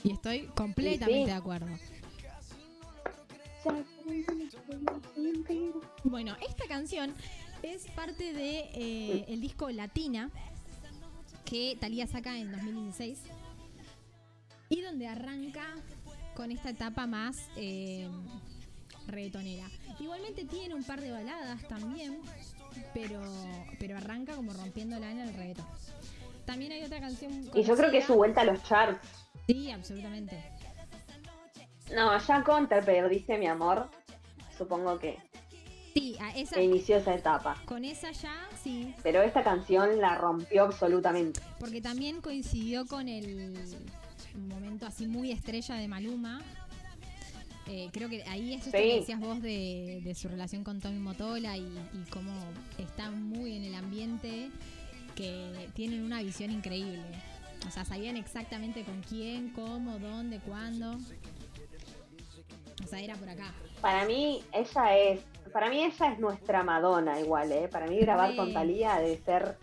[0.04, 1.68] Y estoy completamente de acuerdo.
[6.04, 7.14] Bueno, esta canción
[7.62, 10.30] es parte de eh, el disco Latina
[11.44, 13.18] que Thalía saca en 2016
[14.68, 15.74] y donde arranca
[16.36, 18.08] con esta etapa más eh.
[19.98, 22.20] Igualmente tiene un par de baladas también,
[22.94, 23.20] pero,
[23.78, 25.66] pero arranca como rompiéndola en el reggaetón.
[26.44, 27.50] También hay otra canción.
[27.54, 29.06] Y yo creo que es su vuelta a los charts.
[29.46, 30.42] Sí, absolutamente.
[31.94, 33.90] No, ya con Te perdiste mi amor.
[34.56, 35.18] Supongo que
[35.94, 37.56] Sí, a esa, que inició esa etapa.
[37.64, 41.40] con esa ya, sí, Pero esta canción la rompió absolutamente.
[41.58, 43.54] porque también coincidió con el
[44.36, 46.40] momento así muy estrella de Maluma.
[47.68, 48.82] Eh, creo que ahí es esto Sí.
[48.84, 52.32] que decías vos de, de su relación con Tommy Motola y, y cómo
[52.78, 54.48] está muy en el ambiente,
[55.14, 57.02] que tienen una visión increíble.
[57.66, 60.96] O sea, sabían exactamente con quién, cómo, dónde, cuándo.
[62.84, 63.52] O sea, era por acá.
[63.80, 65.20] Para mí, ella es.
[65.52, 67.68] Para mí, ella es nuestra Madonna, igual, ¿eh?
[67.68, 68.36] Para mí, grabar Re.
[68.36, 69.58] con Talía debe ser.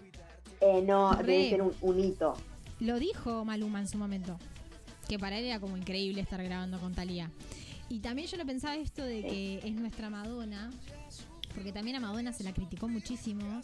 [0.62, 1.26] eh, no, Re.
[1.26, 2.34] debe ser un, un hito.
[2.80, 4.38] Lo dijo Maluma en su momento,
[5.08, 7.30] que para él era como increíble estar grabando con Thalía.
[7.90, 10.72] Y también yo lo pensaba esto de que es nuestra Madonna,
[11.54, 13.62] porque también a Madonna se la criticó muchísimo,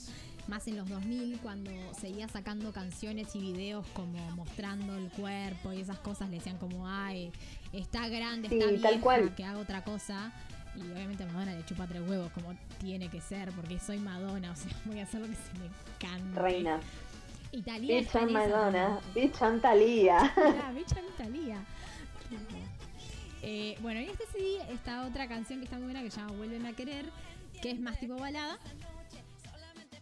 [0.48, 5.82] más en los 2000, cuando seguía sacando canciones y videos como mostrando el cuerpo y
[5.82, 7.32] esas cosas, le decían como, ay,
[7.74, 9.36] está grande, Sí, está tal vieja, cual.
[9.36, 10.32] que haga otra cosa.
[10.76, 14.52] Y obviamente a Madonna le chupa tres huevos, como tiene que ser, porque soy Madonna,
[14.52, 15.68] o sea, voy a hacer lo que se me
[16.00, 16.40] cante.
[16.40, 16.80] Reina.
[17.52, 19.00] Y Thalía Bitch Madonna.
[19.14, 20.32] Bitch Talía.
[22.32, 22.61] En Italia.
[23.44, 26.34] Eh, bueno, y este CD está otra canción que está muy buena que se llama
[26.34, 27.06] Vuélveme a querer,
[27.62, 28.58] que es más tipo balada.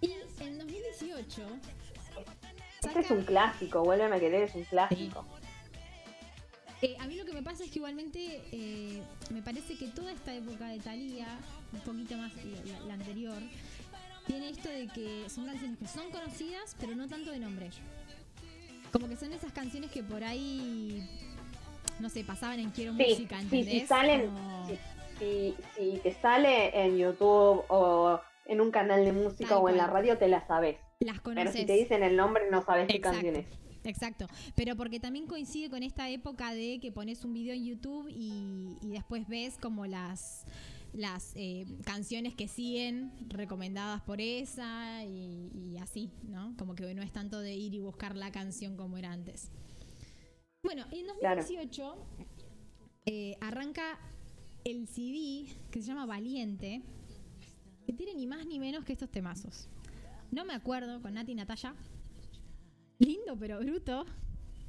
[0.02, 1.48] Y en 2018
[2.84, 3.84] Este es un clásico.
[3.84, 5.26] Vuélveme a querer, es un clásico.
[6.82, 10.14] Eh, a mí lo que me pasa es que igualmente eh, me parece que toda
[10.14, 11.28] esta época de Thalía,
[11.74, 13.42] un poquito más la- la anterior,
[14.26, 17.70] tiene esto de que son canciones que son conocidas, pero no tanto de nombre.
[18.94, 21.06] Como que son esas canciones que por ahí,
[22.00, 23.82] no sé, pasaban en Quiero Sí, Música, sí, ¿entendés?
[23.82, 24.68] si salen, Como-
[25.20, 29.78] si, si, te sale en YouTube o en un canal de música Tal o en
[29.78, 30.78] la radio, te la sabes.
[31.00, 31.54] las Pero conoces.
[31.54, 33.18] si te dicen el nombre, no sabes qué Exacto.
[33.22, 33.48] canción es.
[33.86, 38.10] Exacto, pero porque también coincide con esta época de que pones un video en YouTube
[38.10, 40.46] y, y después ves como las
[40.92, 46.56] las eh, canciones que siguen recomendadas por esa y, y así, ¿no?
[46.58, 49.52] Como que no es tanto de ir y buscar la canción como era antes.
[50.70, 51.42] Bueno, en Claro.
[51.42, 51.96] 2018
[53.08, 53.98] eh, arranca
[54.64, 56.84] el CD que se llama Valiente,
[57.88, 59.68] que tiene ni más ni menos que estos temazos.
[60.30, 61.74] No me acuerdo con Nati y Natalia.
[63.00, 64.06] Lindo pero bruto.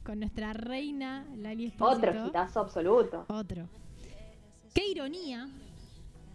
[0.02, 2.08] Con nuestra reina Lali Espósito.
[2.08, 3.26] Otro hitazo absoluto.
[3.28, 3.68] Otro.
[4.72, 5.50] Qué ironía.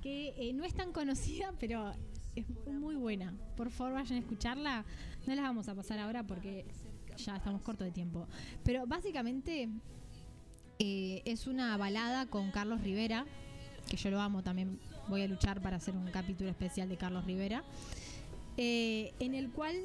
[0.04, 1.92] Que eh, no es tan conocida, pero
[2.36, 3.34] es muy buena.
[3.58, 4.86] Por favor, vayan a escucharla.
[5.26, 6.68] No las vamos a pasar ahora porque
[7.18, 8.28] ya estamos cortos de tiempo.
[8.64, 9.70] Pero básicamente
[10.80, 13.26] eh, es una balada con Carlos Rivera,
[13.90, 14.80] que yo lo amo también.
[15.08, 17.64] Voy a luchar para hacer un capítulo especial de Carlos Rivera.
[18.58, 19.76] eh, en el cual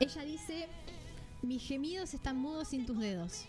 [0.00, 0.68] ella dice:
[1.42, 3.44] Mis gemidos están mudos sin tus dedos.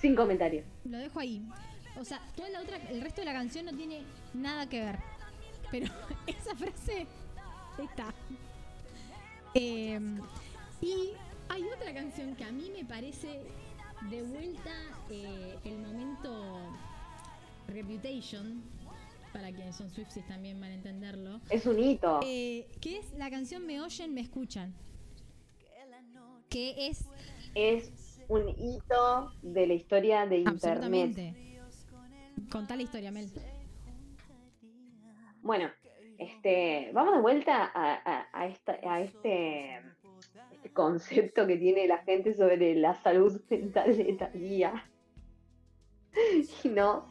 [0.00, 0.64] Sin comentarios.
[0.84, 1.42] Lo dejo ahí.
[1.98, 4.02] O sea, toda la otra, el resto de la canción no tiene
[4.34, 4.98] nada que ver.
[5.70, 5.86] Pero
[6.26, 7.06] esa frase
[7.78, 8.12] está.
[9.54, 10.00] Eh,
[10.80, 11.10] y
[11.48, 13.42] hay otra canción que a mí me parece
[14.10, 14.72] de vuelta
[15.10, 16.72] eh, el momento
[17.68, 18.62] Reputation,
[19.32, 22.20] para quienes son Swifties también van a entenderlo, Es un hito.
[22.24, 24.74] eh, que es la canción Me oyen, me escuchan.
[26.50, 27.04] Que es
[27.54, 31.34] Es un hito de la historia de Internet.
[32.50, 33.30] Contá la historia, Mel.
[35.42, 35.68] Bueno,
[36.18, 39.78] este, vamos de vuelta a, a- a esta- a este,
[40.52, 44.84] este concepto que tiene la gente sobre la salud mental de Talía.
[46.62, 47.06] Y no,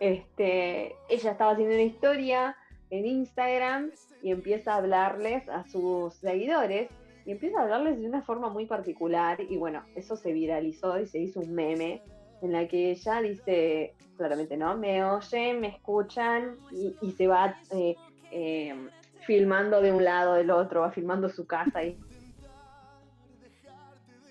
[0.00, 2.56] este, ella estaba haciendo una historia
[2.90, 3.90] en Instagram
[4.22, 6.90] y empieza a hablarles a sus seguidores
[7.24, 11.06] y empieza a hablarles de una forma muy particular y bueno, eso se viralizó y
[11.06, 12.02] se hizo un meme
[12.42, 14.76] en la que ella dice, claramente, ¿no?
[14.76, 17.94] Me oyen, me escuchan y, y se va eh,
[18.32, 18.74] eh,
[19.26, 21.96] filmando de un lado del otro, va filmando su casa y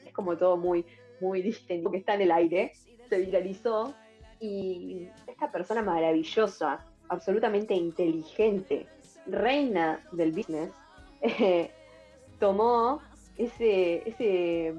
[0.05, 0.85] es como todo muy,
[1.21, 2.73] muy distinto que está en el aire,
[3.07, 3.93] se viralizó
[4.39, 8.87] y esta persona maravillosa, absolutamente inteligente,
[9.27, 10.71] reina del business,
[11.21, 11.71] eh,
[12.39, 13.01] tomó
[13.37, 14.73] ese, ese,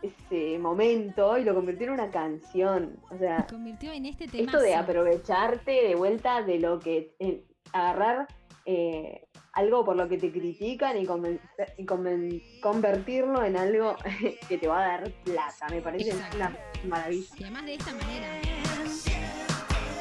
[0.00, 2.96] ese momento y lo convirtió en una canción.
[3.10, 4.44] O sea, Se convirtió en este tema.
[4.44, 7.42] esto de aprovecharte de vuelta de lo que eh,
[7.72, 8.26] agarrar
[8.64, 11.40] eh, algo por lo que te critican y, conven-
[11.78, 13.96] y conven- convertirlo en algo
[14.48, 15.66] que te va a dar plata.
[15.70, 16.36] Me parece Exacto.
[16.36, 16.56] una
[16.88, 17.26] maravilla.
[17.38, 18.40] Y además de esta manera.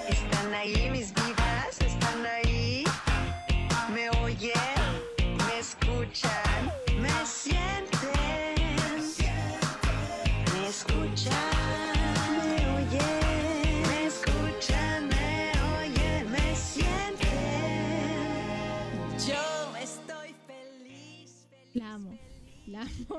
[0.10, 2.84] Están ahí mis vidas, están ahí.
[3.94, 4.52] Me oyen,
[5.48, 6.32] me escuchan,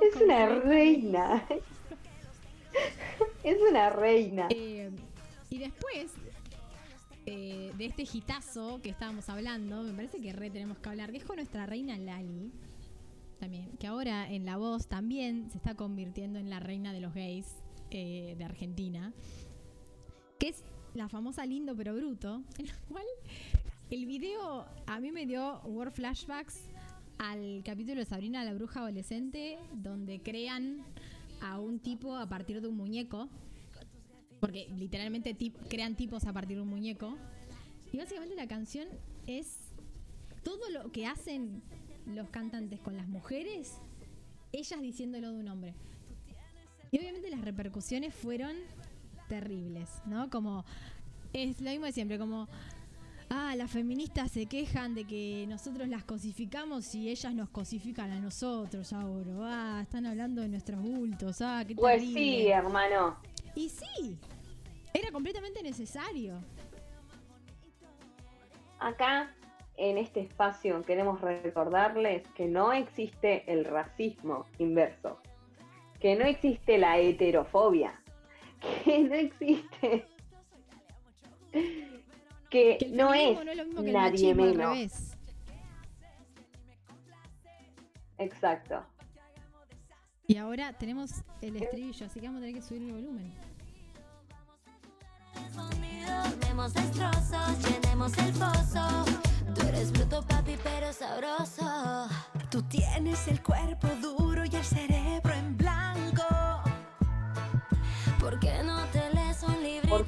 [0.01, 1.47] Es una reina.
[3.43, 4.49] Es una reina.
[4.51, 4.91] Eh,
[5.51, 6.13] y después
[7.25, 11.19] eh, de este hitazo que estábamos hablando, me parece que re tenemos que hablar, que
[11.19, 12.53] es con nuestra reina Lali.
[13.39, 17.15] También, que ahora en la voz también se está convirtiendo en la reina de los
[17.15, 17.47] gays
[17.91, 19.13] eh, de Argentina.
[20.39, 20.65] Que es
[20.95, 22.43] la famosa Lindo pero Bruto.
[22.59, 23.07] En la cual
[23.91, 26.61] el video a mí me dio word flashbacks
[27.19, 30.85] al capítulo de Sabrina la bruja adolescente, donde crean
[31.41, 33.29] a un tipo a partir de un muñeco.
[34.41, 35.35] Porque literalmente
[35.69, 37.17] crean tipos a partir de un muñeco.
[37.93, 38.89] Y básicamente la canción
[39.27, 39.73] es
[40.43, 41.63] todo lo que hacen
[42.07, 43.81] los cantantes con las mujeres,
[44.53, 45.75] ellas diciéndolo de un hombre.
[46.93, 48.55] Y obviamente las repercusiones fueron
[49.29, 50.31] terribles, ¿no?
[50.31, 50.65] Como
[51.33, 52.49] es lo mismo de siempre, como
[53.31, 58.21] ah, las feministas se quejan de que nosotros las cosificamos y ellas nos cosifican a
[58.21, 59.79] nosotros ahora.
[59.79, 61.41] Ah, están hablando de nuestros bultos.
[61.41, 62.21] Ah, qué Pues terrible.
[62.21, 63.17] sí, hermano.
[63.55, 64.19] Y sí,
[64.93, 66.41] era completamente necesario.
[68.79, 69.35] Acá,
[69.77, 75.19] en este espacio, queremos recordarles que no existe el racismo inverso,
[76.01, 78.01] que no existe la heterofobia,
[78.85, 80.07] que no existe,
[82.51, 84.57] que, no es, no es lo mismo que el nadie al menos.
[84.57, 85.17] revés.
[88.19, 88.85] Exacto.
[90.27, 93.33] Y ahora tenemos el estribillo, así que vamos a tener que subir el volumen.
[95.55, 99.05] Comemos destrozos, llenemos el pozo.
[99.55, 102.09] Tú eres bruto, papi, pero sabroso.
[102.51, 105.66] Tú tienes el cuerpo duro y el cerebro en blanco.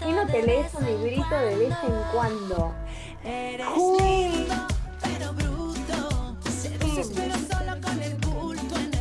[0.09, 2.74] Qué no te lees un librito de vez en cuando?
[3.76, 4.48] Uy.
[8.02, 8.94] el bulto en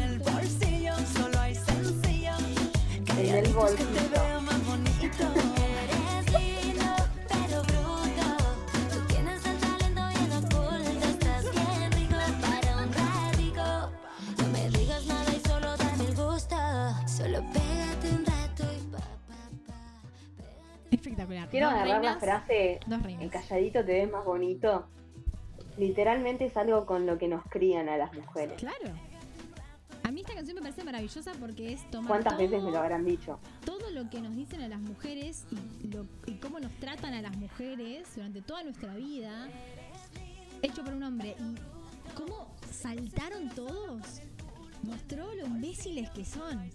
[3.33, 3.87] el bolsillo.
[17.07, 17.41] Solo
[21.17, 21.49] Espectacular.
[21.49, 24.87] Quiero Dos agarrar la reinas, frase, Dos el calladito te ves más bonito.
[25.77, 28.55] Literalmente es algo con lo que nos crían a las mujeres.
[28.57, 28.93] Claro.
[30.35, 33.39] canción me parece maravillosa porque es tomar ¿Cuántas todo, veces me lo habrán dicho?
[33.65, 35.45] todo lo que nos dicen a las mujeres
[35.81, 39.47] y, lo- y cómo nos tratan a las mujeres durante toda nuestra vida,
[40.61, 41.35] hecho por un hombre.
[41.39, 44.21] Y cómo saltaron todos,
[44.83, 46.69] mostró lo imbéciles que son.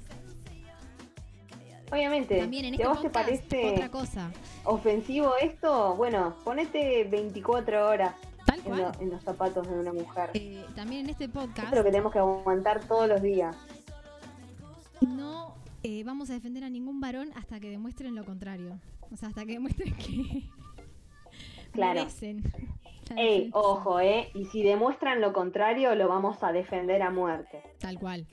[1.93, 4.31] Obviamente, También en si este vos te parece otra cosa.
[4.64, 8.14] ofensivo esto, bueno, ponete 24 horas
[8.47, 8.81] Tal en, cual.
[8.81, 10.31] lo- en los zapatos de una mujer.
[10.35, 13.55] Eh, también en este podcast lo que tenemos que aguantar todos los días.
[15.02, 18.78] no eh, vamos a defender a ningún varón hasta que demuestren lo contrario.
[19.12, 20.48] O sea, hasta que demuestren que
[21.73, 22.01] Claro.
[22.01, 22.43] merecen.
[23.16, 24.31] Ey, ojo, ¿eh?
[24.35, 27.62] Y si demuestran lo contrario, lo vamos a defender a muerte.
[27.81, 28.27] Tal cual.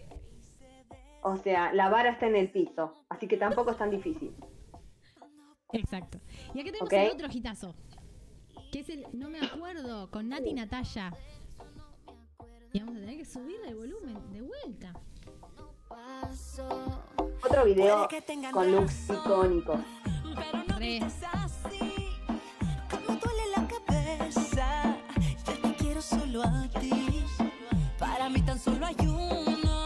[1.21, 4.33] O sea, la vara está en el piso, así que tampoco es tan difícil.
[5.73, 6.19] Exacto.
[6.53, 7.75] Y acá tenemos el otro hitazo.
[8.71, 11.13] Que es el No me acuerdo con Nati y Natalia.
[12.71, 14.93] Y vamos a tener que subirle el volumen de vuelta.
[17.43, 18.07] Otro video
[18.51, 19.79] con looks icónicos.
[20.35, 20.85] Pero no Re.
[20.85, 22.07] vives así.
[22.89, 24.97] Como duele la cabeza.
[25.45, 27.25] Yo te quiero solo a ti.
[27.97, 29.78] Para mí tan solo hay uno.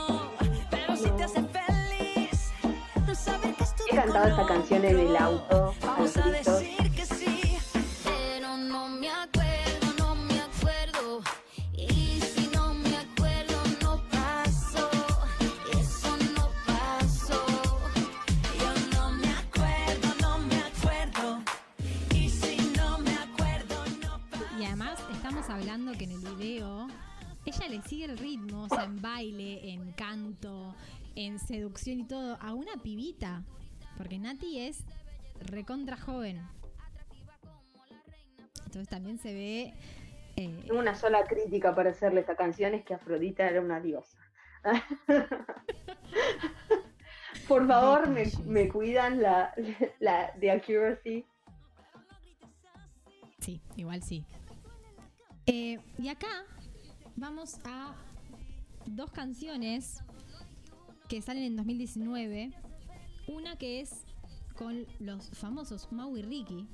[3.93, 7.59] He cantado esta canción en el auto, Vamos a decir que sí.
[8.03, 11.21] Pero no me acuerdo, no me acuerdo.
[11.77, 13.53] Y si no me acuerdo,
[13.83, 14.89] no pasó.
[15.79, 17.45] Eso no pasó.
[18.57, 21.43] Yo no me acuerdo, no me acuerdo.
[22.15, 24.59] Y si no me acuerdo, no pasa.
[24.59, 26.87] Y además estamos hablando que en el video
[27.45, 30.73] ella le sigue el ritmo, o sea, en baile, en canto,
[31.13, 33.43] en seducción y todo, a una pibita.
[33.97, 34.83] Porque Nati es
[35.39, 36.41] recontra joven.
[38.65, 39.73] Entonces también se ve...
[40.35, 44.17] eh, Tengo una sola crítica para hacerle esta canción, es que Afrodita era una diosa.
[47.47, 49.53] Por favor, me, me cuidan la,
[49.99, 51.25] la de accuracy.
[53.39, 54.25] Sí, igual sí.
[55.45, 56.45] Eh, y acá
[57.17, 57.93] vamos a
[58.85, 60.01] dos canciones
[61.09, 62.53] que salen en 2019.
[63.27, 64.03] Una que es
[64.57, 66.67] con los famosos Mau y Ricky,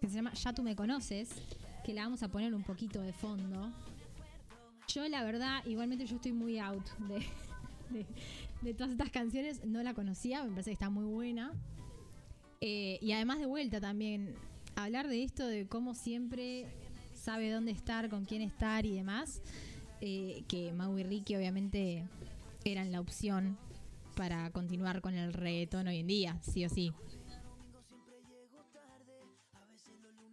[0.00, 1.28] que se llama Ya tú me conoces,
[1.84, 3.70] que la vamos a poner un poquito de fondo.
[4.88, 6.84] Yo la verdad, igualmente yo estoy muy out
[7.90, 8.06] de,
[8.62, 11.52] de- todas estas canciones, no la conocía, me parece que está muy buena.
[12.60, 14.34] Eh, y además de vuelta también,
[14.76, 16.66] hablar de esto, de cómo siempre
[17.14, 19.42] sabe dónde estar, con quién estar y demás,
[20.00, 22.04] eh, que Mau y Ricky obviamente
[22.64, 23.56] eran la opción
[24.12, 26.92] para continuar con el reggaetón hoy en día, sí o sí.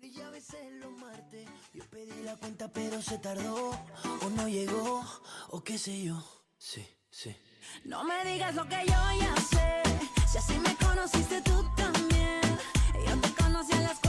[0.01, 5.03] Y a veces los martes yo pedí la cuenta pero se tardó o no llegó
[5.49, 6.21] o qué sé yo.
[6.57, 7.35] Sí, sí.
[7.85, 9.83] No me digas lo que yo ya sé.
[10.27, 12.41] Si así me conociste tú también.
[13.07, 14.08] Yo te conocí a las 4,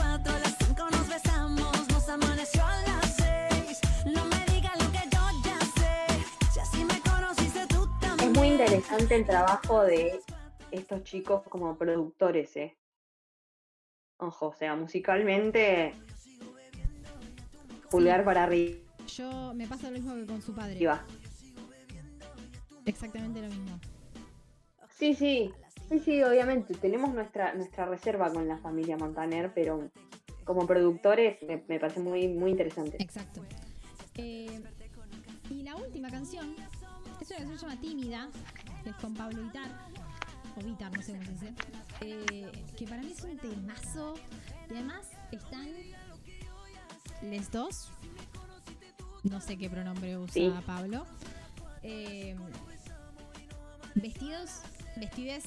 [8.75, 10.21] interesante el trabajo de
[10.71, 12.77] estos chicos como productores, ¿eh?
[14.17, 15.93] Ojo, o sea, musicalmente,
[17.89, 18.77] pulgar para arriba.
[19.07, 20.79] Yo me pasa lo mismo que con su padre.
[22.85, 23.77] Exactamente lo mismo.
[24.91, 25.51] Sí, sí,
[25.89, 26.73] sí, sí, obviamente.
[26.75, 29.89] Tenemos nuestra, nuestra reserva con la familia Montaner, pero
[30.45, 33.01] como productores me, me parece muy, muy interesante.
[33.01, 33.41] Exacto.
[34.15, 34.61] Eh,
[35.49, 36.55] y la última canción
[37.31, 38.29] una canción que se llama Tímida,
[38.83, 39.71] que es con Pablo Vitar,
[40.55, 41.53] o Vitar, no sé cómo se dice,
[42.01, 44.15] eh, que para mí es un temazo.
[44.69, 45.67] Y además están
[47.21, 47.89] les dos,
[49.23, 50.51] no sé qué pronombre usa Sí.
[50.65, 51.05] Pablo,
[51.83, 52.35] eh,
[53.95, 54.61] vestidos,
[54.97, 55.45] vestides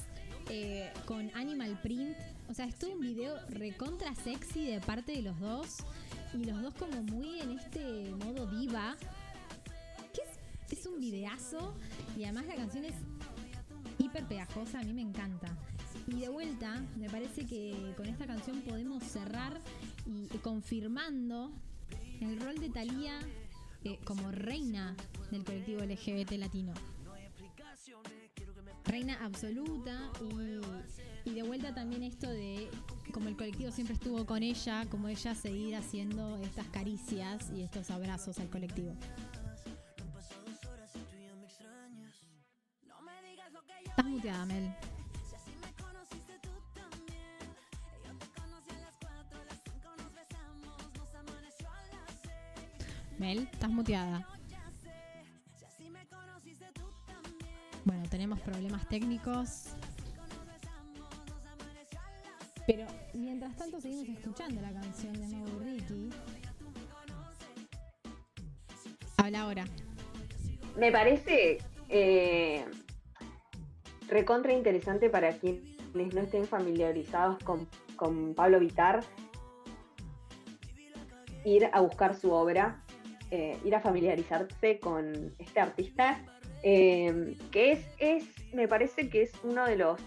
[0.49, 2.17] eh, con animal print.
[2.49, 5.77] O sea, es todo un video recontra sexy de parte de los dos.
[6.33, 8.95] Y los dos como muy en este modo diva.
[10.77, 11.73] Es, un videazo.
[12.17, 12.95] Y además la canción es
[13.97, 14.79] hiper pegajosa.
[14.79, 15.55] A mí me encanta.
[16.07, 19.59] Y de vuelta, me parece que con esta canción podemos cerrar
[20.05, 21.51] y, y confirmando
[22.21, 23.19] el rol de Thalía
[23.83, 24.95] eh, como reina
[25.29, 26.73] del colectivo LGBT latino.
[28.85, 32.69] Reina absoluta y, y de vuelta también esto de
[33.11, 37.91] como el colectivo siempre estuvo con ella, como ella seguir haciendo estas caricias y estos
[37.91, 38.95] abrazos al colectivo.
[44.25, 44.71] Las 6.
[53.19, 54.27] Mel, estás muteada.
[56.73, 58.35] Tú también.
[58.41, 59.75] problemas técnicos.
[62.67, 66.09] Pero mientras tanto seguimos escuchando la canción de Mau Ricky.
[69.17, 69.65] Habla ahora.
[70.77, 72.65] Me parece eh,
[74.07, 75.63] recontra interesante para quienes
[76.13, 79.03] no estén familiarizados con, con Pablo Vitar
[81.43, 82.81] ir a buscar su obra,
[83.31, 86.19] eh, ir a familiarizarse con este artista,
[86.63, 89.99] eh, que es, es, me parece que es uno de los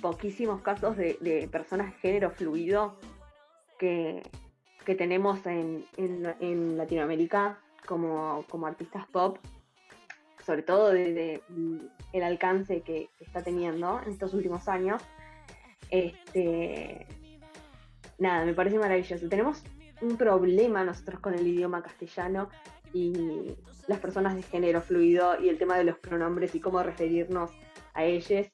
[0.00, 2.96] poquísimos casos de, de personas de género fluido
[3.78, 4.22] que,
[4.84, 9.38] que tenemos en, en- en Latinoamérica como, como artistas pop,
[10.44, 11.78] sobre todo desde mm,
[12.12, 15.02] el alcance que, está teniendo en estos últimos años.
[15.90, 17.06] Este,
[18.18, 19.28] nada, me parece maravilloso.
[19.28, 19.62] Tenemos
[20.00, 22.48] un problema nosotros con el idioma castellano
[22.92, 23.56] y
[23.86, 27.50] las personas de género fluido y el tema de los pronombres y cómo referirnos
[27.94, 28.46] a ellos.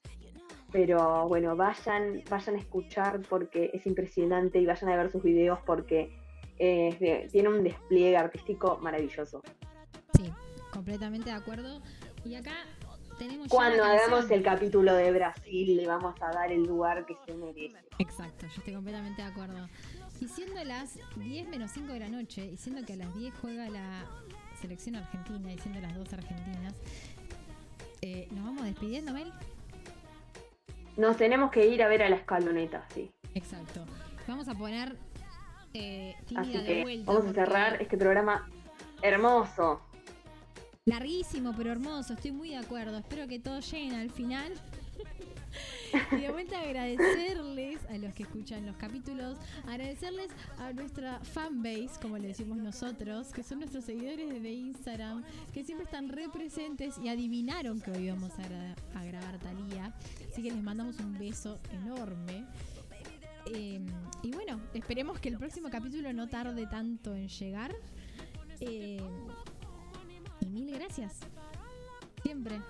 [0.71, 5.59] Pero bueno, vayan, vayan a escuchar porque es impresionante y vayan a ver sus videos
[5.65, 6.13] porque
[6.59, 9.43] eh, tiene un despliegue artístico maravilloso.
[10.79, 11.83] Completamente de acuerdo.
[12.25, 12.55] Y acá
[13.19, 17.35] tenemos Cuando hagamos el capítulo de Brasil le vamos a dar el lugar que se
[17.35, 17.79] merece.
[17.99, 19.69] Exacto, yo estoy completamente de acuerdo.
[20.21, 23.35] Y siendo las 10 menos 5 de la noche, y siendo que a las 10
[23.43, 24.05] juega la
[24.61, 26.75] selección argentina, y siendo las dos argentinas,
[28.01, 29.33] eh, ¿nos vamos despidiendo, Mel?
[30.97, 33.11] Nos tenemos que ir a ver a la escaloneta, sí.
[33.35, 33.85] Exacto.
[34.29, 34.97] Vamos a poner
[35.75, 37.13] eh, tímida Así de que vuelta.
[37.13, 38.49] vamos a cerrar este programa
[39.03, 39.88] hermoso.
[40.89, 42.15] Larguísimo, pero hermoso.
[42.15, 42.97] Estoy muy de acuerdo.
[42.99, 44.53] Espero que todos lleguen al final.
[46.13, 50.29] Y de vuelta agradecerles a los que escuchan los capítulos, agradecerles
[50.59, 55.85] a nuestra fanbase, como le decimos nosotros, que son nuestros seguidores de Instagram, que siempre
[55.87, 59.95] están re presentes y adivinaron que hoy íbamos a, gra- a grabar Talía.
[60.31, 62.45] Así que les mandamos un beso enorme.
[63.47, 63.81] Eh,
[64.23, 67.75] y bueno, esperemos que el próximo capítulo no tarde tanto en llegar.
[68.61, 69.01] Eh,
[70.41, 71.21] y mil gracias.
[72.23, 72.61] Siempre.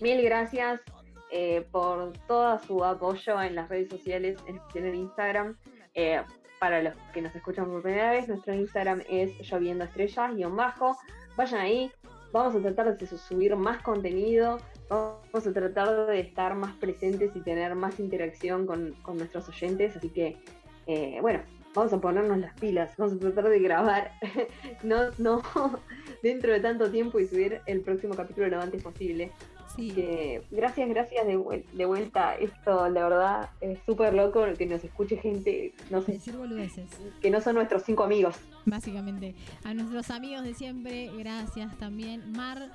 [0.00, 0.82] Mil gracias
[1.30, 5.56] eh, por todo su apoyo en las redes sociales, en especial en Instagram.
[5.94, 6.22] Eh,
[6.58, 10.96] para los que nos escuchan por primera vez, nuestro Instagram es lloviendo estrellas bajo.
[11.36, 11.92] Vayan ahí,
[12.32, 17.34] vamos a tratar de su- subir más contenido, vamos a tratar de estar más presentes
[17.34, 19.96] y tener más interacción con, con nuestros oyentes.
[19.96, 20.38] Así que,
[20.86, 21.42] eh, bueno,
[21.76, 24.10] vamos a ponernos las pilas, vamos a tratar de grabar
[24.82, 25.42] no, no
[26.22, 29.30] dentro de tanto tiempo y subir el próximo capítulo lo antes posible.
[29.76, 29.90] Sí.
[29.90, 32.34] Que gracias, gracias de, vuel- de vuelta.
[32.36, 36.88] Esto, la verdad, es súper loco que nos escuche gente, no sé, Decir boludeces,
[37.20, 38.36] que no son nuestros cinco amigos.
[38.64, 39.34] básicamente.
[39.64, 42.32] A nuestros amigos de siempre, gracias también.
[42.32, 42.70] Mar,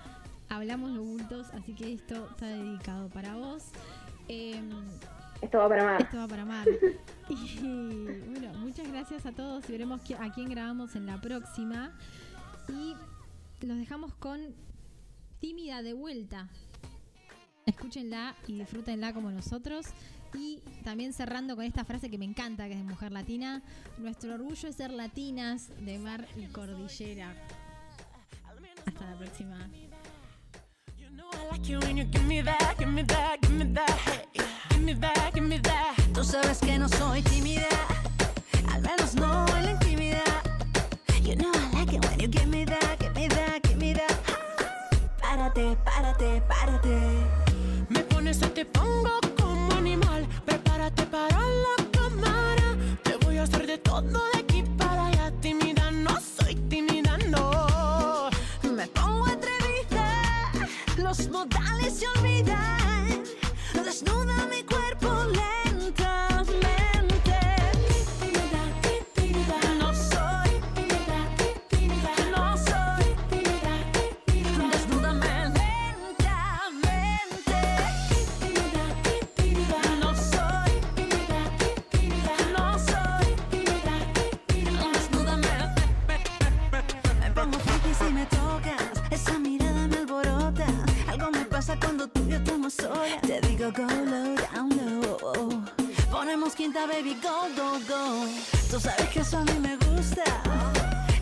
[0.50, 3.64] hablamos de bultos, así que esto está dedicado para vos.
[4.28, 4.70] Em,
[5.42, 6.02] Esto va para más.
[6.02, 6.68] Esto va para Mar.
[7.30, 7.66] Y
[8.30, 11.98] bueno, muchas gracias a todos y veremos a quién grabamos en la próxima.
[12.68, 12.96] Y
[13.66, 14.54] los dejamos con
[15.40, 16.50] Tímida de vuelta.
[17.66, 19.88] Escúchenla y disfrútenla como nosotros.
[20.34, 23.62] Y también cerrando con esta frase que me encanta, que es de Mujer Latina.
[23.98, 27.34] Nuestro orgullo es ser latinas de mar y cordillera.
[28.86, 29.70] Hasta la próxima.
[34.82, 35.96] Me that, give me that.
[36.12, 37.68] Tú sabes que no soy tímida,
[38.74, 40.42] al menos no en la intimidad.
[41.24, 43.94] You know I like it when you give me that, give me that, give me
[43.94, 44.12] that.
[45.22, 46.98] Párate, párate, párate.
[47.90, 50.28] Me pones y te pongo como animal.
[50.46, 51.91] Prepárate para la
[93.74, 95.64] go low, down low.
[96.12, 98.26] Ponemos quinta, baby, go, go, go.
[98.70, 100.24] Tú sabes que eso a mí me gusta.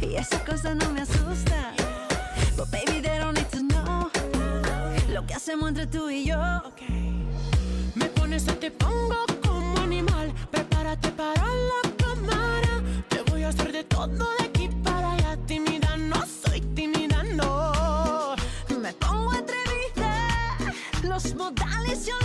[0.01, 1.73] Y esa cosa no me asusta.
[2.57, 4.09] But baby, they don't need to know.
[5.13, 6.39] Lo que hacemos entre tú y yo.
[7.95, 10.33] Me pones o te pongo como animal.
[10.51, 12.81] Prepárate para la cámara.
[13.09, 15.37] Te voy a hacer de todo de aquí para allá.
[15.45, 18.35] Tímida, no soy tímida, no.
[18.81, 20.27] Me pongo atrevida.
[21.03, 22.18] Los modales yo